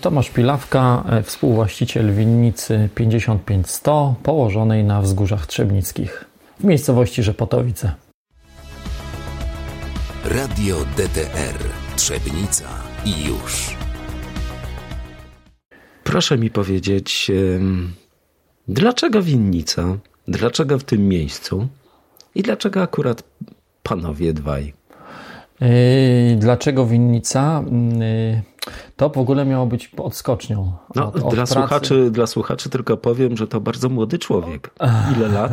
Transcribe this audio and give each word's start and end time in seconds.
Tomasz 0.00 0.30
Pilawka, 0.30 1.04
e, 1.10 1.22
współwłaściciel 1.22 2.14
winnicy 2.14 2.88
55100 2.94 4.14
położonej 4.22 4.84
na 4.84 5.02
wzgórzach 5.02 5.46
Trzebnickich 5.46 6.24
w 6.60 6.64
miejscowości 6.64 7.22
Rzepotowice. 7.22 7.94
Radio 10.24 10.76
DTR 10.96 11.58
Trzebnica 11.96 12.68
i 13.04 13.24
już. 13.24 13.76
Proszę 16.04 16.38
mi 16.38 16.50
powiedzieć, 16.50 17.30
dlaczego 18.68 19.22
winnica? 19.22 19.96
Dlaczego 20.28 20.78
w 20.78 20.84
tym 20.84 21.08
miejscu? 21.08 21.68
I 22.34 22.42
dlaczego 22.42 22.82
akurat 22.82 23.22
panowie 23.82 24.32
dwaj? 24.32 24.72
Yy, 25.60 26.36
dlaczego 26.36 26.86
winnica? 26.86 27.62
To 28.96 29.08
w 29.08 29.18
ogóle 29.18 29.44
miało 29.44 29.66
być 29.66 29.90
odskocznią. 29.96 30.72
No, 30.94 31.06
od, 31.06 31.16
od 31.16 31.34
dla, 31.34 31.46
słuchaczy, 31.46 32.10
dla 32.10 32.26
słuchaczy 32.26 32.70
tylko 32.70 32.96
powiem, 32.96 33.36
że 33.36 33.46
to 33.46 33.60
bardzo 33.60 33.88
młody 33.88 34.18
człowiek. 34.18 34.70
Ile 35.16 35.28
lat? 35.28 35.52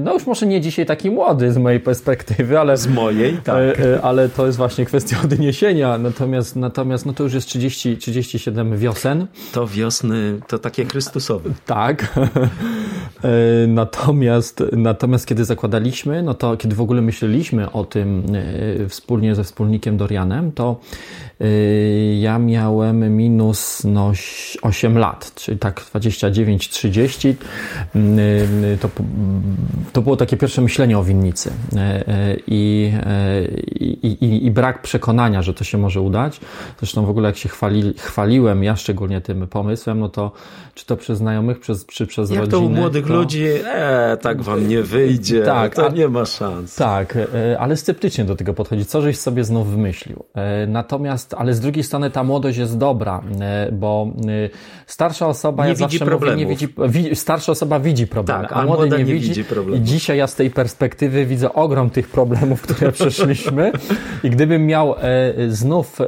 No 0.00 0.14
już 0.14 0.26
może 0.26 0.46
nie 0.46 0.60
dzisiaj 0.60 0.86
taki 0.86 1.10
młody 1.10 1.52
z 1.52 1.58
mojej 1.58 1.80
perspektywy, 1.80 2.58
ale... 2.58 2.76
Z 2.76 2.86
mojej, 2.86 3.36
tak. 3.36 3.56
E, 3.56 3.94
e, 3.94 4.02
ale 4.02 4.28
to 4.28 4.46
jest 4.46 4.58
właśnie 4.58 4.84
kwestia 4.84 5.16
odniesienia. 5.24 5.98
Natomiast, 5.98 6.56
natomiast 6.56 7.06
no 7.06 7.12
to 7.12 7.24
już 7.24 7.34
jest 7.34 7.48
30, 7.48 7.96
37 7.96 8.78
wiosen. 8.78 9.26
To 9.52 9.66
wiosny, 9.66 10.40
to 10.48 10.58
takie 10.58 10.84
chrystusowe. 10.84 11.50
Tak. 11.66 12.18
E, 13.24 13.66
natomiast, 13.66 14.62
natomiast 14.72 15.26
kiedy 15.26 15.44
zakładaliśmy, 15.44 16.22
no 16.22 16.34
to 16.34 16.56
kiedy 16.56 16.74
w 16.74 16.80
ogóle 16.80 17.02
myśleliśmy 17.02 17.72
o 17.72 17.84
tym 17.84 18.26
wspólnie 18.88 19.34
ze 19.34 19.44
wspólnikiem 19.44 19.96
Dorianem, 19.96 20.52
to 20.52 20.80
ja 22.24 22.38
miałem 22.38 23.16
minus 23.16 23.84
no, 23.84 24.12
8 24.62 24.98
lat, 24.98 25.32
czyli 25.34 25.58
tak 25.58 25.80
29-30. 25.80 27.34
To, 28.80 28.90
to 29.92 30.02
było 30.02 30.16
takie 30.16 30.36
pierwsze 30.36 30.62
myślenie 30.62 30.98
o 30.98 31.04
winnicy 31.04 31.50
e, 31.76 31.78
e, 31.78 32.36
I, 32.46 32.92
i, 34.02 34.46
i, 34.46 34.50
brak 34.50 34.82
przekonania, 34.82 35.42
że 35.42 35.54
to 35.54 35.64
się 35.64 35.78
może 35.78 36.00
udać. 36.00 36.40
Zresztą 36.78 37.06
w 37.06 37.10
ogóle 37.10 37.28
jak 37.28 37.36
się 37.36 37.48
chwali, 37.48 37.94
chwaliłem, 37.98 38.64
ja 38.64 38.76
szczególnie 38.76 39.20
tym 39.20 39.48
pomysłem, 39.48 40.00
no 40.00 40.08
to 40.08 40.32
czy 40.74 40.86
to 40.86 40.96
przez 40.96 41.18
znajomych, 41.18 41.60
przez, 41.60 41.86
czy 41.86 42.06
przez 42.06 42.30
jak 42.30 42.40
rodzinę. 42.40 42.62
Jak 42.62 42.68
to 42.68 42.72
u 42.74 42.80
młodych 42.80 43.06
to... 43.06 43.14
ludzi, 43.14 43.46
e, 43.66 44.16
tak 44.16 44.42
wam 44.42 44.68
nie 44.68 44.82
wyjdzie, 44.82 45.42
tak, 45.42 45.74
to 45.74 45.86
a, 45.86 45.88
nie 45.88 46.08
ma 46.08 46.24
szans. 46.24 46.76
Tak, 46.76 47.18
ale 47.58 47.76
sceptycznie 47.76 48.24
do 48.24 48.36
tego 48.36 48.54
podchodzi. 48.54 48.84
Co 48.84 49.02
żeś 49.02 49.18
sobie 49.18 49.44
znów 49.44 49.70
wymyślił? 49.70 50.24
Natomiast, 50.68 51.34
ale 51.34 51.54
z 51.54 51.60
drugiej 51.60 51.84
strony 51.84 52.10
ta 52.14 52.24
młodość 52.24 52.58
jest 52.58 52.78
dobra, 52.78 53.22
e, 53.40 53.72
bo 53.72 54.08
e, 54.28 54.48
starsza 54.86 55.26
osoba, 55.26 55.62
nie 55.62 55.68
ja 55.68 55.74
widzi 55.74 55.98
zawsze 55.98 56.14
mówię, 56.14 56.36
nie 56.36 56.46
widzi, 56.46 56.68
starsza 57.14 57.52
osoba 57.52 57.80
widzi 57.80 58.06
problemy, 58.06 58.42
tak, 58.42 58.52
a, 58.52 58.60
a 58.60 58.66
młody 58.66 58.98
nie, 58.98 59.04
widzi. 59.04 59.28
widzi 59.28 59.44
I 59.74 59.80
dzisiaj 59.80 60.18
ja 60.18 60.26
z 60.26 60.34
tej 60.34 60.50
perspektywy 60.50 61.26
widzę 61.26 61.52
ogrom 61.52 61.90
tych 61.90 62.08
problemów, 62.08 62.62
które 62.62 62.92
przeszliśmy 62.98 63.72
i 64.24 64.30
gdybym 64.30 64.66
miał 64.66 64.94
e, 64.94 64.98
znów 65.48 65.98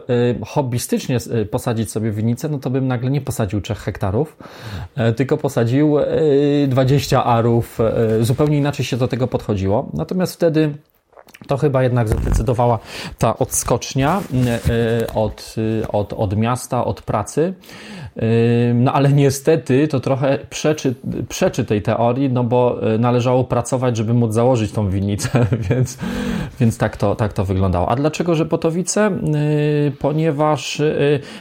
hobbystycznie 0.46 1.18
posadzić 1.50 1.90
sobie 1.90 2.10
winnicę, 2.10 2.48
no 2.48 2.58
to 2.58 2.70
bym 2.70 2.88
nagle 2.88 3.10
nie 3.10 3.20
posadził 3.20 3.60
3 3.60 3.74
hektarów, 3.74 4.36
tylko 5.16 5.36
posadził 5.36 5.96
20 6.68 7.24
arów. 7.24 7.78
Zupełnie 8.20 8.58
inaczej 8.58 8.84
się 8.84 8.96
do 8.96 9.08
tego 9.08 9.26
podchodziło. 9.26 9.90
Natomiast 9.94 10.34
wtedy 10.34 10.74
to 11.46 11.56
chyba 11.56 11.82
jednak 11.82 12.08
zadecydowała 12.08 12.78
ta 13.18 13.38
odskocznia 13.38 14.20
e, 14.68 15.12
od, 15.14 15.54
od, 15.88 16.12
od 16.12 16.36
miasta, 16.36 16.84
od 16.84 17.02
pracy. 17.02 17.54
No 18.74 18.92
ale 18.92 19.12
niestety 19.12 19.88
to 19.88 20.00
trochę 20.00 20.38
przeczy, 20.50 20.94
przeczy 21.28 21.64
tej 21.64 21.82
teorii, 21.82 22.30
no 22.30 22.44
bo 22.44 22.92
e, 22.94 22.98
należało 22.98 23.44
pracować, 23.44 23.96
żeby 23.96 24.14
móc 24.14 24.34
założyć 24.34 24.72
tą 24.72 24.90
winnicę, 24.90 25.46
więc, 25.70 25.98
więc 26.60 26.78
tak, 26.78 26.96
to, 26.96 27.14
tak 27.14 27.32
to 27.32 27.44
wyglądało. 27.44 27.88
A 27.88 27.96
dlaczego 27.96 28.34
Rzepotowice? 28.34 29.10
Ponieważ 29.98 30.82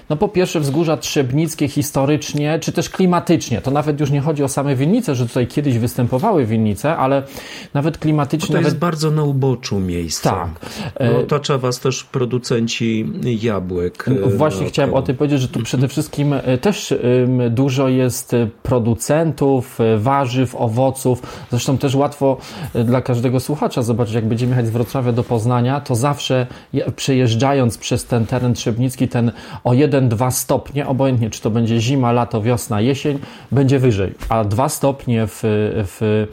no 0.10 0.16
po 0.16 0.28
pierwsze 0.28 0.60
wzgórza 0.60 0.98
Trzebnickie 0.98 1.68
historycznie, 1.68 2.60
czy 2.60 2.72
też 2.72 2.90
klimatycznie, 2.90 3.62
to 3.62 3.72
nawet 3.72 4.00
już 4.00 4.12
nie 4.12 4.22
chodzi 4.22 4.44
o 4.44 4.48
same 4.48 4.76
winnice, 4.76 5.16
że 5.16 5.28
tutaj 5.28 5.48
kiedyś 5.48 5.78
występowały 5.78 6.46
winnice, 6.46 6.98
ale 6.98 7.24
nawet 7.74 7.98
klimatycznie... 7.98 8.48
Bo 8.48 8.54
to 8.54 8.60
jest 8.60 8.68
nawet... 8.68 8.80
bardzo 8.80 9.12
na 9.12 9.24
uboczu 9.24 9.80
miejsce. 9.80 10.30
Tak. 10.30 10.50
No, 11.00 11.20
otacza 11.20 11.58
was 11.58 11.80
też 11.80 12.04
producenci 12.04 13.06
jabłek. 13.42 14.06
Właśnie 14.38 14.64
no, 14.64 14.70
chciałem 14.70 14.94
o 14.94 15.02
tym 15.02 15.16
powiedzieć, 15.16 15.42
że 15.42 15.48
tu 15.48 15.64
przede 15.64 15.88
wszystkim 15.88 16.36
też 16.66 16.94
dużo 17.50 17.90
jest 17.90 18.36
producentów 18.64 19.80
warzyw, 19.98 20.56
owoców. 20.56 21.46
Zresztą 21.52 21.78
też 21.78 21.96
łatwo 21.96 22.38
dla 22.86 23.02
każdego 23.02 23.40
słuchacza 23.40 23.82
zobaczyć, 23.82 24.14
jak 24.14 24.26
będziemy 24.26 24.50
jechać 24.50 24.68
z 24.68 24.70
Wrocławia 24.70 25.12
do 25.12 25.24
Poznania, 25.24 25.82
to 25.82 25.96
zawsze 25.96 26.48
przejeżdżając 26.96 27.78
przez 27.78 28.06
ten 28.06 28.26
teren 28.26 28.54
trzebnicki, 28.54 29.08
ten 29.08 29.32
o 29.64 29.72
1-2 29.72 30.32
stopnie, 30.32 30.88
obojętnie 30.88 31.30
czy 31.30 31.42
to 31.42 31.50
będzie 31.50 31.80
zima, 31.80 32.12
lato, 32.12 32.42
wiosna, 32.42 32.82
jesień, 32.82 33.20
będzie 33.52 33.80
wyżej. 33.80 34.14
A 34.30 34.44
2 34.44 34.70
stopnie 34.70 35.28
w, 35.28 35.40
w, 35.44 36.28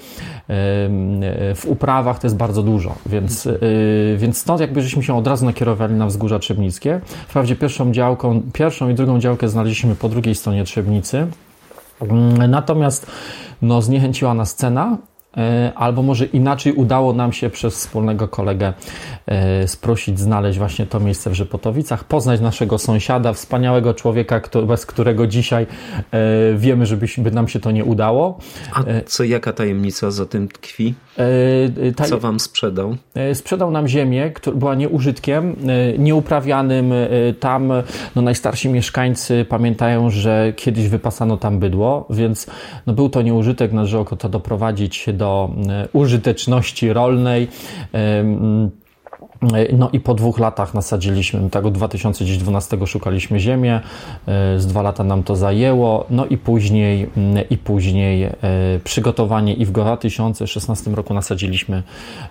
w 1.57 1.65
uprawach 1.67 2.19
to 2.19 2.27
jest 2.27 2.37
bardzo 2.37 2.63
dużo, 2.63 2.95
więc, 3.07 3.49
więc 4.17 4.39
stąd 4.39 4.61
jakby 4.61 4.83
żeśmy 4.83 5.03
się 5.03 5.17
od 5.17 5.27
razu 5.27 5.45
nakierowali 5.45 5.95
na 5.95 6.07
wzgórza 6.07 6.39
trzebnickie. 6.39 7.01
Wprawdzie 7.29 7.57
pierwszą 7.57 7.93
działką, 7.93 8.43
pierwszą 8.53 8.89
i 8.89 8.95
drugą 8.95 9.19
działkę 9.21 9.49
znaleźliśmy 9.49 9.95
po 9.95 10.09
drugiej 10.09 10.22
stronie 10.35 10.65
Trzebnicy. 10.65 11.27
Mm, 12.01 12.51
natomiast 12.51 13.07
no, 13.63 13.83
zniechęciła 13.83 14.35
nas 14.35 14.55
cena, 14.55 14.99
e, 15.37 15.73
albo 15.75 16.03
może 16.03 16.25
inaczej 16.25 16.73
udało 16.73 17.13
nam 17.13 17.33
się 17.33 17.51
przez 17.51 17.75
wspólnego 17.75 18.29
kolegę 18.29 18.73
e, 19.27 19.69
sprosić, 19.69 20.21
znaleźć 20.21 20.59
właśnie 20.59 20.87
to 20.87 21.01
miejsce 21.01 21.31
w 21.31 21.35
Rzepotowicach, 21.35 22.05
poznać 22.05 22.41
naszego 22.41 22.79
sąsiada, 22.79 23.33
wspaniałego 23.33 23.95
człowieka, 23.95 24.41
bez 24.67 24.87
którego 24.87 25.27
dzisiaj 25.27 25.67
e, 26.11 26.19
wiemy, 26.57 26.87
żeby 26.87 27.31
nam 27.31 27.49
się 27.49 27.61
to 27.61 27.71
nie 27.71 27.85
udało. 27.85 28.39
A 28.73 28.83
co, 29.07 29.25
jaka 29.25 29.53
tajemnica 29.53 30.11
za 30.11 30.27
tym 30.27 30.49
tkwi? 30.49 30.95
Co 32.09 32.19
wam 32.19 32.41
sprzedał? 32.41 32.97
Sprzedał 33.35 33.71
nam 33.71 33.89
ziemię, 33.89 34.31
która 34.31 34.57
była 34.57 34.75
nieużytkiem, 34.75 35.57
nieuprawianym. 35.99 36.93
Tam 37.41 37.73
no, 38.17 38.23
najstarsi 38.23 38.69
mieszkańcy 38.69 39.47
pamiętają, 39.49 40.11
że 40.11 40.53
kiedyś 40.57 40.89
wypasano 40.89 41.37
tam 41.37 41.59
bydło, 41.59 42.07
więc 42.11 42.47
no, 42.87 42.93
był 42.93 43.09
to 43.09 43.23
nieużytek, 43.23 43.73
należało 43.73 44.05
to 44.05 44.29
doprowadzić 44.29 45.07
do 45.13 45.51
użyteczności 45.93 46.93
rolnej. 46.93 47.49
No 49.73 49.91
i 49.93 50.01
po 50.01 50.15
dwóch 50.15 50.39
latach 50.39 50.75
nasadziliśmy, 50.75 51.51
tak 51.51 51.67
od 51.67 51.75
2012 51.75 52.87
szukaliśmy 52.87 53.41
ziemię, 53.41 53.81
e, 54.27 54.59
z 54.59 54.67
dwa 54.67 54.83
lata 54.83 55.05
nam 55.05 55.23
to 55.23 55.37
zajęło, 55.37 56.07
no 56.11 56.27
i 56.27 56.39
później, 56.39 57.11
mm, 57.17 57.49
i 57.51 57.59
później 57.59 58.23
e, 58.23 58.33
przygotowanie 58.85 59.55
i 59.55 59.65
w 59.65 59.73
2016 59.73 60.95
roku 60.95 61.15
nasadziliśmy, 61.15 61.83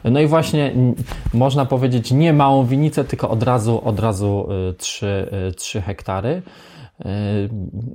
no 0.04 0.20
i 0.20 0.28
właśnie 0.28 0.74
można 1.34 1.66
powiedzieć 1.66 2.12
nie 2.12 2.34
małą 2.34 2.66
winicę, 2.66 3.04
tylko 3.04 3.30
od 3.30 3.44
razu, 3.44 3.82
od 3.86 4.00
razu 4.00 4.48
3, 4.78 5.28
e, 5.48 5.52
3 5.52 5.82
hektary. 5.82 6.42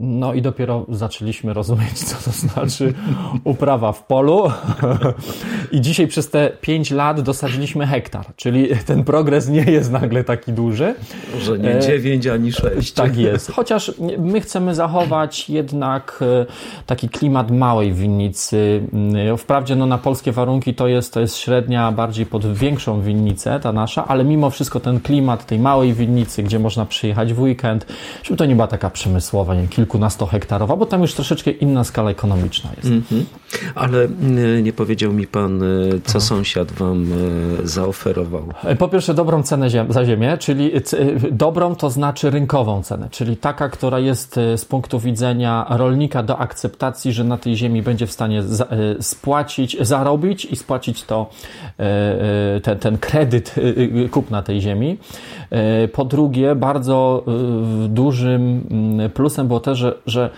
No 0.00 0.34
i 0.34 0.43
dopiero 0.43 0.87
zaczęliśmy 0.89 1.55
rozumieć, 1.55 1.99
co 1.99 2.31
to 2.31 2.37
znaczy 2.37 2.94
uprawa 3.44 3.93
w 3.93 4.03
polu. 4.06 4.50
I 5.72 5.81
dzisiaj 5.81 6.06
przez 6.06 6.31
te 6.31 6.50
5 6.61 6.91
lat 6.91 7.21
dosadziliśmy 7.21 7.87
hektar, 7.87 8.27
czyli 8.37 8.69
ten 8.87 9.05
progres 9.05 9.49
nie 9.49 9.62
jest 9.62 9.93
nagle 9.93 10.25
taki 10.25 10.53
duży. 10.53 10.95
Że 11.41 11.59
nie 11.59 11.81
9 11.81 12.27
ani 12.27 12.53
6. 12.53 12.93
Tak 12.93 13.16
jest. 13.16 13.53
Chociaż 13.53 13.93
my 14.19 14.41
chcemy 14.41 14.75
zachować 14.75 15.51
jednak 15.51 16.19
e, 16.22 16.47
taki 16.86 17.09
klimat 17.09 17.51
małej 17.51 17.92
winnicy. 17.92 18.83
Wprawdzie 19.39 19.77
no, 19.77 19.86
na 19.86 19.98
polskie 19.98 20.33
warunki 20.33 20.75
to 20.75 20.89
jest, 20.89 21.13
to 21.13 21.21
jest 21.21 21.36
średnia 21.36 21.92
bardziej 21.92 22.27
pod 22.27 22.54
większą 22.54 23.01
winnicę, 23.01 23.60
ta 23.60 23.72
nasza, 23.72 24.09
ale 24.09 24.25
mimo 24.25 24.51
wszystko 24.51 24.80
ten 24.80 25.01
klimat 25.01 25.47
tej 25.47 25.59
małej 25.59 25.92
winnicy, 25.92 26.42
gdzie 26.42 26.59
można 26.59 26.86
przyjechać 26.86 27.33
w 27.33 27.41
weekend, 27.41 27.86
żeby 28.22 28.36
to 28.36 28.47
nie 28.47 28.54
była 28.54 28.66
taka 28.66 28.91
przemysłowa, 28.97 29.54
nie 29.54 29.69
kilkunastohektarowa, 29.69 30.77
bo 30.77 30.87
tam 30.87 31.03
już 31.03 31.15
troszeczkę 31.15 31.51
inna 31.51 31.84
skala 31.84 32.10
ekonomiczna 32.10 32.71
jest. 32.77 32.89
Mm 32.89 33.03
-hmm. 33.03 33.25
Ale 33.75 34.04
y, 34.04 34.63
nie 34.63 34.72
powiedział 34.72 35.13
mi 35.13 35.27
pan, 35.27 35.63
y, 35.63 36.01
co 36.04 36.19
Aha. 36.19 36.21
sąsiad 36.21 36.72
wam 36.72 37.13
y, 37.63 37.69
zaoferował? 37.69 38.48
Po 38.78 38.89
pierwsze, 38.89 39.15
dobrą 39.15 39.43
cenę 39.43 39.71
ziem 39.71 39.93
za 39.93 40.04
ziemię, 40.04 40.39
czyli 40.39 40.71
dobrą 41.33 41.75
to 41.75 41.91
znaczy 41.91 42.31
rynkową 42.31 42.83
cenę, 42.83 43.09
czyli 43.10 43.37
taka, 43.37 43.69
która 43.69 43.98
jest 43.98 44.41
z 44.57 44.65
punktu 44.65 45.01
widzenia 45.01 45.66
rolnika 45.71 46.22
do 46.22 46.39
akceptacji, 46.39 47.13
że 47.13 47.25
na 47.25 47.39
tej 47.39 47.57
ziemi 47.57 47.83
będzie 47.83 48.07
w 48.07 48.13
stanie 48.13 48.42
spłacić, 49.01 49.77
zarobić 49.81 50.45
i 50.45 50.57
spłacić 50.57 51.03
to, 51.03 51.31
ten, 52.63 52.78
ten 52.78 52.99
kredyt 52.99 53.54
kupna 54.10 54.42
tej 54.42 54.60
ziemi. 54.60 54.99
Po 55.92 56.04
drugie, 56.04 56.54
bardzo 56.54 57.25
w 57.27 57.87
dużym 57.89 58.66
plusem 59.15 59.48
było 59.48 59.60
też, 59.60 59.78
że, 59.78 59.94
że 60.06 60.30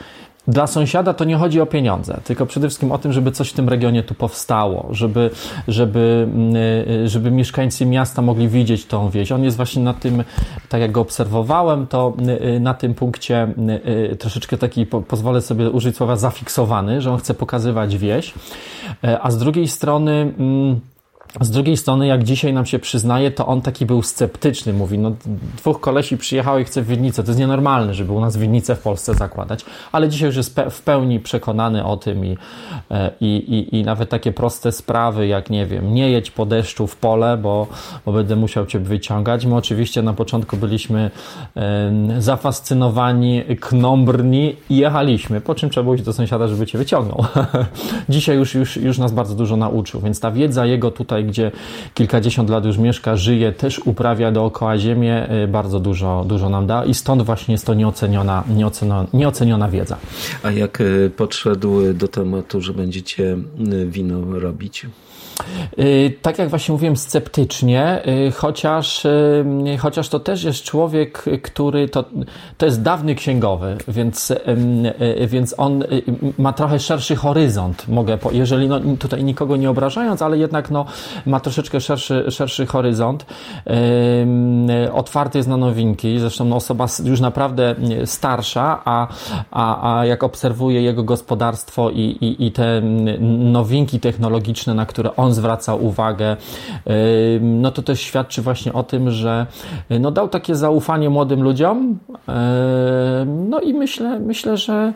dla 0.48 0.66
sąsiada 0.66 1.14
to 1.14 1.24
nie 1.24 1.36
chodzi 1.36 1.60
o 1.60 1.66
pieniądze, 1.66 2.20
tylko 2.24 2.46
przede 2.46 2.68
wszystkim 2.68 2.92
o 2.92 2.98
tym, 2.98 3.12
żeby 3.12 3.32
coś 3.32 3.50
w 3.50 3.52
tym 3.52 3.68
regionie 3.68 4.02
tu 4.02 4.14
powstało, 4.14 4.88
żeby, 4.90 5.30
żeby, 5.68 6.28
mm, 6.34 7.08
żeby 7.08 7.30
mieszkańcy 7.30 7.86
miasta 7.86 8.22
mogli 8.22 8.48
widzieć 8.48 8.86
tą 8.86 9.10
wieś. 9.10 9.32
On 9.32 9.44
jest 9.44 9.56
właśnie 9.56 9.82
na 9.82 9.94
tym, 9.94 10.24
tak 10.68 10.80
jak 10.80 10.92
go 10.92 11.00
obserwowałem, 11.00 11.86
to 11.86 12.12
y, 12.56 12.60
na 12.60 12.74
tym 12.74 12.94
punkcie 12.94 13.48
y, 14.12 14.16
troszeczkę 14.16 14.58
taki, 14.58 14.86
pozwolę 14.86 15.40
sobie 15.42 15.70
użyć 15.70 15.96
słowa 15.96 16.16
zafiksowany, 16.16 17.00
że 17.00 17.12
on 17.12 17.18
chce 17.18 17.34
pokazywać 17.34 17.96
wieś, 17.96 18.34
e, 19.04 19.20
a 19.22 19.30
z 19.30 19.38
drugiej 19.38 19.68
strony 19.68 20.12
mm, 20.38 20.80
z 21.40 21.50
drugiej 21.50 21.76
strony, 21.76 22.06
jak 22.06 22.24
dzisiaj 22.24 22.52
nam 22.52 22.66
się 22.66 22.78
przyznaje, 22.78 23.30
to 23.30 23.46
on 23.46 23.62
taki 23.62 23.86
był 23.86 24.02
sceptyczny. 24.02 24.72
Mówi, 24.72 24.98
no 24.98 25.12
dwóch 25.56 25.80
kolesi 25.80 26.16
przyjechało 26.16 26.58
i 26.58 26.64
chce 26.64 26.82
winnicę. 26.82 27.22
To 27.22 27.30
jest 27.30 27.38
nienormalne, 27.38 27.94
żeby 27.94 28.12
u 28.12 28.20
nas 28.20 28.36
winnicę 28.36 28.74
w 28.76 28.80
Polsce 28.80 29.14
zakładać. 29.14 29.64
Ale 29.92 30.08
dzisiaj 30.08 30.26
już 30.26 30.36
jest 30.36 30.60
w 30.70 30.82
pełni 30.82 31.20
przekonany 31.20 31.84
o 31.84 31.96
tym 31.96 32.24
i, 32.24 32.36
e, 32.90 33.10
i, 33.20 33.26
i, 33.36 33.76
i 33.76 33.84
nawet 33.84 34.10
takie 34.10 34.32
proste 34.32 34.72
sprawy, 34.72 35.26
jak 35.26 35.50
nie 35.50 35.66
wiem, 35.66 35.94
nie 35.94 36.10
jedź 36.10 36.30
po 36.30 36.46
deszczu 36.46 36.86
w 36.86 36.96
pole, 36.96 37.36
bo, 37.36 37.66
bo 38.06 38.12
będę 38.12 38.36
musiał 38.36 38.66
cię 38.66 38.78
wyciągać. 38.78 39.46
My 39.46 39.56
oczywiście 39.56 40.02
na 40.02 40.12
początku 40.12 40.56
byliśmy 40.56 41.10
zafascynowani, 42.18 43.42
knombrni 43.60 44.56
i 44.70 44.76
jechaliśmy, 44.76 45.40
po 45.40 45.54
czym 45.54 45.70
trzeba 45.70 45.84
było 45.84 45.94
iść 45.94 46.04
do 46.04 46.12
sąsiada, 46.12 46.48
żeby 46.48 46.66
cię 46.66 46.78
wyciągnął. 46.78 47.24
dzisiaj 48.08 48.36
już, 48.36 48.54
już, 48.54 48.76
już 48.76 48.98
nas 48.98 49.12
bardzo 49.12 49.34
dużo 49.34 49.56
nauczył, 49.56 50.00
więc 50.00 50.20
ta 50.20 50.30
wiedza 50.30 50.66
jego 50.66 50.90
tutaj 50.90 51.17
tutaj, 51.18 51.24
gdzie 51.24 51.50
kilkadziesiąt 51.94 52.50
lat 52.50 52.64
już 52.64 52.78
mieszka, 52.78 53.16
żyje, 53.16 53.52
też 53.52 53.78
uprawia 53.78 54.32
dookoła 54.32 54.78
ziemię, 54.78 55.28
y, 55.44 55.48
bardzo 55.48 55.80
dużo, 55.80 56.24
dużo 56.28 56.48
nam 56.48 56.66
da 56.66 56.84
i 56.84 56.94
stąd 56.94 57.22
właśnie 57.22 57.52
jest 57.52 57.66
to 57.66 57.74
nieoceniona, 57.74 58.44
nieoceniona, 58.48 59.06
nieoceniona 59.12 59.68
wiedza. 59.68 59.96
A 60.42 60.50
jak 60.50 60.80
y, 60.80 61.10
podszedł 61.16 61.92
do 61.94 62.08
tematu, 62.08 62.60
że 62.60 62.72
będziecie 62.72 63.36
y, 63.72 63.86
wino 63.86 64.40
robić? 64.40 64.86
Tak 66.22 66.38
jak 66.38 66.48
właśnie 66.48 66.72
mówiłem, 66.72 66.96
sceptycznie, 66.96 68.02
chociaż, 68.34 69.06
chociaż 69.78 70.08
to 70.08 70.20
też 70.20 70.44
jest 70.44 70.62
człowiek, 70.62 71.24
który 71.42 71.88
to, 71.88 72.04
to 72.58 72.66
jest 72.66 72.82
dawny 72.82 73.14
księgowy, 73.14 73.76
więc, 73.88 74.32
więc 75.26 75.54
on 75.58 75.84
ma 76.38 76.52
trochę 76.52 76.78
szerszy 76.78 77.16
horyzont, 77.16 77.88
mogę, 77.88 78.18
jeżeli 78.32 78.68
no, 78.68 78.80
tutaj 78.98 79.24
nikogo 79.24 79.56
nie 79.56 79.70
obrażając, 79.70 80.22
ale 80.22 80.38
jednak 80.38 80.70
no, 80.70 80.86
ma 81.26 81.40
troszeczkę 81.40 81.80
szerszy, 81.80 82.24
szerszy 82.30 82.66
horyzont, 82.66 83.26
otwarty 84.92 85.38
jest 85.38 85.48
na 85.48 85.56
nowinki, 85.56 86.18
zresztą 86.18 86.44
no, 86.44 86.56
osoba 86.56 86.86
już 87.04 87.20
naprawdę 87.20 87.74
starsza, 88.04 88.80
a, 88.84 89.08
a, 89.50 89.96
a 89.98 90.06
jak 90.06 90.22
obserwuję 90.22 90.82
jego 90.82 91.04
gospodarstwo 91.04 91.90
i, 91.90 92.00
i, 92.00 92.46
i 92.46 92.52
te 92.52 92.80
nowinki 93.20 94.00
technologiczne, 94.00 94.74
na 94.74 94.86
które 94.86 95.16
on 95.16 95.32
zwraca 95.32 95.74
uwagę, 95.74 96.36
no 97.40 97.70
to 97.70 97.82
też 97.82 98.00
świadczy 98.00 98.42
właśnie 98.42 98.72
o 98.72 98.82
tym, 98.82 99.10
że 99.10 99.46
no 100.00 100.10
dał 100.10 100.28
takie 100.28 100.54
zaufanie 100.54 101.10
młodym 101.10 101.42
ludziom, 101.42 101.98
no 103.26 103.60
i 103.60 103.74
myślę, 103.74 104.18
myślę 104.18 104.56
że, 104.56 104.92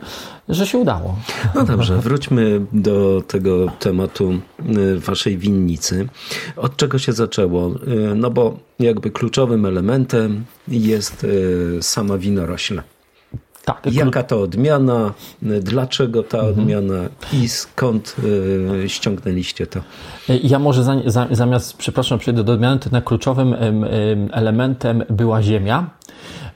że 0.49 0.67
się 0.67 0.77
udało. 0.77 1.15
No 1.55 1.63
dobrze, 1.63 1.97
wróćmy 1.97 2.61
do 2.73 3.23
tego 3.27 3.67
tematu 3.79 4.33
y, 4.77 4.99
waszej 4.99 5.37
winnicy. 5.37 6.07
Od 6.57 6.75
czego 6.77 6.99
się 6.99 7.13
zaczęło? 7.13 7.71
Y, 7.71 8.15
no 8.15 8.29
bo 8.29 8.57
jakby 8.79 9.11
kluczowym 9.11 9.65
elementem 9.65 10.45
jest 10.67 11.23
y, 11.23 11.77
sama 11.81 12.17
winorośla. 12.17 12.83
Tak, 13.65 13.87
Jaka 13.91 14.23
to 14.23 14.41
odmiana, 14.41 15.13
dlaczego 15.41 16.23
ta 16.23 16.37
mhm. 16.37 16.53
odmiana 16.53 17.09
i 17.33 17.49
skąd 17.49 18.15
y, 18.83 18.89
ściągnęliście 18.89 19.67
to? 19.67 19.79
Ja 20.43 20.59
może 20.59 20.83
za, 20.83 20.95
za, 21.05 21.27
zamiast, 21.31 21.77
przepraszam, 21.77 22.19
przejdę 22.19 22.43
do 22.43 22.53
odmiany, 22.53 22.79
to 22.79 22.89
na 22.91 23.01
kluczowym 23.01 23.55
elementem 24.31 25.03
była 25.09 25.43
ziemia. 25.43 25.89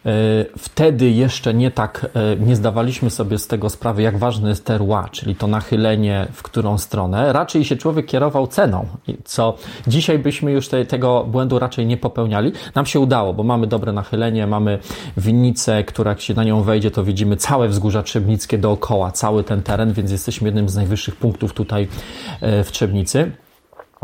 E, 0.07 0.11
wtedy 0.57 1.09
jeszcze 1.09 1.53
nie 1.53 1.71
tak, 1.71 2.05
e, 2.13 2.35
nie 2.35 2.55
zdawaliśmy 2.55 3.09
sobie 3.09 3.37
z 3.37 3.47
tego 3.47 3.69
sprawy, 3.69 4.01
jak 4.01 4.17
ważny 4.17 4.49
jest 4.49 4.65
terroir, 4.65 5.09
czyli 5.11 5.35
to 5.35 5.47
nachylenie 5.47 6.27
w 6.33 6.43
którą 6.43 6.77
stronę. 6.77 7.33
Raczej 7.33 7.65
się 7.65 7.75
człowiek 7.75 8.05
kierował 8.05 8.47
ceną, 8.47 8.85
co 9.25 9.55
dzisiaj 9.87 10.19
byśmy 10.19 10.51
już 10.51 10.67
te, 10.67 10.85
tego 10.85 11.23
błędu 11.23 11.59
raczej 11.59 11.85
nie 11.85 11.97
popełniali. 11.97 12.51
Nam 12.75 12.85
się 12.85 12.99
udało, 12.99 13.33
bo 13.33 13.43
mamy 13.43 13.67
dobre 13.67 13.93
nachylenie, 13.93 14.47
mamy 14.47 14.79
winnicę, 15.17 15.83
która 15.83 16.11
jak 16.11 16.21
się 16.21 16.33
na 16.33 16.43
nią 16.43 16.61
wejdzie, 16.61 16.91
to 16.91 17.03
widzimy 17.03 17.37
całe 17.37 17.67
wzgórza 17.67 18.03
Trzebnickie 18.03 18.57
dookoła, 18.57 19.11
cały 19.11 19.43
ten 19.43 19.63
teren, 19.63 19.93
więc 19.93 20.11
jesteśmy 20.11 20.47
jednym 20.47 20.69
z 20.69 20.75
najwyższych 20.75 21.15
punktów 21.15 21.53
tutaj 21.53 21.87
e, 22.41 22.63
w 22.63 22.71
Trzebnicy. 22.71 23.31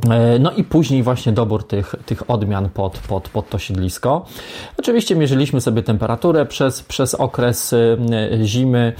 E, 0.09 0.39
no 0.39 0.51
i 0.51 0.63
później 0.63 1.03
właśnie 1.03 1.31
dobór 1.31 1.67
tych, 1.67 1.95
tych 2.05 2.29
odmian 2.29 2.69
pod, 2.69 2.99
pod, 3.07 3.29
pod 3.29 3.49
to 3.49 3.57
siedlisko. 3.57 4.25
Oczywiście 4.79 5.15
mierzyliśmy 5.15 5.61
sobie 5.61 5.83
temperaturę 5.83 6.45
przez, 6.45 6.83
przez 6.83 7.15
okres 7.15 7.73
e, 7.73 7.97
zimy, 8.43 8.93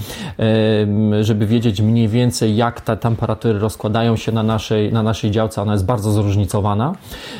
e, 1.18 1.24
żeby 1.24 1.46
wiedzieć 1.46 1.80
mniej 1.80 2.08
więcej 2.08 2.56
jak 2.56 2.80
te 2.80 2.96
temperatury 2.96 3.58
rozkładają 3.58 4.16
się 4.16 4.32
na 4.32 4.42
naszej, 4.42 4.92
na 4.92 5.02
naszej 5.02 5.30
działce. 5.30 5.62
Ona 5.62 5.72
jest 5.72 5.84
bardzo 5.84 6.10
zróżnicowana, 6.10 6.94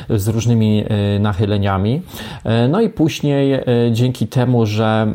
z 0.09 0.27
różnymi 0.27 0.83
nachyleniami. 1.19 2.01
No 2.69 2.81
i 2.81 2.89
później 2.89 3.59
dzięki 3.91 4.27
temu, 4.27 4.65
że 4.65 5.07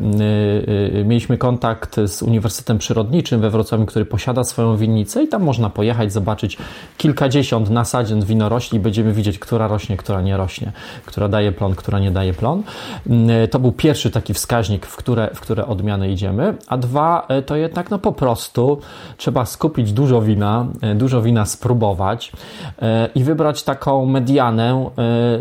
mieliśmy 1.05 1.37
kontakt 1.37 1.95
z 2.05 2.21
Uniwersytetem 2.21 2.77
Przyrodniczym 2.77 3.41
we 3.41 3.49
Wrocławiu, 3.49 3.85
który 3.85 4.05
posiada 4.05 4.43
swoją 4.43 4.77
winnicę 4.77 5.23
i 5.23 5.27
tam 5.27 5.43
można 5.43 5.69
pojechać, 5.69 6.13
zobaczyć 6.13 6.57
kilkadziesiąt 6.97 7.69
nasadzeń 7.69 8.21
winorośli 8.31 8.79
będziemy 8.79 9.13
widzieć, 9.13 9.39
która 9.39 9.67
rośnie, 9.67 9.97
która 9.97 10.21
nie 10.21 10.37
rośnie, 10.37 10.71
która 11.05 11.27
daje 11.27 11.51
plon, 11.51 11.75
która 11.75 11.99
nie 11.99 12.11
daje 12.11 12.33
plon. 12.33 12.63
Mm, 13.07 13.47
to 13.47 13.59
był 13.59 13.71
pierwszy 13.71 14.11
taki 14.11 14.33
wskaźnik, 14.33 14.85
w 14.85 14.95
które, 14.95 15.29
w 15.33 15.39
które 15.39 15.65
odmiany 15.65 16.11
idziemy. 16.11 16.53
A 16.67 16.77
dwa, 16.77 17.25
e, 17.27 17.41
to 17.41 17.55
jednak 17.55 17.91
no 17.91 17.99
po 17.99 18.11
prostu 18.11 18.79
trzeba 19.17 19.45
skupić 19.45 19.93
dużo 19.93 20.21
wina, 20.21 20.65
e, 20.81 20.95
dużo 20.95 21.21
wina 21.21 21.45
spróbować 21.45 22.31
e, 22.81 23.09
i 23.15 23.23
wybrać 23.23 23.63
taką 23.63 24.05
medianę. 24.05 24.89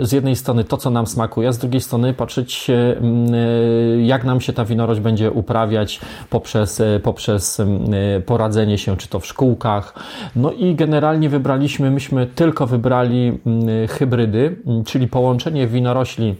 Z 0.00 0.12
jednej 0.12 0.36
strony 0.36 0.64
to, 0.64 0.76
co 0.76 0.90
nam 0.90 1.06
smakuje, 1.06 1.48
a 1.48 1.52
z 1.52 1.58
drugiej 1.58 1.80
strony 1.80 2.14
patrzeć, 2.14 2.70
mm, 2.70 4.04
jak 4.04 4.24
nam 4.24 4.40
się 4.40 4.52
ta 4.52 4.64
winorość 4.64 5.00
będzie 5.00 5.30
uprawiać 5.30 6.00
poprzez, 6.30 6.82
poprzez 7.02 7.60
mm, 7.60 7.78
poradzenie 8.26 8.78
się, 8.78 8.96
czy 8.96 9.08
to 9.08 9.20
w 9.20 9.26
szkółkach. 9.26 9.94
No 10.36 10.52
i 10.52 10.74
generalnie 10.74 11.28
wybraliśmy, 11.28 11.90
myśmy 11.90 12.26
tylko 12.26 12.66
wybrali 12.66 12.79
wybrali 12.80 13.38
mm, 13.46 13.88
hybrydy, 13.88 14.56
mm, 14.66 14.84
czyli 14.84 15.08
połączenie 15.08 15.66
winorośli 15.66 16.34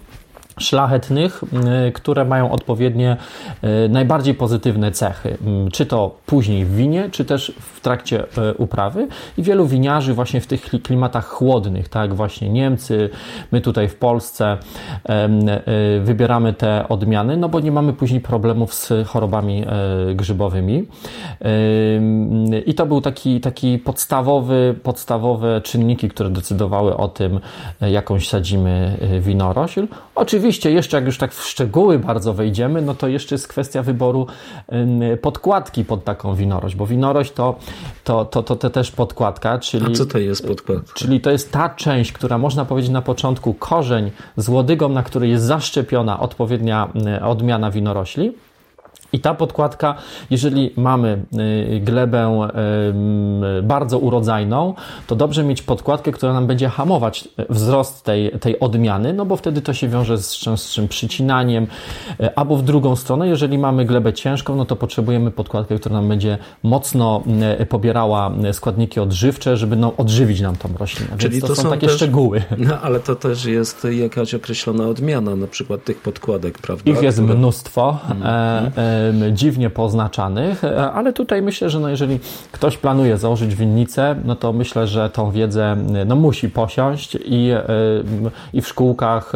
szlachetnych, 0.59 1.45
y, 1.89 1.93
które 1.93 2.25
mają 2.25 2.51
odpowiednie 2.51 3.17
y, 3.65 3.89
najbardziej 3.89 4.35
pozytywne 4.35 4.93
cechy, 4.93 5.39
mm, 5.47 5.71
czy 5.71 5.87
to 5.87 6.17
później 6.27 6.65
w 6.65 6.77
winie, 6.77 7.09
czy 7.13 7.25
też 7.25 7.53
w 7.61 7.81
trakcie 7.81 8.25
y, 8.25 8.55
uprawy. 8.59 9.09
I 9.39 9.43
wielu 9.43 9.67
winiarzy 9.67 10.15
właśnie 10.15 10.41
w 10.41 10.47
tych 10.47 10.63
klimatach 10.83 11.27
chłodnych, 11.27 11.89
tak 11.89 12.15
właśnie 12.15 12.49
Niemcy, 12.49 13.11
my 13.53 13.61
tutaj 13.61 13.89
w 13.89 13.97
Polsce 13.97 14.59
wybieramy 16.01 16.53
te 16.53 16.89
odmiany, 16.89 17.37
no 17.37 17.49
bo 17.49 17.61
nie 17.61 17.73
mamy 17.73 17.93
później 17.93 18.21
problemów 18.21 18.75
z 18.75 18.93
chorobami 19.07 19.65
grzybowymi. 20.15 20.87
I 22.67 22.75
to 22.75 22.87
był 22.87 23.01
taki, 23.01 23.41
taki 23.41 23.79
podstawowy, 23.79 24.75
podstawowe 24.83 25.61
czynniki, 25.61 26.09
które 26.09 26.31
decydowały 26.31 26.97
o 26.97 27.09
tym, 27.09 27.41
jakąś 27.81 28.29
sadzimy 28.29 28.97
winorośl. 29.21 29.87
Oczywiście 30.15 30.40
Oczywiście 30.41 30.71
jeszcze 30.71 30.97
jak 30.97 31.07
już 31.07 31.19
tak 31.19 31.35
w 31.35 31.45
szczegóły 31.45 31.99
bardzo 31.99 32.35
wejdziemy, 32.35 32.83
no 32.83 32.95
to 32.95 33.09
jeszcze 33.09 33.35
jest 33.35 33.49
kwestia 33.49 33.83
wyboru 33.83 34.27
podkładki 35.23 35.85
pod 35.85 36.05
taką 36.05 36.35
winorość, 36.35 36.75
bo 36.75 36.87
winorość 36.87 37.33
to, 37.33 37.59
to, 38.05 38.25
to, 38.25 38.43
to, 38.43 38.57
to 38.57 38.71
też 38.71 38.91
podkładka, 38.91 39.59
czyli... 39.59 39.87
A 39.87 39.91
co 39.91 40.07
to 40.07 40.19
jest 40.19 40.47
podkładka? 40.47 40.93
Czyli 40.95 41.21
to 41.21 41.31
jest 41.31 41.53
ta 41.53 41.69
część, 41.69 42.13
która 42.13 42.39
można 42.39 42.65
powiedzieć 42.65 42.91
na 42.91 43.03
początku 43.03 43.55
korzeń 43.55 44.11
z 44.37 44.49
łodygą, 44.49 44.89
na 44.89 45.03
której 45.03 45.31
jest 45.31 45.45
zaszczepiona 45.45 46.21
odpowiednia 46.21 46.89
odmiana 47.23 47.71
winorośli, 47.71 48.33
i 49.13 49.21
ta 49.21 49.35
podkładka, 49.35 49.95
jeżeli 50.31 50.73
mamy 50.77 51.25
y, 51.75 51.81
glebę 51.81 52.51
y, 53.59 53.63
bardzo 53.63 53.99
urodzajną, 53.99 54.75
to 55.07 55.17
dobrze 55.17 55.45
mieć 55.45 55.63
podkładkę, 55.63 56.13
która 56.13 56.33
nam 56.33 56.47
będzie 56.47 56.69
hamować 56.69 57.29
y, 57.41 57.47
wzrost 57.49 58.05
tej, 58.05 58.31
tej 58.31 58.61
odmiany, 58.61 59.13
no 59.13 59.27
bo 59.27 59.37
wtedy 59.37 59.63
to 59.63 59.75
się 59.75 59.89
wiąże 59.89 60.19
z 60.19 60.37
częstszym 60.37 60.89
przycinaniem. 60.89 61.67
Albo 62.37 62.57
w 62.57 62.63
drugą 62.63 62.97
stronę, 62.97 63.29
jeżeli 63.29 63.59
mamy 63.59 63.85
glebę 63.85 64.13
ciężką, 64.13 64.57
no 64.57 64.65
to 64.65 64.77
potrzebujemy 64.77 65.31
podkładkę, 65.31 65.79
która 65.79 65.95
nam 65.95 66.09
będzie 66.09 66.39
mocno 66.63 67.23
pobierała 67.69 68.33
składniki 68.53 69.01
odżywcze, 69.01 69.57
żeby 69.57 69.77
no, 69.77 69.97
odżywić 69.97 70.41
nam 70.41 70.57
tą 70.57 70.69
roślinę. 70.79 71.11
Czyli 71.19 71.31
Więc 71.31 71.43
to, 71.43 71.49
to 71.49 71.55
są, 71.55 71.63
są, 71.63 71.71
takie 71.71 71.87
też, 71.87 71.97
szczegóły. 71.97 72.43
No, 72.59 72.81
ale 72.81 73.01
to 73.01 73.17
też 73.17 73.45
jest 73.45 73.87
jakaś 73.91 74.35
określona 74.35 74.85
odmiana, 74.89 75.37
na 75.37 75.47
przykład 75.47 75.85
tych 75.85 76.01
podkładek, 76.01 76.59
prawda? 76.59 76.91
Ich 76.91 77.03
jest 77.03 77.21
mnóstwo. 77.21 77.99
Mm 78.11 78.23
-hmm. 78.23 78.27
e, 78.27 78.83
e, 78.83 79.00
dziwnie 79.33 79.71
poznaczanych, 79.71 80.63
ale 80.95 81.13
tutaj 81.13 81.43
myślę, 81.43 81.71
że 81.71 81.81
no 81.81 81.89
jeżeli 81.89 82.19
ktoś 82.53 82.77
planuje 82.77 83.17
założyć 83.17 83.55
winnicę, 83.55 84.17
no 84.25 84.37
to 84.37 84.53
myślę, 84.53 84.87
że 84.87 85.11
tą 85.11 85.31
wiedzę 85.31 85.77
no 86.07 86.17
musi 86.17 86.51
posiąść 86.51 87.19
i, 87.25 87.51
i 88.53 88.61
w 88.61 88.69
szkółkach 88.69 89.33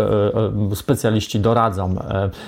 specjaliści 0.75 1.41
doradzą. 1.41 1.97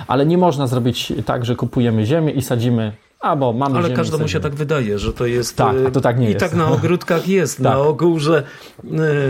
Ale 0.07 0.27
nie 0.27 0.39
można 0.39 0.67
zrobić 0.67 1.13
tak, 1.27 1.45
że 1.45 1.57
kupujemy 1.57 2.07
ziemię 2.07 2.33
i 2.33 2.43
sadzimy 2.43 2.93
Albo 3.21 3.53
mamy 3.53 3.79
Ale 3.79 3.91
każdemu 3.91 4.29
się 4.29 4.41
tak 4.41 4.55
wydaje, 4.55 4.99
że 4.99 5.13
to 5.13 5.27
jest. 5.27 5.57
Tak, 5.57 5.77
a 5.87 5.91
to 5.91 6.01
tak 6.01 6.19
nie 6.19 6.27
I 6.27 6.33
jest. 6.33 6.41
tak 6.41 6.55
na 6.55 6.69
ogródkach 6.77 7.29
jest. 7.29 7.57
tak. 7.57 7.65
Na 7.65 7.79
ogół, 7.79 8.19
że 8.19 8.43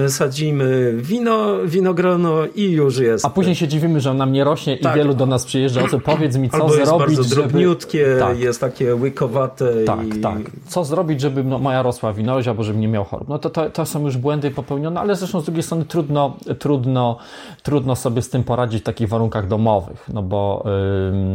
y, 0.04 0.10
sadzimy 0.10 0.92
wino, 0.96 1.58
winogrono 1.64 2.32
i 2.54 2.70
już 2.70 2.98
jest. 2.98 3.24
A 3.24 3.30
później 3.30 3.54
się 3.54 3.68
dziwimy, 3.68 4.00
że 4.00 4.10
on 4.10 4.16
nam 4.16 4.32
nie 4.32 4.44
rośnie 4.44 4.78
tak. 4.78 4.94
i 4.94 4.98
wielu 4.98 5.14
do 5.14 5.26
nas 5.26 5.44
przyjeżdża. 5.44 5.82
O 5.82 5.88
co 5.88 6.00
powiedz 6.00 6.36
mi, 6.36 6.50
co 6.50 6.56
Albo 6.56 6.68
zrobić, 6.68 6.86
jest 6.88 6.98
bardzo 6.98 7.22
żeby... 7.22 7.34
drobniutkie, 7.34 8.16
tak. 8.18 8.38
jest 8.38 8.60
takie 8.60 8.94
łykowate. 8.94 9.84
Tak, 9.84 10.16
i... 10.16 10.20
tak. 10.20 10.38
Co 10.68 10.84
zrobić, 10.84 11.20
żeby 11.20 11.44
moja 11.44 11.82
rosła 11.82 12.12
winorość, 12.12 12.48
albo 12.48 12.62
żeby 12.62 12.78
nie 12.78 12.88
miał 12.88 13.04
chorób. 13.04 13.28
No 13.28 13.38
to, 13.38 13.50
to, 13.50 13.70
to 13.70 13.86
są 13.86 14.04
już 14.04 14.16
błędy 14.16 14.50
popełnione, 14.50 15.00
ale 15.00 15.16
zresztą 15.16 15.40
z 15.40 15.44
drugiej 15.44 15.62
strony 15.62 15.84
trudno, 15.84 16.36
trudno, 16.58 17.16
trudno 17.62 17.96
sobie 17.96 18.22
z 18.22 18.30
tym 18.30 18.44
poradzić 18.44 18.82
w 18.82 18.84
takich 18.84 19.08
warunkach 19.08 19.48
domowych, 19.48 20.08
no 20.12 20.22
bo, 20.22 20.64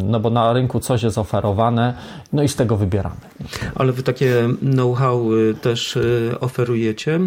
no 0.03 0.19
bo 0.19 0.29
na 0.29 0.53
rynku 0.53 0.79
coś 0.79 1.03
jest 1.03 1.17
oferowane, 1.17 1.93
no 2.33 2.40
i 2.43 2.47
z 2.47 2.55
tego 2.55 2.77
wybieramy. 2.77 3.15
Ale 3.75 3.91
wy 3.91 4.03
takie 4.03 4.49
know-how 4.59 5.33
y, 5.33 5.53
też 5.61 5.95
y, 5.95 6.35
oferujecie? 6.39 7.19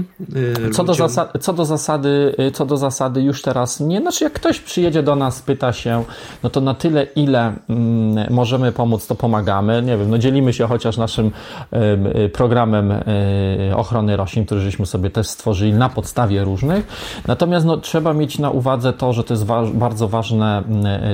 Y, 0.66 0.70
co 0.70 0.84
do, 0.84 0.94
zasady, 0.94 1.38
co, 1.38 1.52
do 1.52 1.64
zasady, 1.64 2.34
co 2.52 2.66
do 2.66 2.76
zasady 2.76 3.22
już 3.22 3.42
teraz 3.42 3.80
nie. 3.80 4.00
Znaczy 4.00 4.24
jak 4.24 4.32
ktoś 4.32 4.60
przyjedzie 4.60 5.02
do 5.02 5.16
nas, 5.16 5.42
pyta 5.42 5.72
się, 5.72 6.04
no 6.42 6.50
to 6.50 6.60
na 6.60 6.74
tyle, 6.74 7.04
ile 7.04 7.52
mm, 7.68 8.32
możemy 8.32 8.72
pomóc, 8.72 9.06
to 9.06 9.14
pomagamy. 9.14 9.82
Nie 9.82 9.96
wiem, 9.96 10.10
no 10.10 10.18
dzielimy 10.18 10.52
się 10.52 10.66
chociaż 10.66 10.96
naszym 10.96 11.30
programem 12.32 12.92
ochrony 13.76 14.16
roślin, 14.16 14.46
który 14.46 14.60
żeśmy 14.60 14.86
sobie 14.86 15.10
też 15.10 15.26
stworzyli 15.26 15.72
na 15.72 15.88
podstawie 15.88 16.44
różnych. 16.44 16.86
Natomiast 17.26 17.66
no, 17.66 17.76
trzeba 17.76 18.12
mieć 18.12 18.38
na 18.38 18.50
uwadze 18.50 18.92
to, 18.92 19.12
że 19.12 19.24
to 19.24 19.34
jest 19.34 19.44
wa 19.44 19.62
bardzo 19.66 20.08
ważne 20.08 20.62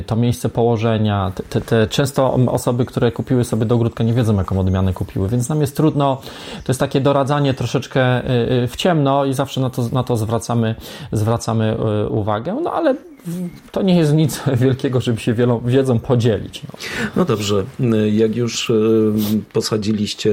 to 0.06 0.16
miejsce 0.16 0.48
położenia. 0.48 1.32
Te, 1.50 1.60
te, 1.60 1.86
często 1.86 2.34
osoby, 2.34 2.84
które 2.84 3.12
kupiły 3.12 3.44
sobie 3.44 3.66
do 3.66 3.76
nie 4.04 4.14
wiedzą, 4.14 4.36
jaką 4.36 4.60
odmianę 4.60 4.92
kupiły, 4.92 5.28
więc 5.28 5.48
nam 5.48 5.60
jest 5.60 5.76
trudno, 5.76 6.20
to 6.64 6.72
jest 6.72 6.80
takie 6.80 7.00
doradzanie 7.00 7.54
troszeczkę 7.54 8.30
y, 8.30 8.52
y, 8.64 8.68
w 8.68 8.76
ciemno 8.76 9.24
i 9.24 9.34
zawsze 9.34 9.60
na 9.60 9.70
to, 9.70 9.88
na 9.92 10.02
to 10.02 10.16
zwracamy, 10.16 10.74
zwracamy 11.12 11.76
y, 12.06 12.08
uwagę, 12.08 12.56
no 12.62 12.72
ale 12.72 12.94
to 13.72 13.82
nie 13.82 13.96
jest 13.96 14.14
nic 14.14 14.42
wielkiego, 14.62 15.00
żeby 15.00 15.20
się 15.20 15.34
wielą, 15.34 15.60
wiedzą 15.64 15.98
podzielić. 15.98 16.62
No. 16.62 16.78
no 17.16 17.24
dobrze, 17.24 17.64
jak 18.12 18.36
już 18.36 18.72
posadziliście 19.52 20.30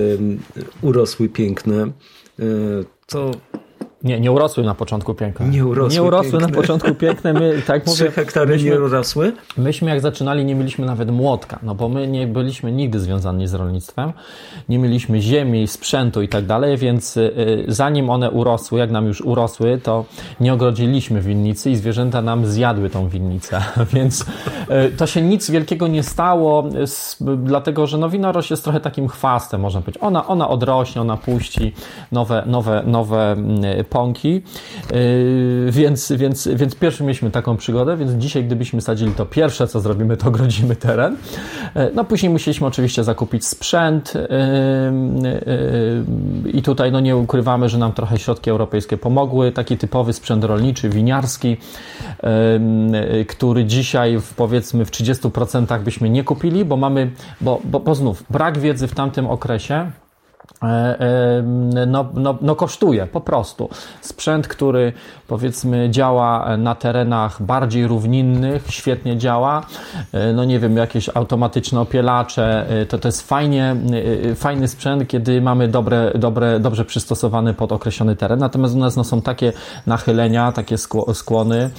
urosły 0.82 1.30
piękne, 1.30 1.88
to 3.08 3.32
nie, 4.04 4.20
nie 4.20 4.32
urosły 4.32 4.64
na 4.64 4.76
początku 4.76 5.14
piękne. 5.14 5.48
Nie 5.48 5.66
urosły, 5.66 6.00
nie 6.00 6.04
urosły 6.04 6.32
piękne. 6.32 6.48
na 6.48 6.54
początku 6.54 6.96
piękne. 6.96 7.34
My, 7.34 7.62
tak 7.68 7.88
mówię, 7.88 8.12
hektary 8.12 8.54
myśmy, 8.54 8.70
nie 8.70 8.82
urosły? 8.82 9.34
Myśmy 9.58 9.90
jak 9.90 10.02
zaczynali 10.02 10.46
nie 10.46 10.56
mieliśmy 10.56 10.86
nawet 10.86 11.12
młotka, 11.12 11.60
no 11.64 11.76
bo 11.76 11.90
my 11.90 12.08
nie 12.08 12.28
byliśmy 12.28 12.72
nigdy 12.72 13.00
związani 13.00 13.48
z 13.48 13.54
rolnictwem. 13.54 14.14
Nie 14.70 14.80
mieliśmy 14.80 15.22
ziemi, 15.22 15.68
sprzętu 15.68 16.22
i 16.22 16.28
tak 16.28 16.46
dalej, 16.46 16.78
więc 16.78 17.18
y, 17.18 17.66
zanim 17.68 18.10
one 18.10 18.32
urosły, 18.32 18.80
jak 18.80 18.92
nam 18.92 19.06
już 19.06 19.22
urosły, 19.22 19.80
to 19.84 20.06
nie 20.40 20.54
ogrodziliśmy 20.54 21.22
winnicy 21.22 21.72
i 21.72 21.76
zwierzęta 21.76 22.22
nam 22.22 22.46
zjadły 22.46 22.90
tą 22.90 23.10
winnicę. 23.10 23.62
więc 23.94 24.22
y, 24.22 24.26
to 24.98 25.08
się 25.08 25.22
nic 25.22 25.52
wielkiego 25.52 25.88
nie 25.88 26.04
stało, 26.04 26.70
dlatego 27.38 27.88
że 27.88 27.98
no 27.98 28.10
winorość 28.10 28.52
jest 28.52 28.64
trochę 28.64 28.80
takim 28.80 29.08
chwastem, 29.08 29.62
można 29.62 29.82
powiedzieć. 29.82 30.04
Ona, 30.04 30.28
ona 30.28 30.50
odrośnie, 30.50 31.02
ona 31.02 31.18
puści 31.18 31.74
nowe, 32.12 32.44
nowe, 32.46 32.84
nowe 32.86 33.36
pąki, 33.90 34.42
yy, 34.92 35.72
więc, 35.72 36.12
więc, 36.12 36.48
więc 36.48 36.76
pierwszy 36.76 37.04
mieliśmy 37.04 37.32
taką 37.32 37.58
przygodę, 37.58 37.98
więc 37.98 38.12
dzisiaj 38.12 38.44
gdybyśmy 38.44 38.82
sadzili 38.82 39.12
to 39.12 39.26
pierwsze 39.26 39.68
co 39.68 39.80
zrobimy 39.80 40.18
to 40.18 40.32
grodzimy 40.32 40.76
teren. 40.76 41.18
Yy, 41.76 41.92
no 41.96 42.04
później 42.04 42.32
musieliśmy 42.32 42.68
oczywiście 42.68 43.04
zakupić 43.04 43.46
sprzęt 43.46 44.14
yy, 44.16 44.22
i 46.52 46.62
tutaj 46.62 46.92
no 46.92 47.00
nie 47.00 47.18
ukrywamy, 47.18 47.70
że 47.70 47.78
nam 47.78 47.94
trochę 47.94 48.20
środki 48.20 48.50
europejskie 48.50 48.98
pomogły. 48.98 49.52
Taki 49.52 49.78
typowy 49.78 50.14
sprzęt 50.14 50.44
rolniczy, 50.44 50.90
winiarski, 50.90 51.58
który 53.28 53.66
dzisiaj 53.66 54.20
w, 54.20 54.34
powiedzmy 54.34 54.86
w 54.86 54.92
30% 54.92 55.80
byśmy 55.84 56.10
nie 56.10 56.24
kupili, 56.24 56.66
bo 56.66 56.78
mamy, 56.78 57.12
bo, 57.42 57.62
bo, 57.64 57.80
bo 57.80 57.96
znów 57.96 58.24
brak 58.30 58.58
wiedzy 58.58 58.88
w 58.88 58.96
tamtym 58.96 59.28
okresie 59.28 59.92
no, 61.88 62.06
no, 62.14 62.38
no 62.42 62.56
kosztuje 62.56 63.08
po 63.08 63.22
prostu. 63.22 63.70
Sprzęt, 64.02 64.48
który 64.48 64.94
powiedzmy 65.28 65.90
działa 65.90 66.58
na 66.58 66.76
terenach 66.76 67.42
bardziej 67.42 67.88
równinnych, 67.88 68.64
świetnie 68.70 69.18
działa. 69.18 69.66
E, 70.14 70.34
no 70.34 70.46
nie 70.46 70.60
wiem, 70.60 70.78
jakieś 70.78 71.10
automatyczne 71.14 71.82
opielacze, 71.82 72.66
to 72.90 72.98
to 72.98 73.08
jest 73.08 73.28
fajnie, 73.28 73.76
fajny 74.36 74.68
sprzęt, 74.68 75.08
kiedy 75.08 75.42
mamy 75.42 75.68
dobre, 75.68 76.12
dobre, 76.16 76.60
dobrze 76.60 76.86
przystosowany 76.86 77.54
pod 77.54 77.72
określony 77.72 78.16
teren. 78.16 78.40
Natomiast 78.40 78.76
u 78.76 78.78
nas 78.78 78.96
no, 78.96 79.04
są 79.04 79.22
takie 79.22 79.54
nachylenia, 79.88 80.52
takie 80.52 80.76
skłony, 81.14 81.70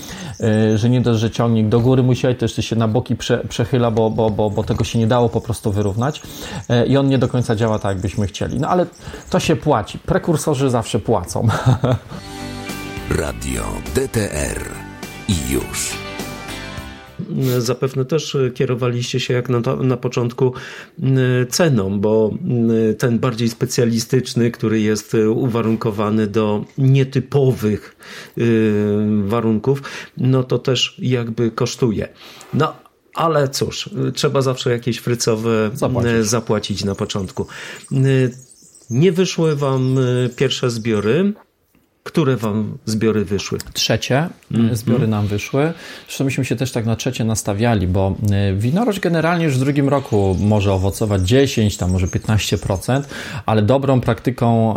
że 0.75 0.91
nie 0.91 1.01
dość, 1.01 1.21
że 1.21 1.31
ciągnik 1.31 1.69
do 1.69 1.81
góry 1.81 2.03
musi 2.03 2.23
to 2.23 2.45
jeszcze 2.45 2.63
się 2.63 2.77
na 2.77 2.89
boki 2.89 3.17
prze, 3.17 3.39
przechyla, 3.49 3.91
bo, 3.91 4.11
bo, 4.11 4.31
bo, 4.31 4.51
bo 4.51 4.65
tego 4.65 4.85
się 4.85 4.99
nie 4.99 5.07
dało 5.07 5.29
po 5.29 5.41
prostu 5.41 5.73
wyrównać 5.73 6.23
i 6.87 6.97
on 6.97 7.09
nie 7.09 7.19
do 7.19 7.29
końca 7.29 7.57
działa 7.57 7.79
tak, 7.79 7.93
jakbyśmy 7.93 8.27
chcieli. 8.27 8.61
No 8.61 8.68
ale 8.69 8.87
to 9.31 9.41
się 9.41 9.57
płaci. 9.57 9.99
Prekursorzy 9.99 10.71
zawsze 10.71 10.99
płacą. 10.99 11.49
Radio 13.11 13.65
DTR 13.95 14.65
i 15.29 15.53
już. 15.53 15.93
Zapewne 17.59 18.05
też 18.05 18.37
kierowaliście 18.55 19.21
się 19.21 19.35
jak 19.35 19.49
na, 19.49 19.61
to, 19.61 19.77
na 19.77 19.97
początku 19.97 20.53
ceną, 21.51 22.01
bo 22.01 22.31
ten 22.99 23.19
bardziej 23.19 23.49
specjalistyczny, 23.49 24.51
który 24.51 24.81
jest 24.81 25.17
uwarunkowany 25.35 26.27
do 26.27 26.65
nietypowych 26.79 27.97
y, 28.39 28.73
warunków, 29.23 29.83
no 30.17 30.45
to 30.45 30.59
też 30.59 30.97
jakby 30.99 31.51
kosztuje. 31.51 32.09
No 32.55 32.73
ale 33.15 33.49
cóż, 33.49 33.91
trzeba 34.15 34.43
zawsze 34.43 34.71
jakieś 34.71 34.99
frycowe 34.99 35.71
zapłacić, 35.75 36.27
zapłacić 36.27 36.85
na 36.85 36.95
początku. 36.95 37.47
Nie 38.91 39.13
wyszły 39.13 39.57
wam 39.57 39.99
y, 39.99 40.31
pierwsze 40.37 40.71
zbiory. 40.71 41.33
Które 42.03 42.37
wam 42.37 42.79
zbiory 42.85 43.25
wyszły? 43.25 43.59
Trzecie 43.73 44.29
mm 44.51 44.69
-hmm. 44.69 44.77
zbiory 44.77 45.07
nam 45.07 45.27
wyszły. 45.27 45.73
Zresztą 46.07 46.25
myśmy 46.25 46.45
się 46.45 46.57
też 46.57 46.73
tak 46.73 46.87
na 46.87 46.97
trzecie 46.97 47.25
nastawiali, 47.25 47.87
bo 47.87 48.17
y, 48.53 48.57
winorość 48.57 49.01
generalnie 49.01 49.45
już 49.45 49.57
w 49.57 49.61
drugim 49.61 49.89
roku 49.89 50.37
może 50.41 50.73
owocować 50.73 51.23
10, 51.23 51.77
tam 51.77 51.91
może 51.91 52.07
15%, 52.07 53.03
ale 53.47 53.63
dobrą 53.63 54.01
praktyką 54.01 54.77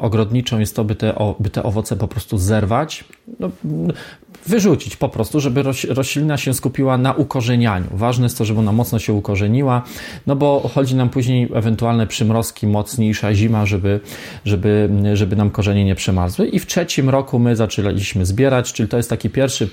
ogrodniczą 0.00 0.58
jest 0.58 0.76
to, 0.76 0.84
by 0.84 0.94
te, 0.94 1.14
by 1.40 1.50
te 1.50 1.62
owoce 1.62 1.96
po 1.96 2.08
prostu 2.08 2.38
zerwać. 2.38 3.04
No, 3.40 3.50
wyrzucić 4.48 4.96
po 4.96 5.08
prostu, 5.08 5.40
żeby 5.40 5.64
roślina 5.88 6.36
się 6.36 6.54
skupiła 6.54 6.98
na 6.98 7.12
ukorzenianiu. 7.12 7.86
Ważne 7.90 8.24
jest 8.24 8.38
to, 8.38 8.44
żeby 8.44 8.60
ona 8.60 8.72
mocno 8.72 8.98
się 8.98 9.12
ukorzeniła, 9.12 9.82
no 10.26 10.36
bo 10.36 10.70
chodzi 10.74 10.94
nam 10.94 11.08
później 11.08 11.48
ewentualne 11.54 12.06
przymrozki, 12.06 12.66
mocniejsza 12.66 13.34
zima, 13.34 13.66
żeby, 13.66 14.00
żeby, 14.44 14.90
żeby 15.14 15.36
nam 15.36 15.50
korzenie 15.50 15.84
nie 15.84 15.94
przemarzły. 15.94 16.46
I 16.46 16.58
w 16.58 16.66
trzecim 16.66 17.10
roku 17.10 17.38
my 17.38 17.56
zaczęliśmy 17.56 18.26
zbierać, 18.26 18.72
czyli 18.72 18.88
to 18.88 18.96
jest 18.96 19.10
taki 19.10 19.30
pierwszy 19.30 19.68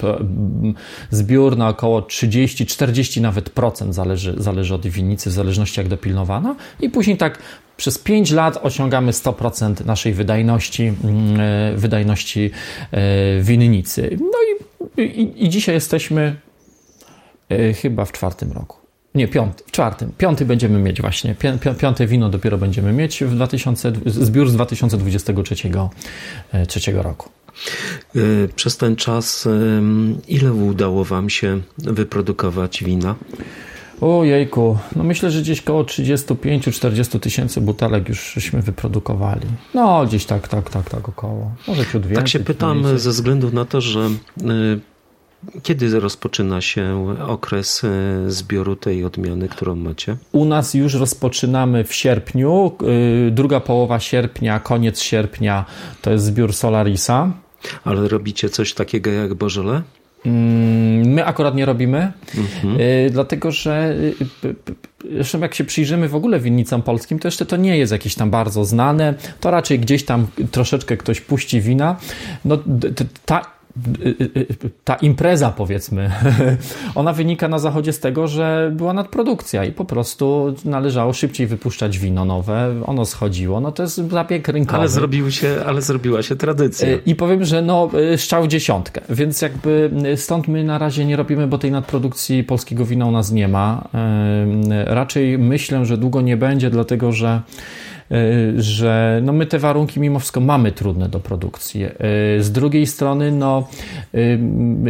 zbiór 1.10 1.58
na 1.58 1.70
około 1.70 2.02
30-40 2.02 3.22
nawet 3.22 3.50
procent, 3.50 3.96
zależy, 3.96 4.36
zależy 4.38 4.76
od 4.76 4.88
winnicy, 4.88 5.30
w 5.30 5.34
zależności 5.34 5.80
jak 5.80 5.88
dopilnowana. 5.88 6.56
I 6.80 6.90
później 6.90 7.18
tak 7.18 7.40
przez 7.78 7.98
5 7.98 8.32
lat 8.32 8.60
osiągamy 8.62 9.12
100% 9.12 9.86
naszej 9.86 10.14
wydajności, 10.14 10.84
mm, 11.04 11.40
e, 11.40 11.78
wydajności 11.78 12.52
e, 12.92 13.42
winnicy. 13.42 14.18
No 14.22 14.38
i, 14.98 15.02
i, 15.02 15.46
i 15.46 15.50
dzisiaj 15.50 15.76
jesteśmy 15.76 16.36
e, 17.50 17.74
chyba 17.74 18.06
w 18.06 18.12
czwartym 18.12 18.52
roku. 18.52 18.78
Nie, 19.16 19.28
piąty, 19.28 19.64
w 19.68 19.72
czwartym. 19.72 20.12
Piąty 20.18 20.46
będziemy 20.46 20.80
mieć 20.80 21.02
właśnie. 21.02 21.36
Piąte 21.80 22.08
wino 22.08 22.30
dopiero 22.30 22.58
będziemy 22.58 22.94
mieć 22.94 23.24
w 23.24 23.36
2000, 23.36 23.92
zbiór 24.06 24.50
z 24.50 24.54
2023 24.54 25.56
trzeciego 26.68 27.04
roku. 27.04 27.30
Przez 28.56 28.78
ten 28.78 28.96
czas 28.96 29.48
ile 30.28 30.54
udało 30.54 31.06
Wam 31.06 31.30
się 31.30 31.62
wyprodukować 31.78 32.84
wina? 32.84 33.16
O 34.02 34.24
jejku, 34.24 34.78
no 34.96 35.04
myślę, 35.04 35.32
że 35.32 35.42
gdzieś 35.42 35.62
koło 35.62 35.84
35-40 35.84 37.20
tysięcy 37.20 37.62
butelek 37.62 38.10
już 38.10 38.34
żeśmy 38.34 38.62
wyprodukowali. 38.62 39.48
No, 39.74 40.06
gdzieś 40.06 40.26
tak, 40.26 40.48
tak, 40.48 40.70
tak, 40.70 40.90
tak 40.90 41.10
około. 41.10 41.52
Może 41.68 41.86
ciut 41.86 42.02
więcej. 42.02 42.16
Tak 42.16 42.28
się 42.28 42.40
pytam 42.40 42.98
ze 43.00 43.10
względu 43.10 43.52
na 43.52 43.66
to, 43.66 43.82
że 43.82 44.10
y, 44.42 44.80
kiedy 45.64 46.00
rozpoczyna 46.00 46.62
się 46.62 47.16
okres 47.28 47.82
zbioru 48.28 48.76
tej 48.76 49.06
odmiany, 49.06 49.48
którą 49.48 49.76
macie? 49.76 50.18
U 50.32 50.46
nas 50.46 50.74
już 50.74 50.94
rozpoczynamy 50.94 51.84
w 51.84 51.94
sierpniu. 51.94 52.72
Druga 53.32 53.60
połowa 53.60 54.00
sierpnia, 54.00 54.60
koniec 54.60 55.02
sierpnia 55.02 55.66
to 56.02 56.12
jest 56.12 56.26
zbiór 56.26 56.54
Solarisa. 56.54 57.32
Ale 57.84 58.08
robicie 58.08 58.50
coś 58.50 58.74
takiego 58.74 59.12
jak 59.12 59.34
Bożole? 59.34 59.82
Mm, 60.26 61.08
my 61.08 61.26
akurat 61.26 61.56
nie 61.56 61.66
robimy, 61.66 62.12
mhm. 62.38 62.78
dlatego 63.12 63.52
że 63.52 63.96
zresztą 65.12 65.40
jak 65.40 65.56
się 65.56 65.64
przyjrzymy 65.64 66.10
w 66.10 66.16
ogóle 66.16 66.40
winnicom 66.40 66.82
polskim, 66.82 67.20
to 67.20 67.28
jeszcze 67.28 67.46
to 67.46 67.58
nie 67.58 67.78
jest 67.78 67.92
jakieś 67.92 68.16
tam 68.16 68.32
bardzo 68.32 68.66
znane, 68.66 69.14
to 69.40 69.52
raczej 69.52 69.80
gdzieś 69.80 70.06
tam 70.06 70.28
troszeczkę 70.52 70.98
ktoś 70.98 71.22
puści 71.22 71.62
wina. 71.62 71.96
No, 72.46 72.58
ta 73.26 73.42
ta 74.84 74.96
impreza, 74.96 75.52
powiedzmy, 75.52 76.12
ona 76.96 77.14
wynika 77.14 77.48
na 77.48 77.60
zachodzie 77.60 77.94
z 77.94 78.00
tego, 78.00 78.28
że 78.28 78.72
była 78.76 78.94
nadprodukcja 78.94 79.66
i 79.66 79.72
po 79.72 79.86
prostu 79.86 80.56
należało 80.66 81.14
szybciej 81.14 81.48
wypuszczać 81.48 82.00
wino 82.00 82.26
nowe, 82.26 82.82
ono 82.86 83.06
schodziło. 83.06 83.60
No 83.60 83.72
to 83.72 83.84
jest 83.84 83.96
zabieg 83.96 84.48
rynkowy. 84.48 84.80
Ale, 84.80 84.90
zrobił 84.90 85.32
się, 85.32 85.56
ale 85.66 85.82
zrobiła 85.82 86.24
się 86.24 86.36
tradycja. 86.36 86.88
I 87.06 87.16
powiem, 87.16 87.46
że 87.46 87.62
no, 87.62 87.90
szczał 88.18 88.48
dziesiątkę, 88.48 89.02
więc 89.10 89.42
jakby 89.42 89.92
stąd 90.16 90.48
my 90.48 90.64
na 90.64 90.78
razie 90.78 91.06
nie 91.06 91.16
robimy, 91.16 91.48
bo 91.48 91.58
tej 91.58 91.72
nadprodukcji 91.72 92.44
polskiego 92.44 92.86
wina 92.86 93.06
u 93.06 93.12
nas 93.12 93.32
nie 93.32 93.48
ma. 93.48 93.88
Raczej 94.86 95.38
myślę, 95.38 95.86
że 95.86 95.98
długo 95.98 96.22
nie 96.22 96.38
będzie, 96.38 96.70
dlatego 96.70 97.12
że 97.12 97.24
E, 97.24 97.42
że 98.58 99.22
no 99.24 99.34
my 99.34 99.46
te 99.46 99.60
warunki 99.60 100.00
mimo 100.00 100.20
wszystko 100.20 100.40
mamy 100.40 100.72
trudne 100.72 101.10
do 101.10 101.20
produkcji. 101.20 101.84
E, 101.84 101.90
z 102.40 102.52
drugiej 102.52 102.88
strony, 102.88 103.32
no, 103.32 103.68
e, 104.14 104.18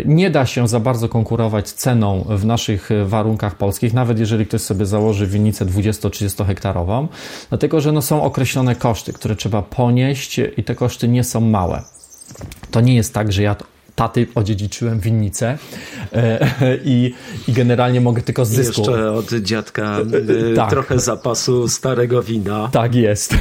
nie 0.05 0.29
da 0.29 0.45
się 0.45 0.67
za 0.67 0.79
bardzo 0.79 1.09
konkurować 1.09 1.71
ceną 1.71 2.25
w 2.29 2.45
naszych 2.45 2.89
warunkach 3.05 3.55
polskich, 3.55 3.93
nawet 3.93 4.19
jeżeli 4.19 4.45
ktoś 4.45 4.61
sobie 4.61 4.85
założy 4.85 5.27
winnicę 5.27 5.65
20-30 5.65 6.45
hektarową, 6.45 7.07
dlatego 7.49 7.81
że 7.81 7.91
no, 7.91 8.01
są 8.01 8.23
określone 8.23 8.75
koszty, 8.75 9.13
które 9.13 9.35
trzeba 9.35 9.61
ponieść 9.61 10.39
i 10.57 10.63
te 10.63 10.75
koszty 10.75 11.07
nie 11.07 11.23
są 11.23 11.41
małe. 11.41 11.81
To 12.71 12.81
nie 12.81 12.95
jest 12.95 13.13
tak, 13.13 13.31
że 13.31 13.43
ja 13.43 13.55
taty 13.95 14.27
odziedziczyłem 14.35 14.99
winnicę 14.99 15.57
e, 16.13 16.49
i, 16.85 17.13
i 17.47 17.53
generalnie 17.53 18.01
mogę 18.01 18.21
tylko 18.21 18.45
z 18.45 18.49
zysku. 18.49 18.81
Jeszcze 18.81 19.11
od 19.11 19.33
dziadka 19.33 19.99
e, 20.51 20.55
tak. 20.55 20.69
trochę 20.69 20.99
zapasu 20.99 21.67
starego 21.67 22.23
wina. 22.23 22.69
Tak 22.71 22.95
jest. 22.95 23.35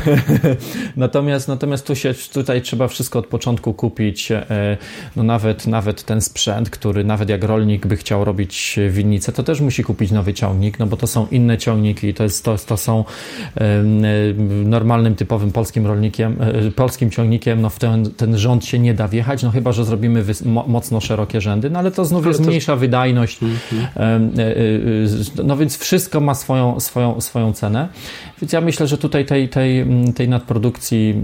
natomiast 0.96 1.48
natomiast 1.48 1.86
tu 1.86 1.94
się, 1.94 2.14
tutaj 2.32 2.62
trzeba 2.62 2.88
wszystko 2.88 3.18
od 3.18 3.26
początku 3.26 3.74
kupić. 3.74 4.32
E, 4.32 4.76
no 5.16 5.22
nawet, 5.22 5.66
nawet 5.66 6.02
ten 6.02 6.20
sprzęt, 6.20 6.70
który 6.70 7.04
nawet 7.04 7.28
jak 7.28 7.44
rolnik 7.44 7.86
by 7.86 7.96
chciał 7.96 8.24
robić 8.24 8.78
winnicę, 8.90 9.32
to 9.32 9.42
też 9.42 9.60
musi 9.60 9.84
kupić 9.84 10.10
nowy 10.10 10.34
ciągnik, 10.34 10.78
no 10.78 10.86
bo 10.86 10.96
to 10.96 11.06
są 11.06 11.26
inne 11.30 11.58
ciągniki, 11.58 12.14
to, 12.14 12.22
jest, 12.22 12.44
to, 12.44 12.56
to 12.66 12.76
są 12.76 13.04
normalnym, 14.64 15.14
typowym 15.14 15.52
polskim 15.52 15.86
rolnikiem, 15.86 16.36
polskim 16.76 17.10
ciągnikiem, 17.10 17.60
no 17.60 17.70
w 17.70 17.78
ten, 17.78 18.10
ten 18.10 18.38
rząd 18.38 18.64
się 18.64 18.78
nie 18.78 18.94
da 18.94 19.08
wjechać, 19.08 19.42
no 19.42 19.50
chyba, 19.50 19.72
że 19.72 19.84
zrobimy 19.84 20.22
mocno 20.44 21.00
szerokie 21.00 21.40
rzędy, 21.40 21.70
no 21.70 21.78
ale 21.78 21.90
to 21.90 22.04
znów 22.04 22.22
ale 22.22 22.30
jest 22.30 22.40
to... 22.40 22.46
mniejsza 22.46 22.76
wydajność. 22.76 23.40
Mm-hmm. 23.40 25.44
No 25.44 25.56
więc 25.56 25.78
wszystko 25.78 26.20
ma 26.20 26.34
swoją, 26.34 26.80
swoją, 26.80 27.20
swoją 27.20 27.52
cenę. 27.52 27.88
Więc 28.42 28.52
ja 28.52 28.60
myślę, 28.60 28.86
że 28.86 28.98
tutaj 28.98 29.26
tej, 29.26 29.48
tej, 29.48 29.86
tej 30.14 30.28
nadprodukcji 30.28 31.14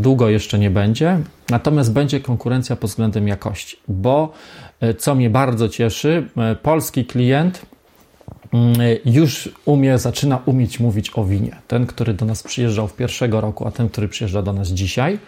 długo 0.00 0.28
jeszcze 0.28 0.58
nie 0.58 0.70
będzie. 0.70 1.18
Natomiast 1.50 1.92
będzie 1.92 2.20
konkurencja 2.20 2.76
pod 2.76 2.90
względem 2.90 3.28
jakości, 3.28 3.76
bo 3.88 4.32
e, 4.80 4.94
co 4.94 5.14
mnie 5.14 5.30
bardzo 5.30 5.68
cieszy, 5.68 6.28
e, 6.36 6.54
polski 6.54 7.04
klient 7.04 7.66
już 9.04 9.48
umie, 9.64 9.98
zaczyna 9.98 10.38
umieć 10.46 10.80
mówić 10.80 11.10
o 11.14 11.24
winie. 11.24 11.56
Ten, 11.68 11.86
który 11.86 12.14
do 12.14 12.26
nas 12.26 12.42
przyjeżdżał 12.42 12.88
w 12.88 12.96
pierwszego 12.96 13.40
roku, 13.40 13.66
a 13.66 13.70
ten, 13.70 13.88
który 13.88 14.08
przyjeżdża 14.08 14.42
do 14.42 14.52
nas 14.52 14.68
dzisiaj, 14.68 15.18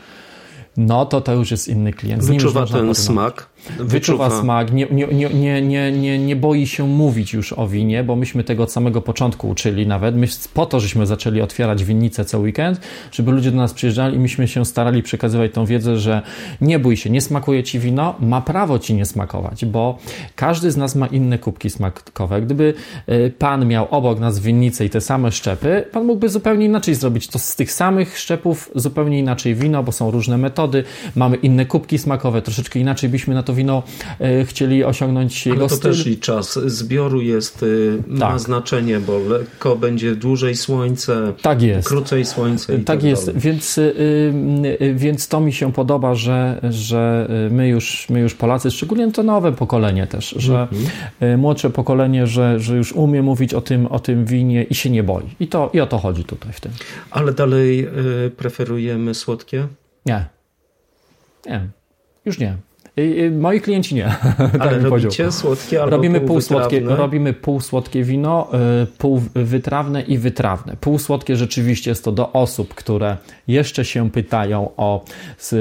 no 0.76 1.06
to 1.06 1.20
to 1.20 1.32
już 1.32 1.50
jest 1.50 1.68
inny 1.68 1.92
klient. 1.92 2.24
Wyczuwa 2.24 2.66
ten 2.66 2.94
smak. 2.94 3.46
Wyczuwa, 3.79 4.40
smak, 4.40 4.72
nie, 4.72 4.87
nie, 4.90 5.07
nie, 5.07 5.62
nie, 5.62 5.92
nie, 5.92 6.18
nie 6.18 6.37
boi 6.37 6.66
się 6.66 6.88
mówić 6.88 7.33
już 7.33 7.53
o 7.53 7.68
winie, 7.68 8.05
bo 8.05 8.16
myśmy 8.16 8.44
tego 8.44 8.62
od 8.62 8.72
samego 8.72 9.00
początku 9.00 9.48
uczyli 9.48 9.87
nawet. 9.87 10.16
My 10.16 10.27
po 10.55 10.66
to, 10.66 10.81
żeśmy 10.81 11.07
zaczęli 11.07 11.40
otwierać 11.40 11.85
winnice 11.85 12.24
co 12.24 12.38
weekend, 12.38 12.81
żeby 13.12 13.33
ludzie 13.33 13.50
do 13.50 13.57
nas 13.57 13.72
przyjeżdżali 13.72 14.16
i 14.16 14.18
myśmy 14.18 14.48
się 14.48 14.64
starali 14.64 15.03
przekazywać 15.03 15.53
tą 15.53 15.66
wiedzę, 15.66 15.98
że 15.98 16.22
nie 16.61 16.79
bój 16.79 16.96
się, 16.96 17.11
nie 17.11 17.20
smakuje 17.20 17.62
ci 17.62 17.79
wino, 17.79 18.14
ma 18.20 18.40
prawo 18.40 18.79
ci 18.79 18.94
nie 18.94 19.07
smakować, 19.07 19.64
bo 19.64 19.98
każdy 20.37 20.70
z 20.70 20.77
nas 20.77 20.94
ma 20.94 21.07
inne 21.07 21.38
kubki 21.38 21.70
smakowe. 21.70 22.42
Gdyby 22.42 22.74
y, 23.09 23.33
pan 23.38 23.66
miał 23.66 23.87
obok 23.90 24.20
nas 24.20 24.38
winnicę 24.38 24.85
i 24.85 24.90
te 24.90 25.00
same 25.00 25.33
szczepy, 25.33 25.85
pan 25.92 26.05
mógłby 26.05 26.29
zupełnie 26.29 26.66
inaczej 26.66 26.94
zrobić 26.94 27.29
to 27.29 27.38
z 27.38 27.57
tych 27.57 27.72
samych 27.72 28.18
szczepów, 28.18 28.70
zupełnie 28.74 29.18
inaczej 29.18 29.55
wino, 29.55 29.83
bo 29.83 29.92
są 29.92 30.11
różne 30.11 30.38
metody, 30.38 30.85
mamy 31.16 31.37
inne 31.37 31.66
kubki 31.66 31.98
smakowe, 31.98 32.42
troszeczkę 32.42 32.79
inaczej 32.79 33.11
byśmy 33.11 33.35
na 33.35 33.42
to 33.42 33.53
wino 33.54 33.82
e, 34.20 34.44
chcieli 34.44 34.84
osiągnąć 34.84 35.46
jego 35.46 35.60
Ale 35.60 35.68
to 35.68 35.76
styl. 35.76 35.90
też 35.90 36.06
i 36.06 36.18
czas 36.18 36.58
zbioru 36.66 37.20
jest, 37.20 37.62
e, 37.62 38.18
tak. 38.18 38.18
ma 38.18 38.38
znaczenie, 38.38 39.00
bo 39.00 39.18
lekko 39.18 39.76
będzie 39.76 40.16
dłużej 40.16 40.56
słońce, 40.56 41.32
tak 41.42 41.62
jest. 41.62 41.88
krócej 41.88 42.24
słońce. 42.24 42.76
tak, 42.76 42.84
tak 42.84 43.02
jest, 43.02 43.38
więc, 43.38 43.78
e, 43.78 44.94
więc 44.94 45.28
to 45.28 45.40
mi 45.40 45.52
się 45.52 45.72
podoba, 45.72 46.14
że, 46.14 46.60
że 46.70 47.28
my, 47.50 47.68
już, 47.68 48.06
my 48.10 48.20
już 48.20 48.34
Polacy, 48.34 48.70
szczególnie 48.70 49.12
to 49.12 49.22
nowe 49.22 49.52
pokolenie 49.52 50.06
też, 50.06 50.34
że 50.38 50.68
mhm. 51.20 51.40
młodsze 51.40 51.70
pokolenie, 51.70 52.26
że, 52.26 52.60
że 52.60 52.76
już 52.76 52.92
umie 52.92 53.22
mówić 53.22 53.54
o 53.54 53.60
tym, 53.60 53.86
o 53.86 53.98
tym 53.98 54.24
winie 54.24 54.62
i 54.62 54.74
się 54.74 54.90
nie 54.90 55.02
boi. 55.02 55.24
I, 55.40 55.48
to, 55.48 55.70
I 55.72 55.80
o 55.80 55.86
to 55.86 55.98
chodzi 55.98 56.24
tutaj 56.24 56.52
w 56.52 56.60
tym. 56.60 56.72
Ale 57.10 57.32
dalej 57.32 57.88
preferujemy 58.36 59.14
słodkie? 59.14 59.66
Nie. 60.06 60.24
Nie. 61.46 61.68
Już 62.24 62.38
nie. 62.38 62.56
Moi 63.30 63.61
klienci 63.61 63.94
nie. 63.94 64.04
Tak 64.37 64.61
Ale 64.61 64.70
tak 64.70 64.83
robicie 64.83 65.33
słodkie 65.33 65.83
albo 65.83 65.96
robimy 65.96 66.20
półsłodkie, 66.20 66.80
Robimy 66.80 67.33
półsłodkie 67.33 68.04
wino, 68.04 68.50
y, 68.83 68.87
półwytrawne 68.87 70.02
i 70.02 70.18
wytrawne. 70.18 70.76
Półsłodkie 70.80 71.37
rzeczywiście 71.37 71.90
jest 71.90 72.04
to 72.04 72.12
do 72.12 72.33
osób, 72.33 72.74
które 72.74 73.16
jeszcze 73.48 73.85
się 73.85 74.11
pytają 74.11 74.70
o 74.76 75.04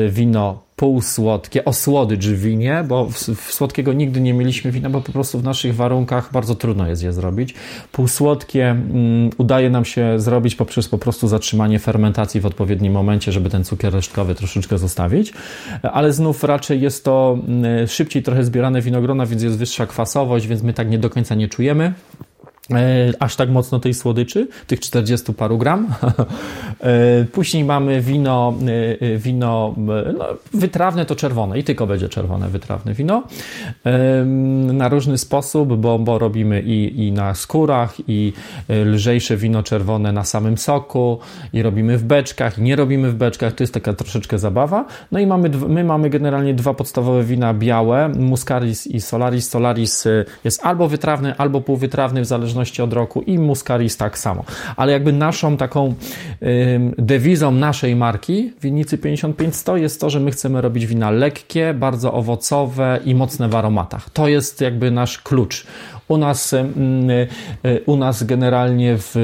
wino 0.10 0.63
półsłodkie, 0.76 1.66
o 1.66 1.74
słodycz 1.74 2.26
w 2.26 2.42
winie, 2.42 2.86
bo 2.88 3.06
w, 3.06 3.18
w 3.18 3.54
słodkiego 3.54 3.94
nigdy 3.94 4.22
nie 4.22 4.34
mieliśmy 4.34 4.72
wina, 4.72 4.90
bo 4.90 5.02
po 5.02 5.12
prostu 5.12 5.40
w 5.40 5.44
naszych 5.44 5.76
warunkach 5.76 6.32
bardzo 6.32 6.56
trudno 6.56 6.88
jest 6.88 7.04
je 7.04 7.14
zrobić. 7.14 7.54
Półsłodkie 7.92 8.70
mm, 8.70 9.30
udaje 9.38 9.70
nam 9.70 9.86
się 9.86 10.20
zrobić 10.20 10.56
poprzez 10.56 10.88
po 10.88 10.98
prostu 10.98 11.28
zatrzymanie 11.28 11.80
fermentacji 11.80 12.42
w 12.42 12.46
odpowiednim 12.46 12.94
momencie, 12.94 13.32
żeby 13.32 13.50
ten 13.50 13.64
cukier 13.64 13.94
resztkowy 13.94 14.36
troszeczkę 14.36 14.78
zostawić, 14.78 15.34
ale 15.82 16.14
znów 16.14 16.44
raczej 16.44 16.82
jest 16.82 17.06
to 17.06 17.38
mm, 17.48 17.88
szybciej 17.88 18.24
trochę 18.24 18.44
zbierane 18.44 18.82
winogrona, 18.82 19.26
więc 19.26 19.44
jest 19.44 19.58
wyższa 19.58 19.86
kwasowość, 19.86 20.48
więc 20.48 20.64
my 20.64 20.74
tak 20.74 20.90
nie 20.90 20.98
do 20.98 21.10
końca 21.10 21.36
nie 21.36 21.48
czujemy. 21.48 21.94
E, 22.71 23.13
aż 23.19 23.36
tak 23.36 23.49
mocno 23.49 23.80
tej 23.80 23.93
słodyczy, 23.93 24.47
tych 24.67 24.80
40 24.80 25.34
paru 25.34 25.58
gram. 25.58 25.88
E, 26.84 27.26
później 27.26 27.63
mamy 27.63 28.02
wino, 28.02 28.54
e, 29.02 29.17
wino 29.17 29.76
no, 30.17 30.26
wytrawne 30.54 31.06
to 31.06 31.15
czerwone 31.15 31.60
i 31.60 31.63
tylko 31.63 31.88
będzie 31.88 32.10
czerwone 32.10 32.49
wytrawne 32.49 32.93
wino. 32.93 33.23
Na 34.73 34.89
różny 34.89 35.17
sposób, 35.17 35.76
bo, 35.76 35.99
bo 35.99 36.19
robimy 36.19 36.62
i, 36.62 37.08
i 37.08 37.12
na 37.12 37.36
skórach, 37.36 37.95
i 38.08 38.34
lżejsze 38.69 39.38
wino 39.38 39.63
czerwone 39.63 40.12
na 40.12 40.23
samym 40.23 40.58
soku, 40.58 41.19
i 41.54 41.62
robimy 41.62 41.97
w 41.97 42.04
beczkach, 42.04 42.58
i 42.58 42.62
nie 42.62 42.76
robimy 42.76 43.12
w 43.12 43.15
beczkach. 43.15 43.54
To 43.54 43.63
jest 43.63 43.73
taka 43.73 43.93
troszeczkę 43.93 44.39
zabawa. 44.39 44.86
No 45.12 45.19
i 45.19 45.28
mamy, 45.28 45.49
my 45.49 45.84
mamy 45.84 46.10
generalnie 46.10 46.54
dwa 46.54 46.73
podstawowe 46.73 47.23
wina 47.23 47.54
białe, 47.54 48.10
Muscaris 48.10 48.88
i 48.88 49.02
Solaris. 49.02 49.49
Solaris 49.49 50.08
jest 50.43 50.65
albo 50.65 50.88
wytrawny, 50.88 51.38
albo 51.38 51.62
półwytrawny, 51.62 52.21
w 52.21 52.26
zależności 52.26 52.53
zależności 52.54 52.82
od 52.82 52.94
roku 52.94 53.22
i 53.22 53.39
Muscaris 53.39 53.98
tak 53.98 54.18
samo. 54.18 54.44
Ale 54.76 54.92
jakby 54.92 55.13
naszą 55.13 55.58
taką 55.58 55.96
dewizą 56.98 57.52
naszej 57.52 57.96
marki 57.96 58.54
winnicy 58.62 58.98
5500 58.98 59.78
jest 59.78 60.02
to, 60.02 60.10
że 60.10 60.20
my 60.20 60.32
chcemy 60.32 60.62
robić 60.62 60.86
wina 60.86 61.12
lekkie, 61.12 61.74
bardzo 61.74 62.13
owocowe 62.13 63.00
i 63.06 63.16
mocne 63.16 63.50
w 63.50 63.56
aromatach. 63.56 64.10
To 64.10 64.28
jest 64.28 64.62
jakby 64.62 64.92
nasz 64.92 65.18
klucz. 65.18 65.66
U 66.08 66.18
nas, 66.18 66.54
y, 66.54 66.63
u 67.86 67.98
nas 67.98 68.24
generalnie 68.24 68.98
w 68.98 69.16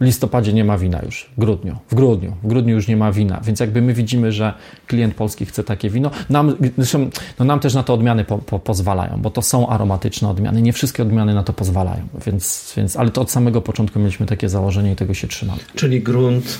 w 0.00 0.04
listopadzie 0.04 0.52
nie 0.52 0.64
ma 0.64 0.78
wina 0.78 1.02
już, 1.04 1.30
w 1.36 1.40
grudniu, 1.40 1.76
w 1.90 1.94
grudniu, 1.94 2.32
w 2.42 2.46
grudniu 2.46 2.74
już 2.74 2.88
nie 2.88 2.96
ma 2.96 3.12
wina, 3.12 3.40
więc 3.44 3.60
jakby 3.60 3.82
my 3.82 3.94
widzimy, 3.94 4.32
że 4.32 4.54
klient 4.86 5.14
polski 5.14 5.46
chce 5.46 5.64
takie 5.64 5.90
wino, 5.90 6.10
nam, 6.30 6.56
zresztą, 6.78 7.10
no 7.38 7.44
nam 7.44 7.60
też 7.60 7.74
na 7.74 7.82
to 7.82 7.94
odmiany 7.94 8.24
po, 8.24 8.38
po, 8.38 8.58
pozwalają, 8.58 9.18
bo 9.22 9.30
to 9.30 9.42
są 9.42 9.68
aromatyczne 9.68 10.28
odmiany, 10.28 10.62
nie 10.62 10.72
wszystkie 10.72 11.02
odmiany 11.02 11.34
na 11.34 11.42
to 11.42 11.52
pozwalają, 11.52 12.08
więc, 12.26 12.72
więc, 12.76 12.96
ale 12.96 13.10
to 13.10 13.20
od 13.20 13.30
samego 13.30 13.62
początku 13.62 13.98
mieliśmy 13.98 14.26
takie 14.26 14.48
założenie 14.48 14.92
i 14.92 14.96
tego 14.96 15.14
się 15.14 15.28
trzymamy. 15.28 15.60
Czyli 15.74 16.00
grunt 16.00 16.58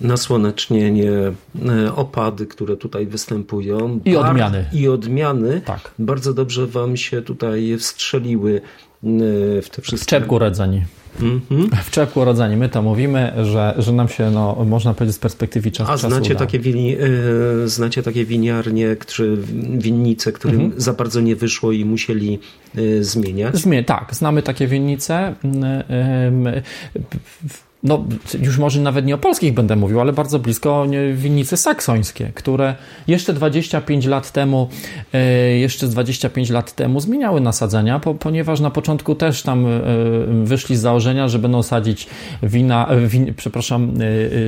nasłonecznienie, 0.00 1.10
e, 1.68 1.94
opady, 1.96 2.46
które 2.46 2.76
tutaj 2.76 3.06
występują. 3.06 4.00
I 4.04 4.16
odmiany. 4.16 4.64
I 4.72 4.88
odmiany. 4.88 5.60
Tak. 5.60 5.90
Bardzo 5.98 6.34
dobrze 6.34 6.66
wam 6.66 6.96
się 6.96 7.22
tutaj 7.22 7.76
wstrzeliły 7.78 8.60
w 9.62 9.66
te 9.72 9.82
wszystkie... 9.82 10.04
W 10.04 10.08
czepku 10.08 10.38
rodzeni. 10.38 10.82
Mhm. 11.20 11.70
W 11.84 11.90
czepku 11.90 12.24
rodzeni. 12.24 12.56
My 12.56 12.68
to 12.68 12.82
mówimy, 12.82 13.32
że, 13.42 13.74
że 13.78 13.92
nam 13.92 14.08
się, 14.08 14.30
no, 14.30 14.64
można 14.66 14.94
powiedzieć 14.94 15.16
z 15.16 15.18
perspektywy 15.18 15.70
czasu 15.70 15.92
A 15.92 15.96
znacie 15.96 16.30
uda. 16.30 16.38
takie, 16.38 16.58
wini, 16.58 16.96
y, 17.64 17.68
znacie 17.68 18.02
takie 18.02 18.24
winiarnie, 18.24 18.96
czy 19.06 19.36
winnice, 19.78 20.32
którym 20.32 20.60
Mhm. 20.60 20.80
za 20.80 20.92
bardzo 20.92 21.20
nie 21.20 21.36
wyszło 21.36 21.72
i 21.72 21.84
musieli 21.84 22.38
y, 22.78 23.04
zmieniać? 23.04 23.56
Zmie, 23.56 23.84
tak, 23.84 24.14
znamy 24.14 24.42
takie 24.42 24.66
winnice. 24.66 25.34
No, 27.82 28.04
już 28.42 28.58
może 28.58 28.80
nawet 28.80 29.06
nie 29.06 29.14
o 29.14 29.18
polskich 29.18 29.54
będę 29.54 29.76
mówił, 29.76 30.00
ale 30.00 30.12
bardzo 30.12 30.38
blisko 30.38 30.86
winnice 31.14 31.56
saksońskie, 31.56 32.32
które 32.34 32.74
jeszcze 33.08 33.32
25 33.32 34.06
lat 34.06 34.32
temu, 34.32 34.68
e, 35.12 35.58
jeszcze 35.58 35.86
25 35.86 36.50
lat 36.50 36.72
temu 36.72 37.00
zmieniały 37.00 37.40
nasadzenia, 37.40 38.00
po, 38.00 38.14
ponieważ 38.14 38.60
na 38.60 38.70
początku 38.70 39.14
też 39.14 39.42
tam 39.42 39.66
e, 39.66 39.80
wyszli 40.44 40.76
z 40.76 40.80
założenia, 40.80 41.28
że 41.28 41.38
będą 41.38 41.62
sadzić 41.62 42.06
wina, 42.42 42.88
win, 43.06 43.34
przepraszam, 43.36 43.94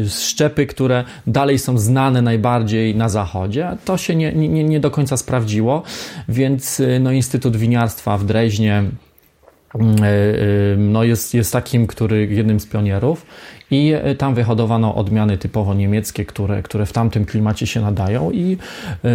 e, 0.04 0.08
szczepy, 0.08 0.66
które 0.66 1.04
dalej 1.26 1.58
są 1.58 1.78
znane 1.78 2.22
najbardziej 2.22 2.96
na 2.96 3.08
zachodzie. 3.08 3.76
To 3.84 3.96
się 3.96 4.16
nie, 4.16 4.32
nie, 4.32 4.64
nie 4.64 4.80
do 4.80 4.90
końca 4.90 5.16
sprawdziło, 5.16 5.82
więc 6.28 6.82
no, 7.00 7.12
Instytut 7.12 7.56
Winiarstwa 7.56 8.18
w 8.18 8.24
Dreźnie 8.24 8.84
no 10.78 11.04
jest, 11.04 11.34
jest 11.34 11.52
takim, 11.52 11.86
który 11.86 12.26
jednym 12.26 12.60
z 12.60 12.66
pionierów 12.66 13.26
i 13.70 13.92
tam 14.18 14.34
wyhodowano 14.34 14.94
odmiany 14.94 15.38
typowo 15.38 15.74
niemieckie, 15.74 16.24
które, 16.24 16.62
które 16.62 16.86
w 16.86 16.92
tamtym 16.92 17.24
klimacie 17.24 17.66
się 17.66 17.80
nadają 17.80 18.30
i 18.30 18.56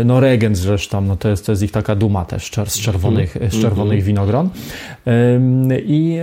no 0.05 0.19
Regens 0.19 0.59
zresztą, 0.59 1.01
no 1.01 1.15
to 1.15 1.29
jest, 1.29 1.45
to 1.45 1.51
jest 1.51 1.63
ich 1.63 1.71
taka 1.71 1.95
duma 1.95 2.25
też 2.25 2.51
z 2.65 2.79
czerwonych, 2.79 3.37
z 3.49 3.61
czerwonych 3.61 4.03
winogron. 4.03 4.49
I, 5.85 6.19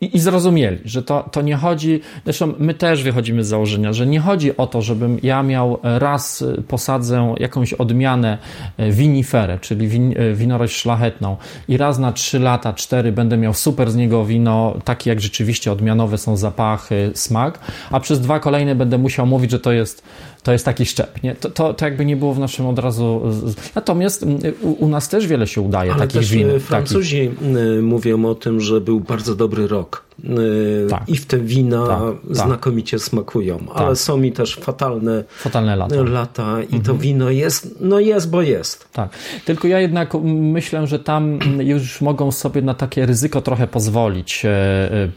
i, 0.00 0.16
i 0.16 0.18
zrozumieli, 0.18 0.78
że 0.84 1.02
to, 1.02 1.28
to 1.32 1.42
nie 1.42 1.56
chodzi, 1.56 2.00
zresztą 2.24 2.52
my 2.58 2.74
też 2.74 3.02
wychodzimy 3.02 3.44
z 3.44 3.48
założenia, 3.48 3.92
że 3.92 4.06
nie 4.06 4.20
chodzi 4.20 4.56
o 4.56 4.66
to, 4.66 4.82
żebym 4.82 5.18
ja 5.22 5.42
miał 5.42 5.78
raz 5.82 6.44
posadzę 6.68 7.34
jakąś 7.38 7.72
odmianę 7.72 8.38
winiferę, 8.78 9.58
czyli 9.58 9.88
win, 9.88 10.14
winorość 10.34 10.76
szlachetną 10.76 11.36
i 11.68 11.76
raz 11.76 11.98
na 11.98 12.12
trzy 12.12 12.38
lata, 12.38 12.72
cztery 12.80 13.12
będę 13.12 13.36
miał 13.36 13.54
super 13.54 13.90
z 13.90 13.96
niego 13.96 14.24
wino, 14.24 14.76
takie 14.84 15.10
jak 15.10 15.20
rzeczywiście 15.20 15.72
odmianowe 15.72 16.18
są 16.18 16.36
zapachy, 16.36 17.10
smak, 17.14 17.58
a 17.90 18.00
przez 18.00 18.20
dwa 18.20 18.40
kolejne 18.40 18.74
będę 18.74 18.98
musiał 18.98 19.26
mówić, 19.26 19.50
że 19.50 19.60
to 19.60 19.72
jest 19.72 20.02
to 20.42 20.52
jest 20.52 20.64
taki 20.64 20.86
szczep. 20.86 21.22
Nie? 21.22 21.34
To, 21.34 21.50
to, 21.50 21.74
to 21.74 21.84
jakby 21.84 22.04
nie 22.04 22.16
było 22.16 22.34
w 22.34 22.38
naszym 22.38 22.66
od 22.66 22.78
razu. 22.78 23.22
Natomiast 23.74 24.26
u, 24.62 24.84
u 24.84 24.88
nas 24.88 25.08
też 25.08 25.26
wiele 25.26 25.46
się 25.46 25.60
udaje 25.60 25.92
Ale 25.92 26.00
takich 26.00 26.20
też 26.20 26.32
win. 26.32 26.60
Francuzi 26.60 27.28
takich... 27.28 27.82
mówią 27.82 28.24
o 28.24 28.34
tym, 28.34 28.60
że 28.60 28.80
był 28.80 29.00
bardzo 29.00 29.34
dobry 29.34 29.68
rok. 29.68 30.10
Tak. 30.90 31.08
I 31.08 31.16
w 31.16 31.26
te 31.26 31.38
wina 31.38 31.86
tak, 31.86 32.36
znakomicie 32.36 32.96
tak. 32.96 33.06
smakują, 33.06 33.58
ale 33.74 33.88
tak. 33.88 33.98
są 33.98 34.16
mi 34.16 34.32
też 34.32 34.56
fatalne, 34.56 35.24
fatalne 35.28 35.76
lata. 35.76 36.02
lata 36.02 36.62
i 36.62 36.64
mhm. 36.64 36.82
to 36.82 36.94
wino 36.94 37.30
jest, 37.30 37.76
no 37.80 38.00
jest, 38.00 38.30
bo 38.30 38.42
jest. 38.42 38.88
Tak. 38.92 39.10
Tylko 39.44 39.68
ja 39.68 39.80
jednak 39.80 40.14
myślę, 40.24 40.86
że 40.86 40.98
tam 40.98 41.38
już 41.58 42.00
mogą 42.00 42.32
sobie 42.32 42.62
na 42.62 42.74
takie 42.74 43.06
ryzyko 43.06 43.40
trochę 43.40 43.66
pozwolić 43.66 44.46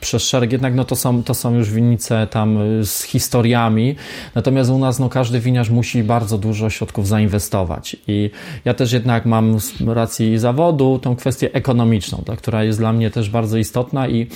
przez 0.02 0.24
szereg. 0.24 0.52
Jednak 0.52 0.76
no 0.76 0.86
to 0.86 0.96
są, 0.96 1.24
to 1.24 1.34
są 1.34 1.56
już 1.56 1.72
winnice 1.72 2.28
tam 2.28 2.60
z 2.84 3.04
historiami, 3.04 3.96
natomiast 4.36 4.70
u 4.70 4.78
nas 4.78 5.00
no 5.00 5.10
każdy 5.14 5.40
winiarz 5.40 5.70
musi 5.70 6.04
bardzo 6.04 6.38
dużo 6.38 6.70
środków 6.70 7.08
zainwestować 7.08 7.98
i 8.08 8.30
ja 8.66 8.74
też 8.74 8.92
jednak 8.92 9.26
mam 9.26 9.60
z 9.60 9.82
racji 9.82 10.38
zawodu 10.38 11.00
tą 11.00 11.16
kwestię 11.16 11.54
ekonomiczną, 11.54 12.24
ta, 12.26 12.36
która 12.36 12.64
jest 12.64 12.80
dla 12.80 12.94
mnie 12.94 13.12
też 13.12 13.30
bardzo 13.30 13.58
istotna 13.58 14.08
i 14.08 14.28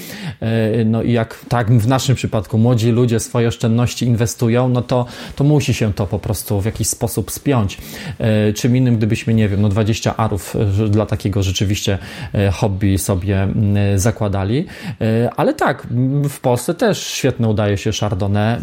no 0.86 1.04
i 1.04 1.12
jak 1.12 1.46
tak 1.50 1.72
w 1.72 1.88
naszym 1.88 2.16
przypadku 2.16 2.58
młodzi 2.58 2.92
ludzie 2.92 3.20
swoje 3.20 3.48
oszczędności 3.48 4.06
inwestują, 4.06 4.70
no 4.70 4.82
to, 4.82 5.06
to 5.36 5.44
musi 5.44 5.74
się 5.74 5.94
to 5.94 6.08
po 6.08 6.20
prostu 6.20 6.62
w 6.62 6.66
jakiś 6.66 6.88
sposób 6.88 7.32
spiąć. 7.32 7.78
Czym 8.56 8.76
innym, 8.76 8.98
gdybyśmy, 8.98 9.34
nie 9.34 9.50
wiem, 9.50 9.62
no 9.62 9.70
20 9.70 10.18
arów 10.18 10.56
dla 10.90 11.06
takiego 11.06 11.44
rzeczywiście 11.44 11.98
hobby 12.52 12.98
sobie 12.98 13.48
zakładali. 13.96 14.66
Ale 15.38 15.54
tak, 15.54 15.88
w 16.30 16.40
Polsce 16.40 16.74
też 16.74 17.08
świetne 17.08 17.50
udaje 17.50 17.78
się 17.78 17.92
Chardonnay 17.92 18.58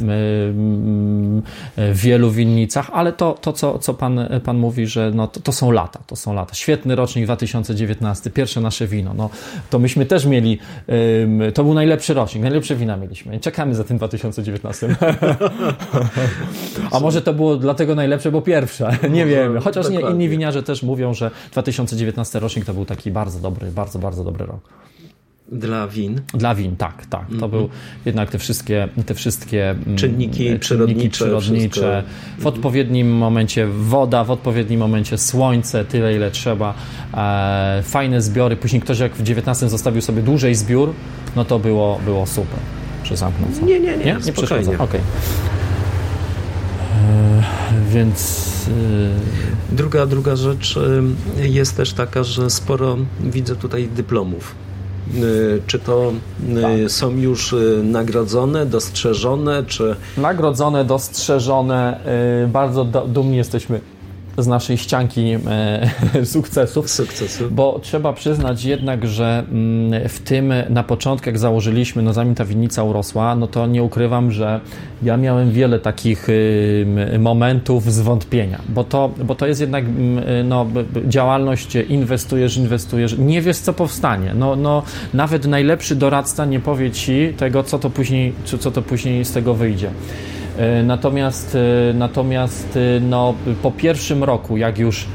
w 1.77 2.03
wielu 2.04 2.30
winnicach, 2.30 2.90
ale 2.92 3.12
to, 3.12 3.32
to 3.32 3.52
co, 3.52 3.78
co 3.78 3.94
pan, 3.94 4.28
pan 4.44 4.58
mówi, 4.58 4.86
że 4.86 5.10
no, 5.14 5.26
to, 5.28 5.40
to 5.40 5.52
są 5.52 5.70
lata, 5.70 6.00
to 6.06 6.16
są 6.16 6.34
lata. 6.34 6.54
Świetny 6.54 6.96
rocznik 6.96 7.24
2019, 7.24 8.30
pierwsze 8.30 8.60
nasze 8.60 8.86
wino. 8.86 9.14
No, 9.14 9.30
to 9.70 9.78
myśmy 9.78 10.06
też 10.06 10.26
mieli, 10.26 10.58
to 11.54 11.64
był 11.64 11.74
najlepszy 11.74 12.14
rocznik, 12.14 12.42
najlepsze 12.42 12.76
wina 12.76 12.96
mieliśmy. 12.96 13.40
Czekamy 13.40 13.74
za 13.74 13.84
tym 13.84 13.96
2019. 13.96 14.88
A 16.90 17.00
może 17.00 17.22
to 17.22 17.34
było 17.34 17.56
dlatego 17.56 17.94
najlepsze, 17.94 18.30
bo 18.30 18.42
pierwsze. 18.42 18.98
Nie 19.10 19.26
wiem. 19.26 19.60
Chociaż 19.60 19.88
nie, 19.88 20.00
inni 20.00 20.28
winiarze 20.28 20.62
też 20.62 20.82
mówią, 20.82 21.14
że 21.14 21.30
2019 21.52 22.40
rocznik 22.40 22.64
to 22.64 22.74
był 22.74 22.84
taki 22.84 23.10
bardzo 23.10 23.40
dobry, 23.40 23.70
bardzo, 23.70 23.98
bardzo 23.98 24.24
dobry 24.24 24.46
rok. 24.46 24.60
Dla 25.52 25.88
win? 25.88 26.20
Dla 26.35 26.54
win, 26.54 26.76
tak, 26.76 27.07
tak. 27.07 27.26
To 27.26 27.35
mm 27.35 27.40
-hmm. 27.40 27.50
był 27.50 27.68
jednak 28.04 28.30
te 28.30 28.38
wszystkie, 28.38 28.88
te 29.07 29.14
wszystkie 29.14 29.74
czynniki, 29.96 30.38
czynniki 30.38 30.59
przyrodnicze, 30.59 31.11
przyrodnicze 31.11 32.02
w 32.38 32.46
odpowiednim 32.46 33.16
momencie 33.16 33.66
woda, 33.66 34.24
w 34.24 34.30
odpowiednim 34.30 34.80
momencie 34.80 35.18
słońce, 35.18 35.85
tyle 35.85 36.14
ile 36.16 36.30
trzeba, 36.30 36.74
e, 37.14 37.83
fajne 37.83 38.22
zbiory. 38.22 38.57
Później 38.57 38.83
ktoś 38.83 38.98
jak 38.98 39.14
w 39.14 39.20
XIX 39.20 39.70
zostawił 39.70 40.02
sobie 40.02 40.22
dłużej 40.22 40.54
zbiór, 40.54 40.92
no 41.37 41.44
to 41.44 41.59
było, 41.59 42.00
było 42.04 42.26
super. 42.26 42.59
Czy 43.02 43.16
zamknął 43.16 43.50
co? 43.61 43.66
Nie, 43.66 43.80
nie, 43.80 43.96
nie, 43.96 44.04
nie, 44.04 44.16
nie 44.26 44.33
przeszkadza. 44.33 44.72
Okej. 44.72 44.85
Okay. 44.85 45.00
Więc. 47.88 48.50
E... 48.68 49.74
Druga, 49.76 50.07
druga 50.07 50.37
rzecz 50.37 50.78
jest 51.42 51.76
też 51.76 51.92
taka, 51.92 52.24
że 52.24 52.50
sporo 52.50 52.96
widzę 53.20 53.57
tutaj 53.57 53.88
dyplomów 53.88 54.54
czy 55.66 55.78
to 55.78 56.12
tak. 56.62 56.90
są 56.90 57.10
już 57.16 57.54
nagrodzone, 57.82 58.66
dostrzeżone, 58.66 59.64
czy... 59.66 59.96
Nagrodzone, 60.16 60.84
dostrzeżone. 60.84 62.00
Bardzo 62.48 62.84
dumni 62.84 63.36
jesteśmy 63.36 63.80
z 64.38 64.47
naszej 64.47 64.79
ścianki 64.79 65.20
e, 65.31 65.90
sukcesów. 66.25 66.90
Sukcesów. 66.90 67.55
Bo 67.55 67.79
trzeba 67.83 68.12
przyznać 68.12 68.64
jednak, 68.64 69.07
że 69.07 69.44
mm, 69.51 70.09
w 70.09 70.18
tym 70.18 70.53
na 70.70 70.83
początku, 70.83 71.29
jak 71.29 71.38
założyliśmy, 71.38 72.03
no 72.03 72.12
zanim 72.12 72.35
ta 72.35 72.44
winnica 72.44 72.83
urosła, 72.83 73.37
no 73.37 73.47
to 73.47 73.66
nie 73.66 73.83
ukrywam, 73.83 74.31
że 74.31 74.61
ja 75.03 75.16
miałem 75.16 75.53
wiele 75.53 75.79
takich 75.79 76.29
momentów 77.18 77.92
zwątpienia, 77.92 78.61
bo 78.68 78.85
to, 78.85 79.11
bo 79.25 79.35
to 79.35 79.47
jest 79.47 79.61
jednak 79.61 79.85
no, 80.44 80.66
działalność, 81.09 81.75
inwestujesz, 81.88 82.57
inwestujesz, 82.57 83.18
nie 83.18 83.42
wiesz, 83.42 83.57
co 83.57 83.73
powstanie. 83.73 84.35
No, 84.35 84.57
no, 84.57 84.83
nawet 85.14 85.47
najlepszy 85.47 85.97
doradca 85.97 86.44
nie 86.44 86.61
powie 86.61 86.90
ci 86.90 87.35
tego, 87.37 87.62
co 87.62 87.79
to 87.79 87.90
później, 87.90 88.33
co 88.44 88.70
to 88.70 88.83
później 88.83 89.25
z 89.25 89.33
tego 89.33 89.55
wyjdzie. 89.55 89.90
Natomiast, 90.84 91.58
natomiast 91.94 92.78
no, 93.00 93.34
po 93.62 93.70
pierwszym 93.70 94.24
roku, 94.24 94.56
jak 94.56 94.78
już 94.78 95.06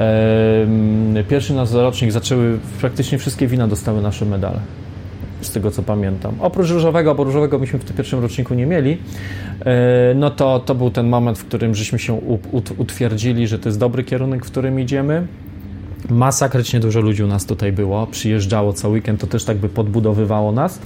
e, 0.00 1.24
pierwszy 1.28 1.54
nasz 1.54 1.72
rocznik 1.72 2.12
zaczęły, 2.12 2.58
praktycznie 2.80 3.18
wszystkie 3.18 3.46
wina 3.46 3.68
dostały 3.68 4.02
nasze 4.02 4.24
medale. 4.24 4.60
Z 5.40 5.50
tego 5.50 5.70
co 5.70 5.82
pamiętam. 5.82 6.34
Oprócz 6.40 6.70
różowego, 6.70 7.14
bo 7.14 7.24
różowego 7.24 7.58
myśmy 7.58 7.78
w 7.78 7.84
tym 7.84 7.96
pierwszym 7.96 8.20
roczniku 8.20 8.54
nie 8.54 8.66
mieli, 8.66 8.98
e, 9.60 10.14
no 10.14 10.30
to, 10.30 10.60
to 10.60 10.74
był 10.74 10.90
ten 10.90 11.08
moment, 11.08 11.38
w 11.38 11.44
którym 11.44 11.74
żeśmy 11.74 11.98
się 11.98 12.20
utwierdzili, 12.78 13.46
że 13.46 13.58
to 13.58 13.68
jest 13.68 13.78
dobry 13.78 14.04
kierunek, 14.04 14.44
w 14.44 14.50
którym 14.50 14.80
idziemy. 14.80 15.26
Masakrycznie 16.10 16.80
dużo 16.80 17.00
ludzi 17.00 17.22
u 17.22 17.26
nas 17.26 17.46
tutaj 17.46 17.72
było, 17.72 18.06
przyjeżdżało 18.06 18.72
cały 18.72 18.94
weekend, 18.94 19.20
to 19.20 19.26
też 19.26 19.44
tak 19.44 19.56
by 19.56 19.68
podbudowywało 19.68 20.52
nas. 20.52 20.80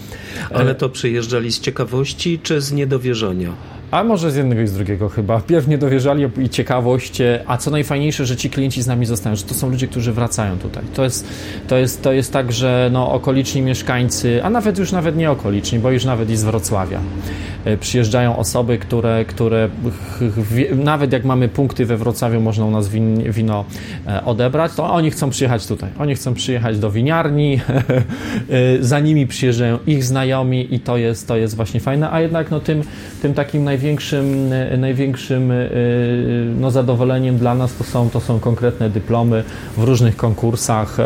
Ale 0.54 0.74
to 0.74 0.88
przyjeżdżali 0.88 1.52
z 1.52 1.60
ciekawości 1.60 2.38
czy 2.42 2.60
z 2.60 2.72
niedowierzania? 2.72 3.52
A 3.90 4.04
może 4.04 4.30
z 4.30 4.36
jednego 4.36 4.60
i 4.60 4.66
z 4.66 4.72
drugiego 4.72 5.08
chyba. 5.08 5.40
Pierw 5.40 5.68
nie 5.68 5.78
dowierzali 5.78 6.26
i 6.38 6.48
ciekawość, 6.48 7.18
a 7.46 7.56
co 7.56 7.70
najfajniejsze, 7.70 8.26
że 8.26 8.36
ci 8.36 8.50
klienci 8.50 8.82
z 8.82 8.86
nami 8.86 9.06
zostają, 9.06 9.36
że 9.36 9.42
to 9.42 9.54
są 9.54 9.70
ludzie, 9.70 9.86
którzy 9.86 10.12
wracają 10.12 10.58
tutaj. 10.58 10.82
To 10.94 11.04
jest, 11.04 11.26
to 11.68 11.76
jest, 11.76 12.02
to 12.02 12.12
jest 12.12 12.32
tak, 12.32 12.52
że 12.52 12.90
no, 12.92 13.12
okoliczni 13.12 13.62
mieszkańcy, 13.62 14.44
a 14.44 14.50
nawet 14.50 14.78
już 14.78 14.92
nawet 14.92 15.16
nie 15.16 15.30
okoliczni, 15.30 15.78
bo 15.78 15.90
już 15.90 16.04
nawet 16.04 16.30
i 16.30 16.36
z 16.36 16.44
Wrocławia, 16.44 17.00
przyjeżdżają 17.80 18.36
osoby, 18.36 18.78
które, 18.78 19.24
które 19.24 19.68
nawet 20.74 21.12
jak 21.12 21.24
mamy 21.24 21.48
punkty 21.48 21.86
we 21.86 21.96
Wrocławiu, 21.96 22.40
można 22.40 22.64
u 22.64 22.70
nas 22.70 22.88
win, 22.88 23.32
wino 23.32 23.64
odebrać, 24.24 24.72
to 24.74 24.92
oni 24.92 25.10
chcą 25.10 25.30
przyjechać 25.30 25.66
tutaj. 25.66 25.90
Oni 25.98 26.14
chcą 26.14 26.34
przyjechać 26.34 26.78
do 26.78 26.90
winiarni, 26.90 27.60
za 28.80 29.00
nimi 29.00 29.26
przyjeżdżają 29.26 29.78
ich 29.86 30.04
znajomi 30.04 30.74
i 30.74 30.80
to 30.80 30.96
jest, 30.96 31.28
to 31.28 31.36
jest 31.36 31.56
właśnie 31.56 31.80
fajne, 31.80 32.10
a 32.10 32.20
jednak 32.20 32.50
no, 32.50 32.60
tym, 32.60 32.82
tym 33.22 33.34
takim 33.34 33.62
największym, 33.80 34.50
największym 34.78 35.52
no, 36.60 36.70
zadowoleniem 36.70 37.38
dla 37.38 37.54
nas 37.54 37.74
to 37.74 37.84
są, 37.84 38.10
to 38.10 38.20
są 38.20 38.40
konkretne 38.40 38.90
dyplomy 38.90 39.44
w 39.76 39.82
różnych 39.82 40.16
konkursach, 40.16 40.96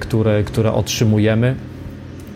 które, 0.00 0.44
które 0.44 0.72
otrzymujemy. 0.72 1.54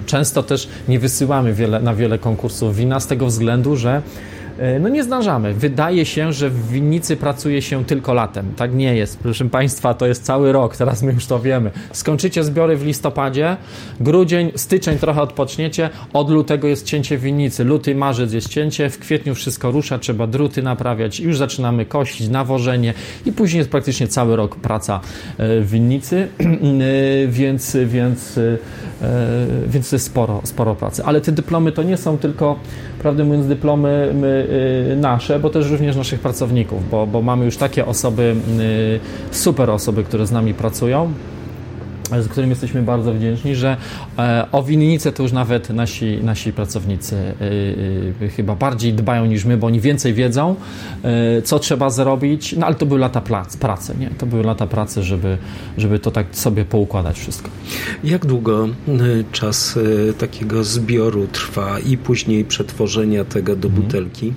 Często 0.07 0.43
też 0.43 0.69
nie 0.89 0.99
wysyłamy 0.99 1.55
wiele, 1.55 1.81
na 1.81 1.95
wiele 1.95 2.19
konkursów 2.19 2.77
wina 2.77 3.01
z 3.01 3.07
tego 3.07 3.27
względu, 3.27 3.77
że 3.77 4.03
E, 4.03 4.36
no 4.81 4.89
nie 4.89 5.05
zdążamy. 5.05 5.55
Wydaje 5.55 6.07
się, 6.07 6.33
że 6.33 6.51
w 6.51 6.69
winnicy 6.69 7.17
pracuje 7.17 7.63
się 7.63 7.85
tylko 7.85 8.15
latem. 8.15 8.53
Tak 8.57 8.75
nie 8.75 8.97
jest. 8.97 9.19
Proszę 9.19 9.45
Państwa, 9.45 9.95
to 9.95 10.07
jest 10.07 10.25
cały 10.25 10.53
rok, 10.53 10.77
teraz 10.77 11.03
my 11.03 11.13
już 11.13 11.27
to 11.27 11.41
wiemy. 11.41 11.71
Skończycie 11.93 12.45
zbiory 12.45 12.77
w 12.77 12.85
listopadzie, 12.87 13.57
grudzień, 14.01 14.53
styczeń 14.55 14.99
trochę 14.99 15.23
odpoczniecie, 15.23 15.91
od 16.13 16.31
lutego 16.31 16.69
jest 16.69 16.87
cięcie 16.87 17.19
winnicy, 17.19 17.65
luty, 17.65 17.95
marzec 17.95 18.33
jest 18.33 18.49
cięcie, 18.49 18.91
w 18.91 18.99
kwietniu 18.99 19.35
wszystko 19.35 19.71
rusza, 19.71 19.99
trzeba 19.99 20.27
druty 20.27 20.63
naprawiać, 20.63 21.21
już 21.21 21.39
zaczynamy 21.39 21.87
kosić, 21.87 22.29
nawożenie 22.29 22.95
i 23.27 23.33
później 23.33 23.59
jest 23.59 23.71
praktycznie 23.71 24.09
cały 24.09 24.37
rok 24.37 24.57
praca 24.57 25.01
e, 25.39 25.61
w 25.61 25.71
winnicy, 25.71 26.29
e, 26.41 27.29
więc, 27.29 27.77
więc, 27.87 28.41
więc 29.67 29.91
to 29.91 29.97
jest 29.97 30.07
sporo, 30.07 30.41
sporo 30.45 30.75
pracy. 30.75 31.05
Ale 31.05 31.21
te 31.21 31.33
dyplomy 31.33 31.73
to 31.73 31.83
nie 31.83 31.97
są 31.97 32.19
tylko, 32.19 32.59
prawdę 32.99 33.25
mówiąc, 33.25 33.47
dyplomy 33.47 34.15
nasze, 34.97 35.39
bo 35.39 35.51
też 35.51 35.71
również 35.71 35.97
naszych 35.97 36.21
pracowników, 36.21 36.91
bo, 36.91 37.07
bo 37.07 37.23
mamy 37.23 37.45
już 37.45 37.57
takie 37.57 37.87
osoby, 37.87 38.37
y, 38.61 39.35
super 39.37 39.71
osoby, 39.71 40.05
które 40.05 40.27
z 40.27 40.33
nami 40.33 40.55
pracują 40.55 41.13
z 42.11 42.29
którym 42.29 42.51
jesteśmy 42.51 42.83
bardzo 42.83 43.13
wdzięczni, 43.13 43.55
że 43.55 43.77
e, 44.19 44.47
o 44.53 44.63
winnicę 44.63 45.13
to 45.13 45.23
już 45.23 45.33
nawet 45.33 45.71
nasi, 45.71 46.19
nasi 46.23 46.53
pracownicy 46.53 47.17
e, 48.21 48.29
chyba 48.29 48.55
bardziej 48.55 48.95
dbają 48.95 49.27
niż 49.27 49.45
my, 49.45 49.57
bo 49.57 49.67
oni 49.67 49.81
więcej 49.81 50.15
wiedzą, 50.15 50.57
e, 51.03 51.43
co 51.43 51.59
trzeba 51.59 51.91
zrobić, 51.91 52.53
no 52.59 52.67
ale 52.67 52.75
to 52.75 52.87
były 52.87 53.01
lata 53.01 53.23
pracy, 53.61 53.95
nie? 54.01 54.11
To 54.11 54.27
były 54.27 54.43
lata 54.43 54.67
pracy, 54.67 55.03
żeby, 55.03 55.39
żeby 55.79 55.99
to 55.99 56.11
tak 56.11 56.27
sobie 56.33 56.65
poukładać 56.65 57.19
wszystko. 57.19 57.51
Jak 58.05 58.27
długo 58.27 58.69
czas 59.33 59.79
takiego 60.19 60.65
zbioru 60.65 61.27
trwa 61.27 61.79
i 61.79 61.97
później 61.97 62.45
przetworzenia 62.45 63.25
tego 63.25 63.57
do 63.57 63.69
mhm. 63.69 63.85
butelki? 63.85 64.33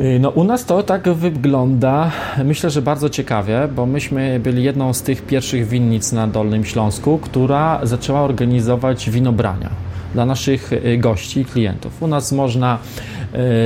Y, 0.00 0.18
no 0.20 0.30
u 0.30 0.44
nas 0.44 0.64
to 0.64 0.82
tak 0.82 1.08
wygląda, 1.08 2.10
myślę, 2.44 2.70
że 2.70 2.82
bardzo 2.82 3.08
ciekawie, 3.08 3.68
bo 3.76 3.86
myśmy 3.86 4.40
byli 4.40 4.62
jedną 4.64 4.92
z 4.92 5.02
tych 5.02 5.22
pierwszych 5.22 5.68
winnic 5.68 6.12
na 6.12 6.26
Dolnym 6.26 6.64
Śląsku, 6.64 7.18
która 7.18 7.80
zaczęła 7.82 8.20
organizować 8.20 9.10
winobrania 9.10 9.70
dla 10.14 10.26
naszych 10.26 10.72
y, 10.72 10.98
gości 10.98 11.40
i 11.40 11.44
klientów. 11.44 12.02
U 12.02 12.06
nas 12.06 12.32
można, 12.32 12.78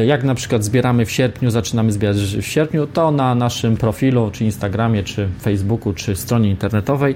y, 0.02 0.06
jak 0.06 0.24
na 0.24 0.34
przykład 0.34 0.64
zbieramy 0.64 1.06
w 1.06 1.10
sierpniu, 1.10 1.50
zaczynamy 1.50 1.92
zbierać 1.92 2.16
w 2.16 2.46
sierpniu, 2.46 2.86
to 2.86 3.10
na 3.10 3.34
naszym 3.34 3.76
profilu, 3.76 4.30
czy 4.30 4.44
Instagramie, 4.44 5.02
czy 5.02 5.28
Facebooku, 5.42 5.92
czy 5.92 6.16
stronie 6.16 6.50
internetowej 6.50 7.14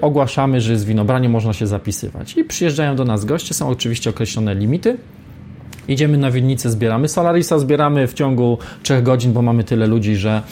ogłaszamy, 0.00 0.60
że 0.60 0.72
jest 0.72 0.86
winobranie, 0.86 1.28
można 1.28 1.52
się 1.52 1.66
zapisywać. 1.66 2.36
I 2.36 2.44
przyjeżdżają 2.44 2.96
do 2.96 3.04
nas 3.04 3.24
goście, 3.24 3.54
są 3.54 3.68
oczywiście 3.68 4.10
określone 4.10 4.54
limity, 4.54 4.96
Idziemy 5.88 6.18
na 6.18 6.30
winnicę, 6.30 6.70
zbieramy 6.70 7.08
Solarisa, 7.08 7.58
zbieramy 7.58 8.06
w 8.06 8.14
ciągu 8.14 8.58
3 8.82 9.02
godzin, 9.02 9.32
bo 9.32 9.42
mamy 9.42 9.64
tyle 9.64 9.86
ludzi, 9.86 10.16
że, 10.16 10.42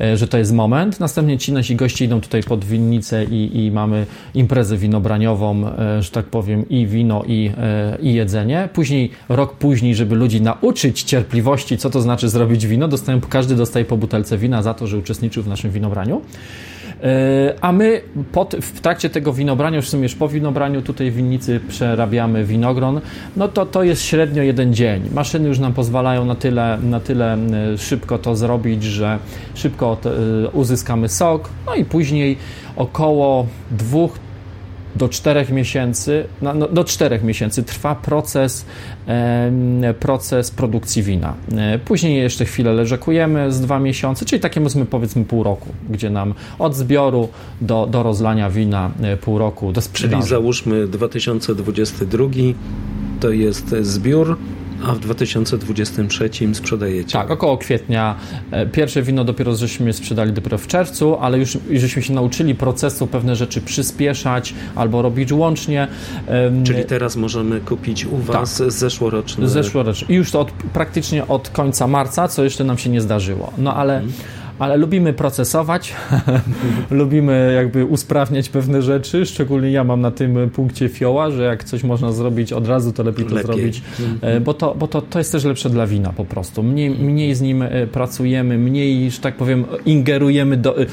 e, 0.00 0.16
że 0.16 0.28
to 0.28 0.38
jest 0.38 0.52
moment. 0.52 1.00
Następnie 1.00 1.38
ci 1.38 1.52
nasi 1.52 1.76
goście 1.76 2.04
idą 2.04 2.20
tutaj 2.20 2.42
pod 2.42 2.64
winnicę 2.64 3.24
i, 3.24 3.64
i 3.64 3.70
mamy 3.70 4.06
imprezę 4.34 4.76
winobraniową, 4.76 5.68
e, 5.68 6.02
że 6.02 6.10
tak 6.10 6.26
powiem, 6.26 6.68
i 6.68 6.86
wino, 6.86 7.22
i, 7.26 7.50
e, 7.58 7.98
i 8.00 8.14
jedzenie. 8.14 8.68
Później, 8.72 9.10
rok 9.28 9.56
później, 9.56 9.94
żeby 9.94 10.16
ludzi 10.16 10.40
nauczyć 10.40 11.02
cierpliwości, 11.02 11.78
co 11.78 11.90
to 11.90 12.00
znaczy 12.00 12.28
zrobić 12.28 12.66
wino, 12.66 12.88
dostają, 12.88 13.20
każdy 13.20 13.54
dostaje 13.54 13.84
po 13.84 13.96
butelce 13.96 14.38
wina 14.38 14.62
za 14.62 14.74
to, 14.74 14.86
że 14.86 14.98
uczestniczył 14.98 15.42
w 15.42 15.48
naszym 15.48 15.70
winobraniu. 15.70 16.22
E, 17.02 17.54
a 17.60 17.72
my 17.72 18.00
pod, 18.32 18.56
w 18.60 18.80
trakcie 18.80 19.10
tego 19.10 19.32
winobrania, 19.32 19.76
już 19.76 19.86
w 19.86 19.88
sumie 19.88 20.02
już 20.02 20.14
po 20.14 20.28
winobraniu 20.28 20.82
tutaj 20.82 21.10
w 21.10 21.14
winnicy 21.14 21.60
przerabiamy 21.68 22.44
winogron, 22.44 23.00
no 23.36 23.48
to 23.48 23.66
to 23.66 23.82
jest 23.82 24.02
średnio 24.02 24.42
jeden 24.42 24.74
dzień. 24.74 25.02
Maszyny 25.14 25.48
już 25.48 25.58
nam 25.58 25.72
pozwalają 25.72 26.24
na 26.24 26.34
tyle, 26.34 26.78
na 26.82 27.00
tyle 27.00 27.38
szybko 27.78 28.18
to 28.18 28.36
zrobić, 28.36 28.84
że 28.84 29.18
szybko 29.54 29.96
e, 30.04 30.50
uzyskamy 30.50 31.08
sok, 31.08 31.48
no 31.66 31.74
i 31.74 31.84
później 31.84 32.36
około 32.76 33.46
dwóch 33.70 34.25
do 34.96 35.08
czterech 35.08 35.50
miesięcy, 35.50 36.24
no, 36.42 36.54
no, 36.54 36.68
do 36.68 36.84
czterech 36.84 37.24
miesięcy 37.24 37.62
trwa 37.62 37.94
proces, 37.94 38.66
e, 39.08 39.94
proces 40.00 40.50
produkcji 40.50 41.02
wina. 41.02 41.34
E, 41.56 41.78
później 41.78 42.16
jeszcze 42.16 42.44
chwilę 42.44 42.72
leżekujemy 42.72 43.52
z 43.52 43.60
dwa 43.60 43.78
miesiące, 43.78 44.24
czyli 44.24 44.40
takie 44.40 44.60
powiedzmy 44.90 45.24
pół 45.24 45.42
roku, 45.42 45.68
gdzie 45.90 46.10
nam 46.10 46.34
od 46.58 46.74
zbioru 46.74 47.28
do, 47.60 47.86
do 47.86 48.02
rozlania 48.02 48.50
wina 48.50 48.90
e, 49.02 49.16
pół 49.16 49.38
roku 49.38 49.72
do 49.72 49.80
sprzedaży. 49.80 50.22
Czyli 50.22 50.30
załóżmy 50.30 50.86
2022 50.86 52.24
to 53.20 53.30
jest 53.30 53.74
zbiór, 53.80 54.38
a 54.84 54.92
w 54.92 54.98
2023 54.98 56.30
sprzedajecie? 56.52 57.12
Tak, 57.12 57.30
około 57.30 57.58
kwietnia. 57.58 58.14
E, 58.50 58.66
pierwsze 58.66 59.02
wino 59.02 59.24
dopiero 59.24 59.56
żeśmy 59.56 59.92
sprzedali 59.92 60.32
dopiero 60.32 60.58
w 60.58 60.66
czerwcu, 60.66 61.16
ale 61.20 61.38
już 61.38 61.58
żeśmy 61.72 62.02
się 62.02 62.12
nauczyli 62.12 62.54
procesu 62.54 63.06
pewne 63.06 63.36
rzeczy 63.36 63.60
przyspieszać 63.60 64.54
albo 64.74 65.02
robić 65.02 65.32
łącznie. 65.32 65.88
Czyli 66.64 66.84
teraz 66.84 67.16
możemy 67.16 67.60
kupić 67.60 68.06
u 68.06 68.16
Was 68.16 68.58
tak. 68.58 68.72
zeszłoroczny. 68.72 69.48
Zeszłoroczny. 69.48 70.06
I 70.08 70.14
już 70.14 70.30
to 70.30 70.40
od, 70.40 70.52
praktycznie 70.52 71.28
od 71.28 71.48
końca 71.48 71.86
marca, 71.86 72.28
co 72.28 72.44
jeszcze 72.44 72.64
nam 72.64 72.78
się 72.78 72.90
nie 72.90 73.00
zdarzyło. 73.00 73.52
No 73.58 73.74
ale. 73.74 73.92
Hmm 73.92 74.12
ale 74.58 74.76
lubimy 74.76 75.12
procesować, 75.12 75.94
lubimy 76.90 77.52
jakby 77.56 77.84
usprawniać 77.84 78.48
pewne 78.48 78.82
rzeczy, 78.82 79.26
szczególnie 79.26 79.70
ja 79.70 79.84
mam 79.84 80.00
na 80.00 80.10
tym 80.10 80.50
punkcie 80.50 80.88
fioła, 80.88 81.30
że 81.30 81.44
jak 81.44 81.64
coś 81.64 81.84
można 81.84 82.12
zrobić 82.12 82.52
od 82.52 82.68
razu, 82.68 82.92
to 82.92 83.02
lepiej 83.02 83.26
to 83.26 83.34
lepiej. 83.34 83.46
zrobić, 83.46 83.82
mhm. 84.00 84.36
e, 84.36 84.40
bo, 84.40 84.54
to, 84.54 84.74
bo 84.74 84.88
to, 84.88 85.02
to 85.02 85.18
jest 85.18 85.32
też 85.32 85.44
lepsze 85.44 85.70
dla 85.70 85.86
wina 85.86 86.12
po 86.16 86.24
prostu. 86.24 86.62
Mniej, 86.62 86.90
mniej 86.90 87.34
z 87.34 87.40
nim 87.40 87.62
e, 87.62 87.86
pracujemy, 87.86 88.58
mniej, 88.58 89.10
że 89.10 89.18
tak 89.18 89.36
powiem, 89.36 89.64
ingerujemy 89.86 90.56
do, 90.56 90.80
e, 90.80 90.86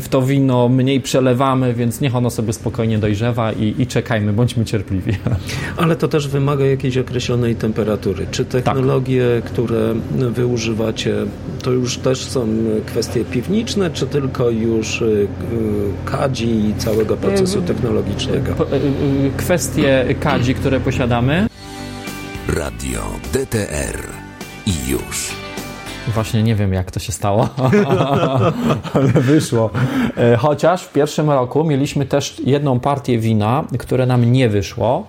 w 0.00 0.08
to 0.08 0.22
wino, 0.22 0.68
mniej 0.68 1.00
przelewamy, 1.00 1.74
więc 1.74 2.00
niech 2.00 2.16
ono 2.16 2.30
sobie 2.30 2.52
spokojnie 2.52 2.98
dojrzewa 2.98 3.52
i, 3.52 3.74
i 3.78 3.86
czekajmy, 3.86 4.32
bądźmy 4.32 4.64
cierpliwi. 4.64 5.12
Ale 5.76 5.96
to 5.96 6.08
też 6.08 6.28
wymaga 6.28 6.64
jakiejś 6.64 6.98
określonej 6.98 7.56
temperatury. 7.56 8.26
Czy 8.30 8.44
technologie, 8.44 9.24
tak. 9.42 9.52
które 9.52 9.94
wy 10.10 10.46
używacie, 10.46 11.14
to 11.62 11.72
już 11.72 11.98
też 11.98 12.18
są 12.24 12.48
kwestie 12.86 12.95
kwestie 12.96 13.24
piwniczne, 13.24 13.90
czy 13.90 14.06
tylko 14.06 14.50
już 14.50 15.02
y, 15.02 15.04
y, 15.04 15.28
kadzi 16.04 16.68
i 16.68 16.74
całego 16.74 17.16
procesu 17.16 17.62
technologicznego? 17.62 18.52
Y, 18.52 19.30
kwestie 19.36 20.14
kadzi, 20.20 20.54
które 20.54 20.80
posiadamy. 20.80 21.46
Radio 22.48 23.02
DTR 23.32 24.02
i 24.66 24.90
już. 24.90 25.30
Właśnie 26.14 26.42
nie 26.42 26.54
wiem, 26.54 26.72
jak 26.72 26.90
to 26.90 27.00
się 27.00 27.12
stało, 27.12 27.48
ale 28.94 29.06
wyszło. 29.06 29.70
Chociaż 30.38 30.84
w 30.84 30.92
pierwszym 30.92 31.30
roku 31.30 31.64
mieliśmy 31.64 32.06
też 32.06 32.42
jedną 32.44 32.80
partię 32.80 33.18
wina, 33.18 33.64
które 33.78 34.06
nam 34.06 34.32
nie 34.32 34.48
wyszło. 34.48 35.06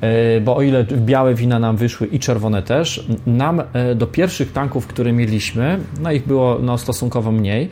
E, 0.00 0.40
bo 0.40 0.56
o 0.56 0.62
ile 0.62 0.84
białe 0.84 1.34
wina 1.34 1.58
nam 1.58 1.76
wyszły 1.76 2.06
i 2.06 2.18
czerwone 2.18 2.62
też, 2.62 3.06
nam 3.26 3.62
e, 3.72 3.94
do 3.94 4.06
pierwszych 4.06 4.52
tanków, 4.52 4.86
które 4.86 5.12
mieliśmy, 5.12 5.78
no 6.00 6.12
ich 6.12 6.26
było 6.26 6.58
no, 6.62 6.78
stosunkowo 6.78 7.32
mniej, 7.32 7.68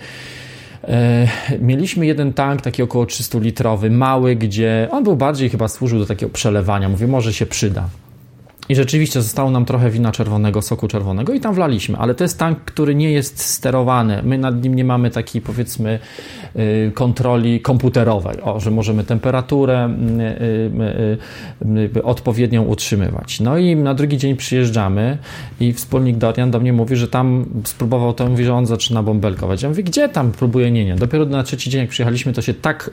e, 0.84 1.28
Mieliśmy 1.60 2.06
jeden 2.06 2.32
tank, 2.32 2.60
taki 2.60 2.82
około 2.82 3.06
300 3.06 3.38
litrowy, 3.38 3.90
mały, 3.90 4.36
gdzie 4.36 4.88
on 4.90 5.04
był 5.04 5.16
bardziej 5.16 5.50
chyba 5.50 5.68
służył 5.68 5.98
do 5.98 6.06
takiego 6.06 6.32
przelewania. 6.32 6.88
Mówię, 6.88 7.06
może 7.06 7.32
się 7.32 7.46
przyda. 7.46 7.88
I 8.72 8.74
rzeczywiście 8.74 9.22
zostało 9.22 9.50
nam 9.50 9.64
trochę 9.64 9.90
wina 9.90 10.12
czerwonego, 10.12 10.62
soku 10.62 10.88
czerwonego 10.88 11.32
i 11.32 11.40
tam 11.40 11.54
wlaliśmy, 11.54 11.98
ale 11.98 12.14
to 12.14 12.24
jest 12.24 12.38
tank, 12.38 12.58
który 12.58 12.94
nie 12.94 13.12
jest 13.12 13.40
sterowany. 13.40 14.22
My 14.24 14.38
nad 14.38 14.64
nim 14.64 14.74
nie 14.74 14.84
mamy 14.84 15.10
takiej 15.10 15.42
powiedzmy 15.42 15.98
y, 16.56 16.92
kontroli 16.94 17.60
komputerowej, 17.60 18.40
o, 18.42 18.60
że 18.60 18.70
możemy 18.70 19.04
temperaturę 19.04 19.94
y, 21.64 21.96
y, 21.96 22.02
odpowiednią 22.02 22.62
utrzymywać. 22.62 23.40
No 23.40 23.58
i 23.58 23.76
na 23.76 23.94
drugi 23.94 24.18
dzień 24.18 24.36
przyjeżdżamy 24.36 25.18
i 25.60 25.72
wspólnik 25.72 26.16
Dorian 26.16 26.50
do 26.50 26.60
mnie 26.60 26.72
mówi, 26.72 26.96
że 26.96 27.08
tam 27.08 27.46
spróbował 27.64 28.12
to, 28.12 28.28
mówi, 28.28 28.44
że 28.44 28.54
on 28.54 28.66
zaczyna 28.66 29.02
bąbelkować. 29.02 29.62
Ja 29.62 29.68
mówię, 29.68 29.82
gdzie 29.82 30.08
tam 30.08 30.32
próbuje? 30.32 30.70
Nie, 30.70 30.84
nie. 30.84 30.94
Dopiero 30.94 31.24
na 31.24 31.42
trzeci 31.42 31.70
dzień, 31.70 31.80
jak 31.80 31.90
przyjechaliśmy, 31.90 32.32
to 32.32 32.42
się 32.42 32.54
tak 32.54 32.90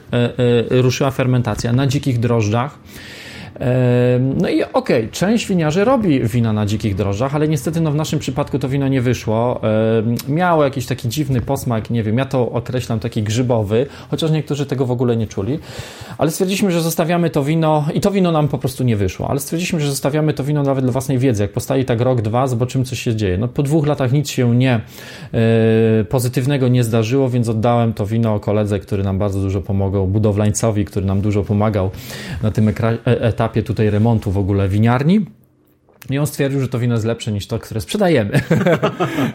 ruszyła 0.70 1.12
fermentacja 1.12 1.74
na 1.74 1.88
dzikich 1.88 2.20
drożdżach, 2.20 2.80
No 4.20 4.50
i 4.50 4.64
okej, 4.64 4.74
okay, 4.74 5.10
część 5.12 5.48
winiarzy 5.48 5.86
robi 5.86 6.24
wina 6.24 6.54
na 6.54 6.66
dzikich 6.66 6.96
drożdżach, 6.96 7.36
ale 7.36 7.48
niestety 7.48 7.82
no, 7.82 7.92
w 7.92 7.96
naszym 7.96 8.20
przypadku 8.20 8.60
to 8.60 8.70
wino 8.70 8.88
nie 8.88 9.02
wyszło. 9.02 9.62
Miało 10.28 10.64
jakiś 10.64 10.86
taki 10.86 11.10
dziwny 11.10 11.42
posmak, 11.42 11.90
nie 11.90 12.04
wiem, 12.04 12.18
ja 12.18 12.26
to 12.26 12.52
określam 12.52 13.00
taki 13.00 13.24
grzybowy, 13.24 13.86
chociaż 14.10 14.32
niektórzy 14.32 14.66
tego 14.66 14.86
w 14.86 14.92
ogóle 14.92 15.18
nie 15.18 15.28
czuli, 15.28 15.60
ale 16.18 16.32
stwierdziliśmy, 16.32 16.72
że 16.72 16.82
zostawiamy 16.82 17.30
to 17.30 17.44
wino 17.44 17.86
i 17.94 18.02
to 18.02 18.12
wino 18.12 18.32
nam 18.32 18.48
po 18.48 18.58
prostu 18.58 18.84
nie 18.84 18.96
wyszło, 18.96 19.30
ale 19.30 19.40
stwierdziliśmy, 19.40 19.80
że 19.80 19.90
zostawiamy 19.90 20.34
to 20.34 20.44
wino 20.44 20.64
nawet 20.64 20.84
dla 20.86 20.92
własnej 20.92 21.18
wiedzy. 21.18 21.44
Jak 21.44 21.52
postawi 21.52 21.86
tak 21.86 22.02
rok, 22.02 22.22
dwa, 22.22 22.48
zobaczymy, 22.48 22.86
co 22.86 22.96
się 22.96 23.16
dzieje. 23.16 23.38
No, 23.38 23.48
po 23.48 23.64
dwóch 23.64 23.88
latach 23.88 24.12
nic 24.12 24.30
się 24.30 24.56
nie 24.56 24.82
pozytywnego 26.10 26.68
nie 26.68 26.84
zdarzyło, 26.84 27.30
więc 27.30 27.50
oddałem 27.50 27.94
to 27.94 28.06
wino 28.06 28.40
koledze, 28.40 28.80
który 28.80 29.04
nam 29.04 29.18
bardzo 29.18 29.40
dużo 29.40 29.62
pomagał, 29.62 30.08
budowlańcowi, 30.08 30.86
który 30.86 31.06
nam 31.06 31.22
dużo 31.22 31.44
pomagał 31.44 31.90
na 32.44 32.52
tym 32.52 32.70
e, 33.06 33.34
etapie 33.50 33.64
tutaj 33.64 33.90
remontu 33.90 34.32
w 34.32 34.38
ogóle 34.38 34.70
winiarni. 34.70 35.26
I 36.10 36.18
on 36.18 36.28
stwierdził, 36.28 36.62
że 36.62 36.68
to 36.68 36.80
wino 36.80 36.94
jest 36.94 37.06
lepsze 37.06 37.32
niż 37.32 37.48
to, 37.48 37.60
które 37.60 37.82
sprzedajemy. 37.82 38.32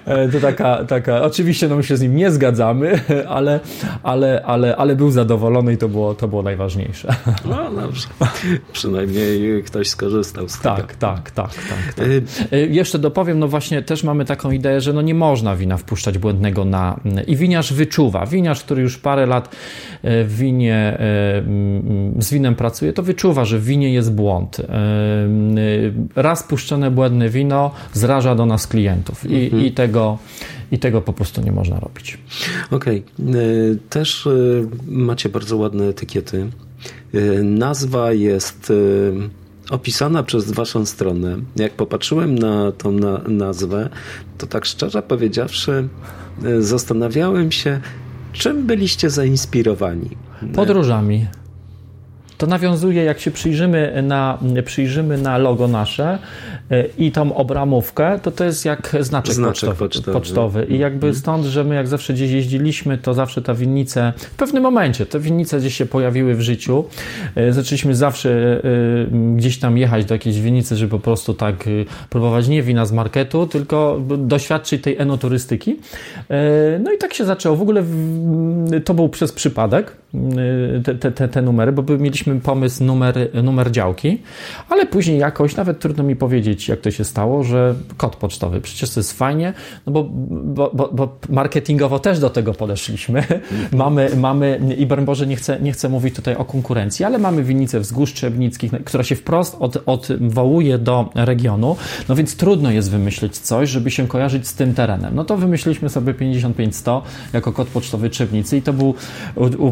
E, 0.05 0.29
to 0.29 0.41
taka, 0.41 0.85
taka, 0.85 1.23
oczywiście 1.23 1.69
no 1.69 1.77
my 1.77 1.83
się 1.83 1.97
z 1.97 2.03
nim 2.03 2.17
nie 2.17 2.31
zgadzamy, 2.31 3.01
ale, 3.29 3.61
ale, 4.03 4.43
ale, 4.45 4.77
ale 4.77 4.97
był 4.97 5.11
zadowolony 5.11 5.73
i 5.73 5.77
to 5.77 5.89
było, 5.89 6.15
to 6.15 6.29
było 6.29 6.43
najważniejsze. 6.43 7.09
No 7.45 7.71
dobrze. 7.71 8.09
Przynajmniej 8.73 9.63
ktoś 9.63 9.89
skorzystał 9.89 10.49
z 10.49 10.61
tak, 10.61 10.77
tego. 10.77 10.89
Tak, 10.99 11.31
tak, 11.31 11.55
tak, 11.55 11.65
tak, 11.95 11.95
tak. 11.95 12.09
Jeszcze 12.69 12.99
dopowiem, 12.99 13.39
no 13.39 13.49
właśnie 13.49 13.83
też 13.83 14.05
mamy 14.05 14.25
taką 14.25 14.51
ideę, 14.51 14.81
że 14.81 14.93
no 14.93 15.03
nie 15.03 15.15
można 15.15 15.57
wina 15.57 15.77
wpuszczać 15.77 16.19
błędnego 16.19 16.65
na... 16.65 17.01
I 17.27 17.37
winiarz 17.37 17.73
wyczuwa. 17.73 18.27
Winiarz, 18.27 18.65
który 18.65 18.83
już 18.83 18.99
parę 18.99 19.27
lat 19.27 19.57
w 20.03 20.35
winie, 20.39 20.99
z 22.19 22.33
winem 22.33 22.55
pracuje, 22.55 22.93
to 22.93 23.03
wyczuwa, 23.03 23.45
że 23.45 23.59
w 23.59 23.65
winie 23.65 23.93
jest 23.93 24.13
błąd. 24.13 24.61
Raz 26.17 26.43
puszczone 26.55 26.91
błędne 26.91 27.29
wino 27.29 27.71
zraża 27.93 28.35
do 28.35 28.47
nas 28.47 28.67
klientów 28.67 29.31
i, 29.31 29.45
mhm. 29.45 29.65
i, 29.65 29.73
tego, 29.73 30.19
i 30.71 30.79
tego 30.79 31.01
po 31.01 31.13
prostu 31.13 31.41
nie 31.41 31.53
można 31.53 31.81
robić. 31.81 32.19
Okej. 32.71 33.03
Okay. 33.29 33.79
Też 33.91 34.27
y, 34.27 34.67
macie 34.89 35.29
bardzo 35.29 35.57
ładne 35.57 35.85
etykiety. 35.85 36.51
Y, 37.15 37.43
nazwa 37.45 38.13
jest 38.13 38.73
opisana 39.71 40.23
przez 40.23 40.53
waszą 40.53 40.87
stronę. 40.87 41.37
Jak 41.57 41.73
popatrzyłem 41.73 42.39
na 42.39 42.73
tą 42.73 42.93
na 42.93 43.19
nazwę, 43.29 43.89
to 44.39 44.47
tak 44.47 44.65
szczerze 44.65 45.03
powiedziawszy, 45.03 45.89
zastanawiałem 46.59 47.53
się, 47.53 47.81
czym 48.33 48.67
byliście 48.67 49.11
zainspirowani. 49.11 50.11
Podróżami. 50.55 51.27
To 52.45 52.49
nawiązuje, 52.51 53.05
jak 53.05 53.21
się 53.21 53.31
przyjrzymy 53.31 54.03
na, 54.03 54.39
przyjrzymy 54.65 55.19
na 55.19 55.39
logo 55.39 55.69
nasze 55.69 56.19
e, 56.71 56.85
i 56.99 57.13
tą 57.13 57.35
obramówkę, 57.35 58.19
to 58.23 58.31
to 58.31 58.45
jest 58.45 58.65
jak 58.65 58.97
znaczek, 59.01 59.35
znaczek 59.35 59.71
pocztowy, 59.71 59.79
pocztowy. 59.79 60.13
pocztowy. 60.13 60.67
I 60.69 60.79
jakby 60.79 61.07
mhm. 61.07 61.15
stąd, 61.15 61.45
że 61.45 61.65
my 61.65 61.75
jak 61.75 61.89
zawsze 61.89 62.13
gdzieś 62.13 62.31
jeździliśmy, 62.31 62.99
to 62.99 63.15
zawsze 63.15 63.43
ta 63.43 63.55
winnice, 63.55 64.13
w 64.17 64.31
pewnym 64.31 64.63
momencie 64.63 65.07
te 65.07 65.21
winnice 65.21 65.59
gdzieś 65.59 65.75
się 65.75 65.87
pojawiły 65.87 66.35
w 66.35 66.41
życiu. 66.41 66.85
E, 67.35 67.53
zaczęliśmy 67.53 67.95
zawsze 67.95 68.31
e, 68.31 69.37
gdzieś 69.37 69.59
tam 69.59 69.79
jechać 69.79 70.05
do 70.05 70.15
jakiejś 70.15 70.41
winnicy, 70.41 70.77
żeby 70.77 70.91
po 70.91 70.99
prostu 70.99 71.35
tak 71.35 71.65
próbować 72.11 72.49
nie 72.49 72.63
wina 72.63 72.87
z 72.87 72.93
marketu, 72.93 73.47
tylko 73.47 74.01
doświadczyć 74.19 74.83
tej 74.83 74.99
enoturystyki. 74.99 75.77
No 76.81 76.93
i 76.93 76.99
tak 76.99 77.15
się 77.15 77.25
zaczęło. 77.25 77.57
W 77.57 77.63
ogóle 77.63 77.85
to 78.85 78.95
był 78.95 79.09
przez 79.09 79.33
przypadek 79.33 79.93
te, 81.01 81.11
te, 81.13 81.29
te 81.29 81.43
numery, 81.43 81.73
bo 81.73 81.99
mieliśmy 81.99 82.34
pomysł 82.41 82.85
numer, 82.85 83.31
numer 83.43 83.71
działki, 83.71 84.23
ale 84.69 84.87
później 84.87 85.19
jakoś, 85.19 85.57
nawet 85.57 85.81
trudno 85.81 86.05
mi 86.05 86.17
powiedzieć, 86.17 86.69
jak 86.69 86.81
to 86.81 86.91
się 86.91 87.05
stało, 87.05 87.43
że 87.43 87.75
kod 87.97 88.17
pocztowy. 88.17 88.61
Przecież 88.61 88.91
to 88.91 89.01
jest 89.01 89.13
fajnie, 89.13 89.53
no 89.87 89.93
bo, 89.93 90.05
bo, 90.31 90.71
bo, 90.75 90.89
bo 90.93 91.17
marketingowo 91.29 91.99
też 91.99 92.19
do 92.19 92.31
tego 92.31 92.55
podeszliśmy. 92.55 93.25
mamy, 93.73 94.11
mamy, 94.17 94.61
i 94.79 94.87
broń 94.87 95.05
Boże, 95.05 95.27
nie 95.27 95.37
chcę, 95.37 95.61
nie 95.61 95.73
chcę 95.73 95.89
mówić 95.89 96.15
tutaj 96.15 96.37
o 96.37 96.45
konkurencji, 96.45 97.05
ale 97.05 97.19
mamy 97.19 97.43
winnicę 97.43 97.81
wzgórz 97.81 98.13
Trzebnickich, 98.13 98.73
która 98.85 99.05
się 99.05 99.17
wprost 99.17 99.57
od, 99.61 99.77
odwołuje 99.87 100.79
do 100.79 101.09
regionu, 101.15 101.77
no 102.09 102.15
więc 102.15 102.37
trudno 102.37 102.71
jest 102.71 102.91
wymyślić 102.91 103.39
coś, 103.39 103.69
żeby 103.69 103.91
się 103.91 104.09
kojarzyć 104.09 104.49
z 104.49 104.55
tym 104.55 104.75
terenem. 104.75 105.15
No 105.15 105.25
to 105.25 105.37
wymyśliliśmy 105.37 105.89
sobie 105.89 106.15
5500 106.15 106.87
jako 107.33 107.53
kod 107.53 107.69
pocztowy 107.69 108.11
Trzebnicy 108.11 108.57
i 108.57 108.63
to 108.63 108.73
był, 108.73 108.95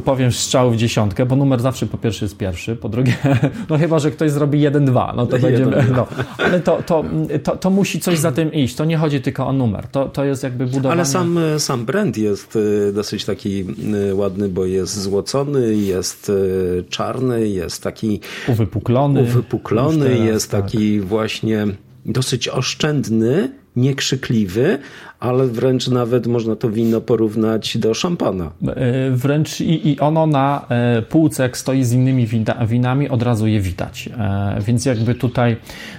powiem, 0.04 0.32
strzał 0.32 0.70
w 0.70 0.76
dziesiątkę, 0.76 1.26
bo 1.26 1.36
numer 1.36 1.60
zawsze 1.60 1.86
po 1.86 1.98
pierwsze 1.98 2.24
jest 2.24 2.36
pierwszy, 2.42 2.76
po 2.76 2.88
drugie, 2.88 3.16
no 3.70 3.78
chyba, 3.78 3.98
że 3.98 4.10
ktoś 4.10 4.30
zrobi 4.30 4.60
jeden, 4.60 4.84
dwa, 4.84 5.12
no 5.16 5.26
to 5.26 5.38
będziemy, 5.46 5.86
no, 5.96 6.06
ale 6.38 6.60
to, 6.60 6.82
to, 6.86 7.04
to, 7.42 7.56
to, 7.56 7.70
musi 7.70 8.00
coś 8.00 8.18
za 8.18 8.32
tym 8.32 8.52
iść, 8.52 8.74
to 8.74 8.84
nie 8.84 8.96
chodzi 8.96 9.20
tylko 9.20 9.46
o 9.46 9.52
numer, 9.52 9.86
to, 9.86 10.08
to 10.08 10.24
jest 10.24 10.42
jakby 10.42 10.66
budowanie. 10.66 10.92
Ale 10.92 11.04
sam, 11.04 11.38
sam 11.58 11.84
brand 11.84 12.18
jest 12.18 12.56
y, 12.56 12.92
dosyć 12.94 13.24
taki 13.24 13.64
y, 14.10 14.14
ładny, 14.14 14.48
bo 14.48 14.66
jest 14.66 15.02
złocony, 15.02 15.74
jest 15.74 16.28
y, 16.28 16.84
czarny, 16.90 17.48
jest 17.48 17.82
taki 17.82 18.20
uwypuklony, 18.48 19.22
uwypuklony 19.22 20.08
teraz, 20.08 20.26
jest 20.26 20.50
tak. 20.50 20.62
taki 20.62 21.00
właśnie 21.00 21.66
dosyć 22.06 22.48
oszczędny, 22.48 23.52
niekrzykliwy, 23.76 24.78
ale 25.22 25.46
wręcz 25.46 25.88
nawet 25.88 26.26
można 26.26 26.56
to 26.56 26.70
wino 26.70 27.00
porównać 27.00 27.78
do 27.78 27.94
szampana. 27.94 28.50
E, 28.66 29.10
wręcz 29.10 29.60
i, 29.60 29.88
i 29.88 30.00
ono 30.00 30.26
na 30.26 30.66
e, 30.68 31.02
półce, 31.02 31.42
jak 31.42 31.56
stoi 31.56 31.84
z 31.84 31.92
innymi 31.92 32.26
winami, 32.66 33.08
od 33.08 33.22
razu 33.22 33.46
je 33.46 33.60
widać. 33.60 34.08
E, 34.18 34.56
więc 34.66 34.84
jakby 34.84 35.14
tutaj, 35.14 35.56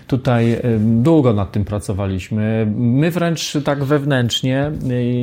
tutaj 0.07 0.57
długo 0.79 1.33
nad 1.33 1.51
tym 1.51 1.65
pracowaliśmy. 1.65 2.67
My 2.75 3.12
wręcz 3.12 3.57
tak 3.65 3.83
wewnętrznie, 3.83 4.71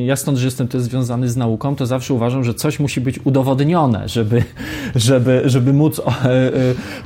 ja 0.07 0.17
stąd, 0.17 0.39
że 0.39 0.45
jestem 0.45 0.69
też 0.69 0.83
związany 0.83 1.29
z 1.29 1.37
nauką, 1.37 1.77
to 1.77 1.87
zawsze 1.87 2.15
uważam, 2.15 2.45
że 2.45 2.55
coś 2.55 2.81
musi 2.81 3.01
być 3.01 3.21
udowodnione, 3.25 4.09
żeby, 4.09 4.43
żeby, 4.95 5.43
żeby 5.45 5.73
móc 5.73 6.01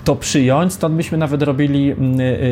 to 0.04 0.16
przyjąć. 0.16 0.72
Stąd 0.72 0.94
myśmy 0.94 1.18
nawet 1.18 1.42
robili 1.42 1.94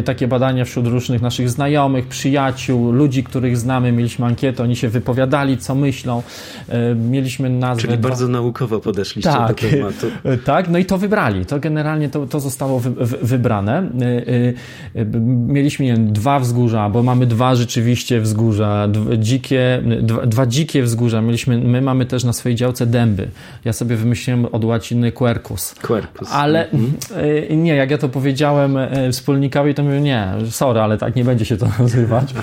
takie 0.04 0.28
badania 0.28 0.64
wśród 0.64 0.86
różnych 0.86 1.22
naszych 1.22 1.50
znajomych, 1.50 2.06
przyjaciół, 2.06 2.92
ludzi, 2.92 3.24
których 3.24 3.56
znamy, 3.56 3.92
mieliśmy 3.92 4.31
ankietę, 4.32 4.62
oni 4.62 4.76
się 4.76 4.88
wypowiadali, 4.88 5.58
co 5.58 5.74
myślą. 5.74 6.22
E, 6.68 6.94
mieliśmy 6.94 7.50
nazwę... 7.50 7.82
Czyli 7.82 7.98
bardzo 7.98 8.28
naukowo 8.28 8.80
podeszliście 8.80 9.30
tak, 9.30 9.48
do 9.48 9.68
tematu. 9.68 10.06
Tak, 10.52 10.68
no 10.68 10.78
i 10.78 10.84
to 10.84 10.98
wybrali. 10.98 11.46
To 11.46 11.60
generalnie 11.60 12.08
to, 12.08 12.26
to 12.26 12.40
zostało 12.40 12.80
wy, 12.80 12.90
wy, 12.90 13.18
wybrane. 13.22 13.78
E, 13.78 15.00
e, 15.00 15.04
mieliśmy 15.46 15.84
nie 15.84 15.96
dwa 15.96 16.40
wzgórza, 16.40 16.90
bo 16.90 17.02
mamy 17.02 17.26
dwa 17.26 17.54
rzeczywiście 17.54 18.20
wzgórza, 18.20 18.88
dzikie, 19.18 19.82
dwa, 20.02 20.26
dwa, 20.26 20.46
dzikie 20.46 20.82
wzgórza. 20.82 21.20
Mieliśmy, 21.20 21.58
my 21.58 21.82
mamy 21.82 22.06
też 22.06 22.24
na 22.24 22.32
swojej 22.32 22.56
działce 22.56 22.86
dęby. 22.86 23.28
Ja 23.64 23.72
sobie 23.72 23.96
wymyśliłem 23.96 24.46
od 24.46 24.64
łaciny 24.64 25.12
quercus. 25.12 25.74
Quercus. 25.74 26.28
Ale 26.32 26.70
mhm. 26.70 27.62
nie, 27.62 27.74
jak 27.74 27.90
ja 27.90 27.98
to 27.98 28.08
powiedziałem 28.08 28.78
wspólnikowi, 29.12 29.74
to 29.74 29.82
mówię, 29.82 30.00
nie, 30.00 30.28
sorry, 30.50 30.80
ale 30.80 30.98
tak 30.98 31.16
nie 31.16 31.24
będzie 31.24 31.44
się 31.44 31.56
to 31.56 31.66
nazywać. 31.78 32.34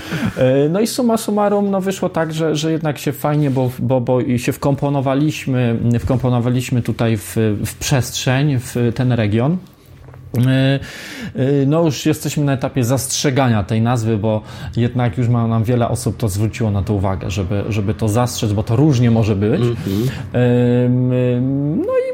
No 0.69 0.80
i 0.80 0.88
suma 0.88 1.17
summarum, 1.17 1.71
no 1.71 1.78
wyszło 1.81 2.09
tak, 2.09 2.33
że, 2.33 2.55
że 2.55 2.71
jednak 2.71 2.97
się 2.97 3.11
fajnie, 3.11 3.51
bo, 3.51 3.71
bo, 3.79 4.01
bo 4.01 4.37
się 4.37 4.51
wkomponowaliśmy, 4.51 5.79
wkomponowaliśmy 5.99 6.81
tutaj 6.81 7.17
w, 7.17 7.35
w 7.65 7.75
przestrzeń, 7.75 8.59
w 8.59 8.75
ten 8.95 9.11
region. 9.11 9.57
E, 10.37 10.79
e, 11.35 11.65
no 11.65 11.83
już 11.83 12.05
jesteśmy 12.05 12.43
na 12.43 12.53
etapie 12.53 12.83
zastrzegania 12.83 13.63
tej 13.63 13.81
nazwy, 13.81 14.17
bo 14.17 14.41
jednak 14.77 15.17
już 15.17 15.27
ma 15.27 15.47
nam 15.47 15.63
wiele 15.63 15.89
osób 15.89 16.17
to 16.17 16.29
zwróciło 16.29 16.71
na 16.71 16.81
to 16.81 16.93
uwagę, 16.93 17.29
żeby, 17.31 17.63
żeby 17.69 17.93
to 17.93 18.07
zastrzec, 18.07 18.53
bo 18.53 18.63
to 18.63 18.75
różnie 18.75 19.11
może 19.11 19.35
być. 19.35 19.61
Mm 19.61 19.75
-hmm. 19.75 21.41
No 21.87 21.93
i 21.93 22.08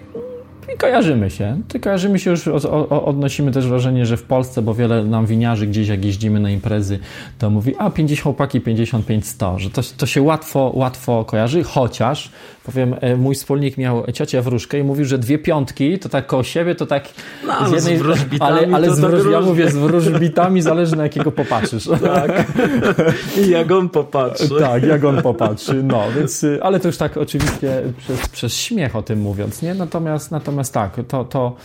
i 0.73 0.77
kojarzymy 0.77 1.29
się. 1.29 1.61
To 1.67 1.79
kojarzymy 1.79 2.19
się 2.19 2.31
już, 2.31 2.47
odnosimy 2.89 3.51
też 3.51 3.67
wrażenie, 3.67 4.05
że 4.05 4.17
w 4.17 4.23
Polsce, 4.23 4.61
bo 4.61 4.73
wiele 4.73 5.03
nam 5.03 5.25
winiarzy 5.25 5.67
gdzieś 5.67 5.87
jak 5.87 6.05
jeździmy 6.05 6.39
na 6.39 6.49
imprezy, 6.49 6.99
to 7.39 7.49
mówi, 7.49 7.75
a 7.77 7.89
50 7.89 8.23
chłopaki, 8.23 8.61
55 8.61 9.27
100, 9.27 9.59
że 9.59 9.69
to, 9.69 9.81
to 9.97 10.05
się 10.05 10.21
łatwo, 10.21 10.71
łatwo 10.75 11.25
kojarzy, 11.25 11.63
chociaż 11.63 12.31
powiem, 12.65 12.95
e, 13.01 13.15
mój 13.17 13.35
wspólnik 13.35 13.77
miał 13.77 14.11
ciocię 14.11 14.41
wróżkę 14.41 14.79
i 14.79 14.83
mówił, 14.83 15.05
że 15.05 15.17
dwie 15.17 15.39
piątki 15.39 15.99
to 15.99 16.09
tak 16.09 16.27
koło 16.27 16.43
siebie, 16.43 16.75
to 16.75 16.85
tak 16.85 17.03
no, 17.47 17.69
z 17.69 17.71
jednej, 17.71 17.97
z 17.97 18.41
ale, 18.41 18.67
ale 18.73 18.95
z 18.95 19.01
tak 19.01 19.11
wróż, 19.11 19.31
ja 19.31 19.41
mówię 19.41 19.71
z 19.71 19.75
wróżbitami 19.75 20.61
zależy 20.61 20.95
na 20.95 21.03
jakiego 21.03 21.31
popatrzysz. 21.31 21.89
Tak. 22.03 22.45
I 23.45 23.49
jak 23.49 23.71
on 23.71 23.89
popatrzy. 23.89 24.49
Tak, 24.59 24.83
jak 24.83 25.03
on 25.03 25.21
popatrzy, 25.21 25.83
no, 25.83 26.03
więc, 26.17 26.43
y, 26.43 26.59
ale 26.63 26.79
to 26.79 26.87
już 26.87 26.97
tak 26.97 27.17
oczywiście 27.17 27.81
przez, 27.97 28.29
przez 28.29 28.53
śmiech 28.53 28.95
o 28.95 29.01
tym 29.01 29.21
mówiąc, 29.21 29.61
nie? 29.61 29.73
Natomiast, 29.73 30.31
natomiast 30.31 30.54
tak, 30.63 30.99
to, 31.07 31.25
to 31.25 31.55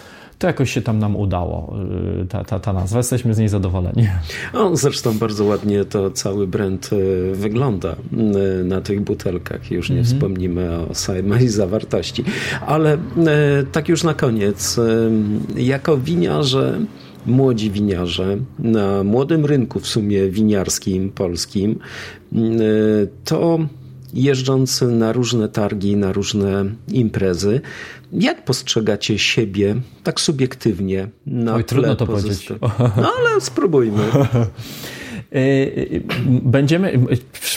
to 0.41 0.47
jakoś 0.47 0.71
się 0.71 0.83
tam 0.83 0.99
nam 0.99 1.17
udało, 1.17 1.77
y, 2.23 2.27
ta, 2.27 2.45
ta, 2.45 2.61
ta 2.61 2.73
nazwa. 2.73 2.99
Jesteśmy 2.99 3.35
z 3.35 3.39
niej 3.39 3.49
zadowoleni. 3.49 4.09
O, 4.55 4.77
zresztą 4.77 5.19
bardzo 5.19 5.45
ładnie 5.45 5.85
to 5.85 6.11
cały 6.11 6.47
brand 6.47 6.91
y, 6.93 7.33
wygląda 7.35 7.93
y, 7.93 8.65
na 8.65 8.81
tych 8.81 9.01
butelkach. 9.01 9.71
Już 9.71 9.91
nie 9.91 9.95
mm 9.97 10.05
-hmm. 10.05 10.15
wspomnimy 10.15 10.79
o 10.91 10.95
samej 10.95 11.49
zawartości. 11.49 12.25
Ale 12.67 12.99
tak 13.73 13.89
już 13.89 14.05
na 14.05 14.15
koniec, 14.15 14.81
jako 15.57 15.97
winiarze 15.97 16.81
młodzi 17.27 17.71
winiarze 17.71 18.37
na 18.59 19.05
młodym 19.05 19.47
rynku 19.47 19.81
w 19.81 19.87
sumie 19.87 20.29
winiarskim 20.29 21.11
polskim, 21.11 21.79
to 23.25 23.59
jeżdżąc 24.15 24.83
na 24.83 25.13
różne 25.13 25.49
targi, 25.49 25.97
na 25.97 26.13
różne 26.13 26.65
imprezy, 26.89 27.61
jak 28.13 28.45
postrzegacie 28.45 29.19
siebie 29.19 29.77
tak 30.03 30.21
subiektywnie 30.21 31.09
na 31.27 31.55
Oj, 31.55 31.65
trudno 31.65 31.97
to 31.97 32.07
powiedzieć. 32.07 32.49
No 32.97 33.13
ale 33.19 33.41
spróbujmy. 33.41 34.03
Y, 35.35 35.39
y, 35.39 36.03
będziemy, 36.27 36.99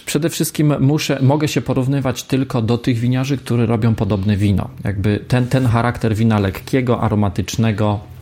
przede 0.05 0.29
wszystkim 0.29 0.73
muszę, 0.79 1.19
mogę 1.21 1.47
się 1.47 1.61
porównywać 1.61 2.23
tylko 2.23 2.61
do 2.61 2.77
tych 2.77 2.97
winiarzy, 2.97 3.37
które 3.37 3.65
robią 3.65 3.95
podobne 3.95 4.37
wino. 4.37 4.69
Jakby 4.83 5.19
ten, 5.27 5.47
ten 5.47 5.65
charakter 5.65 6.15
wina 6.15 6.39
lekkiego, 6.39 7.01
aromatycznego, 7.01 8.12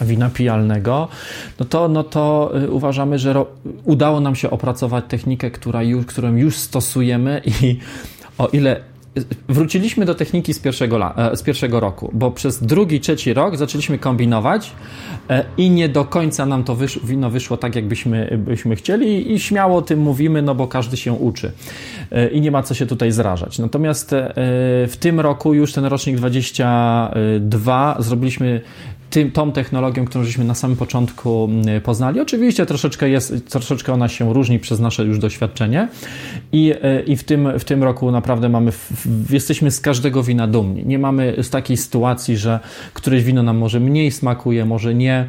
wina 0.00 0.30
pijalnego, 0.30 1.08
no 1.60 1.66
to, 1.66 1.88
no 1.88 2.04
to 2.04 2.52
y, 2.62 2.70
uważamy, 2.70 3.18
że 3.18 3.44
udało 3.84 4.20
nam 4.20 4.34
się 4.34 4.50
opracować 4.50 5.04
technikę, 5.08 5.50
która 5.50 5.82
już, 5.82 6.06
którą 6.06 6.36
już 6.36 6.56
stosujemy 6.56 7.40
i 7.62 7.78
o 8.38 8.48
ile 8.48 8.80
wróciliśmy 9.48 10.04
do 10.04 10.14
techniki 10.14 10.54
z 10.54 10.58
pierwszego, 10.58 11.16
e, 11.16 11.36
z 11.36 11.42
pierwszego 11.42 11.80
roku, 11.80 12.10
bo 12.12 12.30
przez 12.30 12.62
drugi, 12.62 13.00
trzeci 13.00 13.34
rok 13.34 13.56
zaczęliśmy 13.56 13.98
kombinować 13.98 14.72
e, 15.30 15.44
i 15.56 15.70
nie 15.70 15.88
do 15.88 16.04
końca 16.04 16.46
nam 16.46 16.64
to 16.64 16.74
wysz, 16.74 17.00
wino 17.04 17.30
wyszło 17.30 17.56
tak, 17.56 17.76
jakbyśmy 17.76 18.38
byśmy 18.38 18.76
chcieli 18.76 19.32
i 19.32 19.40
śmiało 19.40 19.78
o 19.78 19.82
tym 19.82 20.00
mówimy, 20.00 20.42
no 20.42 20.54
bo 20.54 20.66
każdy 20.66 20.96
się 20.96 21.12
uczy 21.12 21.52
e, 22.10 22.28
i 22.28 22.40
nie 22.40 22.50
ma 22.50 22.62
co 22.62 22.74
się 22.74 22.86
tutaj 22.86 23.12
zrażać. 23.12 23.58
Natomiast 23.58 24.14
w 24.88 24.94
tym 25.00 25.20
roku 25.20 25.54
już 25.54 25.72
ten 25.72 25.84
rocznik 25.84 26.16
22 26.16 27.96
zrobiliśmy 27.98 28.60
tym, 29.10 29.30
tą 29.30 29.52
technologią, 29.52 30.04
którą 30.04 30.24
żeśmy 30.24 30.44
na 30.44 30.54
samym 30.54 30.76
początku 30.76 31.48
poznali. 31.82 32.20
Oczywiście 32.20 32.66
troszeczkę, 32.66 33.08
jest, 33.08 33.48
troszeczkę 33.48 33.92
ona 33.92 34.08
się 34.08 34.34
różni 34.34 34.58
przez 34.58 34.80
nasze 34.80 35.04
już 35.04 35.18
doświadczenie 35.18 35.88
i, 36.52 36.74
e, 36.82 37.00
i 37.02 37.16
w, 37.16 37.24
tym, 37.24 37.58
w 37.58 37.64
tym 37.64 37.82
roku 37.84 38.10
naprawdę 38.10 38.48
mamy, 38.48 38.72
jesteśmy 39.30 39.70
z 39.70 39.80
każdego 39.80 40.22
wina 40.22 40.46
dumni. 40.46 40.86
Nie 40.86 40.98
mamy 40.98 41.36
takiej 41.50 41.76
sytuacji, 41.76 42.36
że 42.36 42.60
któreś 42.94 43.24
wino 43.24 43.42
nam 43.42 43.58
może 43.58 43.80
mniej 43.80 44.10
smakuje, 44.10 44.64
może 44.64 44.94
nie. 44.94 45.26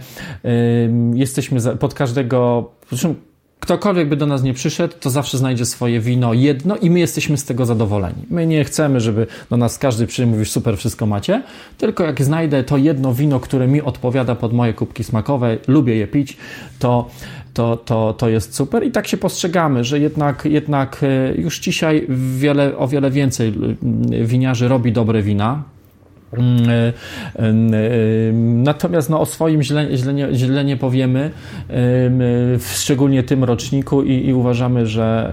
Jesteśmy 1.13 1.59
pod 1.79 1.93
każdego, 1.93 2.71
zresztą 2.89 3.15
ktokolwiek 3.59 4.09
by 4.09 4.15
do 4.15 4.25
nas 4.25 4.43
nie 4.43 4.53
przyszedł, 4.53 4.93
to 4.99 5.09
zawsze 5.09 5.37
znajdzie 5.37 5.65
swoje 5.65 5.99
wino 5.99 6.33
jedno 6.33 6.77
i 6.77 6.89
my 6.89 6.99
jesteśmy 6.99 7.37
z 7.37 7.45
tego 7.45 7.65
zadowoleni. 7.65 8.25
My 8.29 8.47
nie 8.47 8.63
chcemy, 8.63 8.99
żeby 8.99 9.27
do 9.49 9.57
nas 9.57 9.77
każdy 9.77 10.07
przyjdzie 10.07 10.31
mówisz 10.31 10.51
super, 10.51 10.77
wszystko 10.77 11.05
macie, 11.05 11.43
tylko 11.77 12.03
jak 12.03 12.23
znajdę 12.23 12.63
to 12.63 12.77
jedno 12.77 13.13
wino, 13.13 13.39
które 13.39 13.67
mi 13.67 13.81
odpowiada 13.81 14.35
pod 14.35 14.53
moje 14.53 14.73
kubki 14.73 15.03
smakowe, 15.03 15.57
lubię 15.67 15.95
je 15.95 16.07
pić, 16.07 16.37
to, 16.79 17.09
to, 17.53 17.77
to, 17.77 18.13
to 18.13 18.29
jest 18.29 18.55
super. 18.55 18.83
I 18.83 18.91
tak 18.91 19.07
się 19.07 19.17
postrzegamy, 19.17 19.83
że 19.83 19.99
jednak, 19.99 20.45
jednak 20.45 21.03
e, 21.03 21.35
już 21.35 21.59
dzisiaj 21.59 22.07
wiele, 22.37 22.77
o 22.77 22.87
wiele 22.87 23.11
więcej 23.11 23.53
winiarzy 24.25 24.67
robi 24.67 24.91
dobre 24.91 25.21
wina, 25.21 25.63
e, 25.63 25.75
e, 25.75 25.78
natomiast 28.33 29.09
no, 29.09 29.21
o 29.21 29.25
swoim 29.25 29.63
źle, 29.63 29.97
źle, 29.97 30.13
nie, 30.13 30.27
źle 30.33 30.65
nie 30.65 30.77
powiemy, 30.77 31.31
szczególnie 32.73 33.23
tym 33.23 33.43
roczniku 33.43 34.03
i, 34.03 34.27
i 34.27 34.33
uważamy, 34.33 34.87
że, 34.87 35.31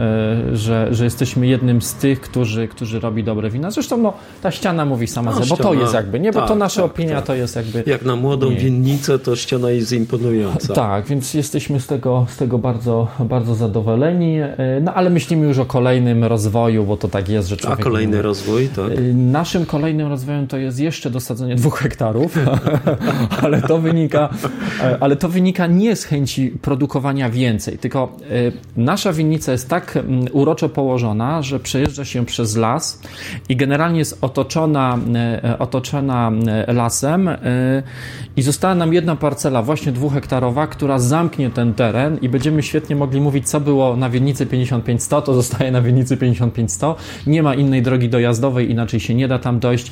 e, 0.53 0.57
że, 0.57 0.89
że 0.91 1.05
jesteśmy 1.05 1.47
jednym 1.47 1.83
z 1.83 1.95
tych, 1.95 2.21
którzy, 2.21 2.69
którzy 2.69 3.01
robi 3.01 3.25
dobre 3.25 3.51
wina. 3.51 3.71
Zresztą 3.71 3.97
no, 3.97 4.13
ta 4.43 4.51
ściana 4.51 4.85
mówi 4.85 5.07
sama, 5.07 5.33
no, 5.41 5.47
bo 5.47 5.57
to 5.57 5.75
jest 5.75 5.95
jakby, 5.95 6.21
nie, 6.21 6.33
bo 6.33 6.39
tak, 6.39 6.49
to 6.49 6.55
nasza 6.55 6.83
tak, 6.83 6.91
opinia 6.91 7.17
tak. 7.17 7.27
to 7.27 7.35
jest 7.35 7.57
jakby... 7.57 7.85
Jak 7.87 8.05
na 8.05 8.17
młodą 8.17 8.51
nie. 8.51 8.57
winnicę, 8.57 9.19
to 9.19 9.37
ściana 9.37 9.71
jest 9.71 9.93
imponująca. 9.93 10.75
Tak, 10.87 11.07
więc 11.07 11.35
jesteśmy 11.35 11.81
z 11.81 11.87
tego, 11.87 12.27
z 12.29 12.37
tego 12.37 12.59
bardzo, 12.59 13.09
bardzo 13.19 13.55
zadowoleni, 13.55 14.39
no 14.83 14.95
ale 14.95 15.11
myślimy 15.11 15.47
już 15.47 15.59
o 15.59 15.65
kolejnym 15.65 16.25
rozwoju, 16.25 16.85
bo 16.85 16.97
to 16.97 17.09
tak 17.09 17.29
jest, 17.29 17.49
że 17.49 17.57
człowiek... 17.57 17.81
A 17.81 17.83
kolejny 17.83 18.23
rozwój, 18.23 18.69
tak? 18.69 18.93
Naszym 19.15 19.67
kolejnym 19.67 20.09
rozwojem 20.09 20.47
to 20.47 20.57
jest 20.57 20.79
jeszcze 20.87 21.11
dosadzenie 21.11 21.55
dwóch 21.55 21.79
hektarów, 21.79 22.39
ale 23.45 23.63
to 23.63 23.79
wynika, 23.79 24.29
ale 25.01 25.17
to 25.17 25.29
wynika 25.29 25.67
nie 25.67 25.97
z 25.97 26.05
chęci 26.05 26.51
produkowania 26.63 27.31
więcej, 27.31 27.79
tylko 27.79 28.17
e, 28.23 28.53
nasza 28.77 29.13
winnica 29.13 29.53
jest 29.53 29.69
tak 29.69 29.99
uroczo 30.33 30.69
położona, 30.69 31.43
że 31.43 31.61
przejeżdża 31.61 32.05
się 32.05 32.27
przez 32.27 32.57
las 32.57 33.01
i 33.49 33.57
generalnie 33.57 33.99
jest 33.99 34.19
otoczona, 34.21 34.99
e, 35.45 35.59
otoczona 35.59 36.33
e, 36.47 36.73
lasem 36.73 37.31
i 38.37 38.43
została 38.43 38.75
nam 38.75 38.93
jedna 38.93 39.17
parcela, 39.17 39.63
właśnie 39.63 39.93
dwuhektarowa, 39.93 40.67
która 40.67 40.99
zamknie 40.99 41.51
ten 41.51 41.75
teren 41.75 42.19
i 42.23 42.29
będziemy 42.29 42.63
świetnie 42.63 42.97
mogli 42.97 43.21
mówić, 43.21 43.49
co 43.49 43.61
było 43.61 43.97
na 43.97 44.11
winnicy 44.11 44.47
55-100, 44.47 45.23
to 45.23 45.35
zostaje 45.35 45.71
na 45.71 45.83
winnicy 45.83 46.17
55-100. 46.17 46.95
Nie 47.27 47.43
ma 47.43 47.55
innej 47.55 47.83
drogi 47.83 48.09
dojazdowej, 48.09 48.71
inaczej 48.71 49.01
się 49.01 49.15
nie 49.15 49.29
da 49.29 49.39
tam 49.39 49.59
dojść. 49.59 49.91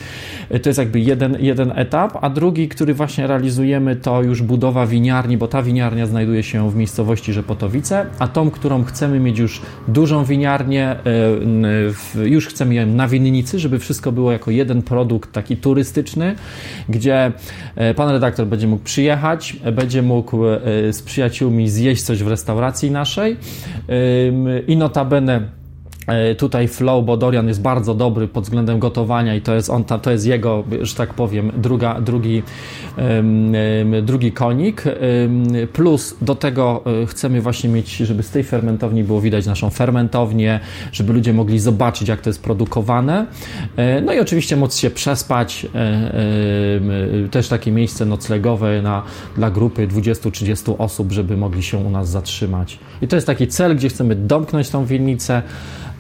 To 0.62 0.68
jest 0.68 0.78
jakby 0.84 1.00
jeden, 1.00 1.36
jeden 1.40 1.72
etap, 1.74 2.18
a 2.20 2.30
drugi, 2.30 2.68
który 2.68 2.94
właśnie 2.94 3.26
realizujemy, 3.26 3.96
to 3.96 4.22
już 4.22 4.42
budowa 4.42 4.86
winiarni, 4.86 5.36
bo 5.36 5.48
ta 5.48 5.62
winiarnia 5.62 6.06
znajduje 6.06 6.42
się 6.42 6.70
w 6.70 6.76
miejscowości 6.76 7.32
Rzepotowice, 7.32 8.06
a 8.18 8.28
tą, 8.28 8.50
którą 8.50 8.84
chcemy 8.84 9.20
mieć 9.20 9.38
już 9.38 9.62
dużą 9.88 10.24
winiarnię, 10.24 10.96
e, 12.16 12.28
już 12.28 12.46
chcemy 12.46 12.74
ją 12.74 12.86
na 12.86 13.08
winnicy, 13.08 13.58
żeby 13.58 13.78
wszystko 13.78 14.12
było 14.12 14.32
jako 14.32 14.50
jeden 14.50 14.82
produkt 14.82 15.32
taki 15.32 15.56
turystyczny, 15.56 16.34
gdzie 16.88 17.32
e, 17.76 17.94
pan 17.94 18.10
redaktor 18.10 18.46
będzie 18.46 18.66
mógł 18.66 18.84
przyjechać, 18.84 19.56
będzie 19.72 20.02
mógł 20.02 20.46
e, 20.46 20.58
z 20.92 21.02
przyjaciółmi 21.02 21.68
zjeść 21.68 22.02
coś 22.02 22.22
w 22.22 22.28
restauracji 22.28 22.90
naszej 22.90 23.36
i 24.66 24.76
notabene 24.76 25.24
E, 25.36 25.63
tutaj 26.38 26.68
flow, 26.68 27.04
bo 27.04 27.16
Dorian 27.16 27.48
jest 27.48 27.62
bardzo 27.62 27.94
dobry 27.94 28.28
pod 28.28 28.44
względem 28.44 28.78
gotowania 28.78 29.34
i 29.34 29.40
to 29.40 29.54
jest 29.54 29.70
on, 29.70 29.84
to 29.84 30.10
jest 30.10 30.26
jego, 30.26 30.64
że 30.80 30.94
tak 30.94 31.14
powiem, 31.14 31.52
druga, 31.56 32.00
drugi, 32.00 32.42
drugi 34.02 34.32
konik. 34.32 34.84
Plus 35.72 36.16
do 36.22 36.34
tego 36.34 36.82
e, 37.02 37.06
chcemy 37.06 37.40
właśnie 37.40 37.70
mieć, 37.70 37.96
żeby 37.96 38.22
z 38.22 38.30
tej 38.30 38.44
fermentowni 38.44 39.04
było 39.04 39.20
widać 39.20 39.46
naszą 39.46 39.70
fermentownię, 39.70 40.60
żeby 40.92 41.12
ludzie 41.12 41.32
mogli 41.32 41.58
zobaczyć, 41.58 42.08
jak 42.08 42.20
to 42.20 42.30
jest 42.30 42.42
produkowane. 42.42 43.26
E, 43.76 44.00
no 44.00 44.12
i 44.12 44.20
oczywiście 44.20 44.56
móc 44.56 44.76
się 44.76 44.90
przespać. 44.90 45.66
Też 47.30 47.48
takie 47.48 47.72
miejsce 47.72 48.06
noclegowe 48.06 48.82
na, 48.82 49.02
dla 49.36 49.50
grupy 49.50 49.88
20-30 49.88 50.74
osób, 50.78 51.12
żeby 51.12 51.36
mogli 51.36 51.62
się 51.62 51.78
u 51.78 51.90
nas 51.90 52.08
zatrzymać. 52.08 52.78
I 53.04 53.08
to 53.08 53.16
jest 53.16 53.26
taki 53.26 53.48
cel, 53.48 53.76
gdzie 53.76 53.88
chcemy 53.88 54.14
domknąć 54.14 54.70
tą 54.70 54.84
winnicę. 54.84 55.42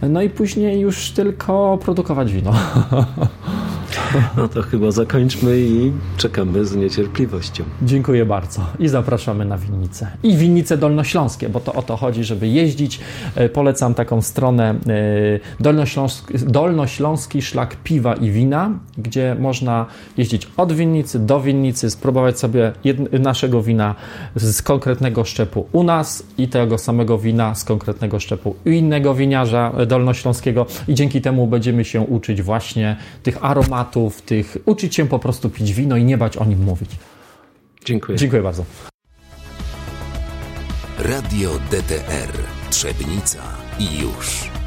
No 0.02 0.22
i 0.22 0.30
później 0.30 0.80
już 0.80 1.10
tylko 1.10 1.78
produkować 1.82 2.32
wino. 2.32 2.52
No 4.36 4.48
to 4.48 4.62
chyba 4.62 4.90
zakończmy 4.90 5.58
i 5.58 5.92
czekamy 6.16 6.64
z 6.64 6.76
niecierpliwością. 6.76 7.64
Dziękuję 7.82 8.26
bardzo 8.26 8.66
i 8.78 8.88
zapraszamy 8.88 9.44
na 9.44 9.58
winnicę. 9.58 10.08
I 10.22 10.36
winnice 10.36 10.76
dolnośląskie, 10.76 11.48
bo 11.48 11.60
to 11.60 11.72
o 11.72 11.82
to 11.82 11.96
chodzi, 11.96 12.24
żeby 12.24 12.48
jeździć. 12.48 13.00
E, 13.34 13.48
polecam 13.48 13.94
taką 13.94 14.22
stronę 14.22 14.70
e, 14.70 14.74
dolnośląski, 15.60 16.34
dolnośląski 16.38 17.42
szlak 17.42 17.76
piwa 17.84 18.14
i 18.14 18.30
wina, 18.30 18.70
gdzie 18.98 19.36
można 19.38 19.86
jeździć 20.16 20.48
od 20.56 20.72
winnicy 20.72 21.18
do 21.18 21.40
winnicy, 21.40 21.90
spróbować 21.90 22.38
sobie 22.38 22.72
naszego 23.20 23.62
wina 23.62 23.94
z 24.36 24.62
konkretnego 24.62 25.24
szczepu 25.24 25.66
u 25.72 25.82
nas 25.82 26.26
i 26.38 26.48
tego 26.48 26.78
samego 26.78 26.93
wina 27.22 27.54
z 27.54 27.64
konkretnego 27.64 28.20
szczepu 28.20 28.56
u 28.66 28.70
innego 28.70 29.14
winiarza 29.14 29.72
dolnośląskiego 29.86 30.66
i 30.88 30.94
dzięki 30.94 31.20
temu 31.20 31.46
będziemy 31.46 31.84
się 31.84 32.00
uczyć 32.00 32.42
właśnie 32.42 32.96
tych 33.22 33.44
aromatów, 33.44 34.22
tych 34.22 34.56
uczyć 34.64 34.94
się 34.94 35.08
po 35.08 35.18
prostu 35.18 35.50
pić 35.50 35.72
wino 35.72 35.96
i 35.96 36.04
nie 36.04 36.18
bać 36.18 36.36
o 36.36 36.44
nim 36.44 36.62
mówić. 36.62 36.90
Dziękuję. 37.84 38.18
Dziękuję 38.18 38.42
bardzo. 38.42 38.64
Radio 40.98 41.50
DTR 41.70 42.32
Trzebnica 42.70 43.42
i 43.78 44.00
już. 44.00 44.63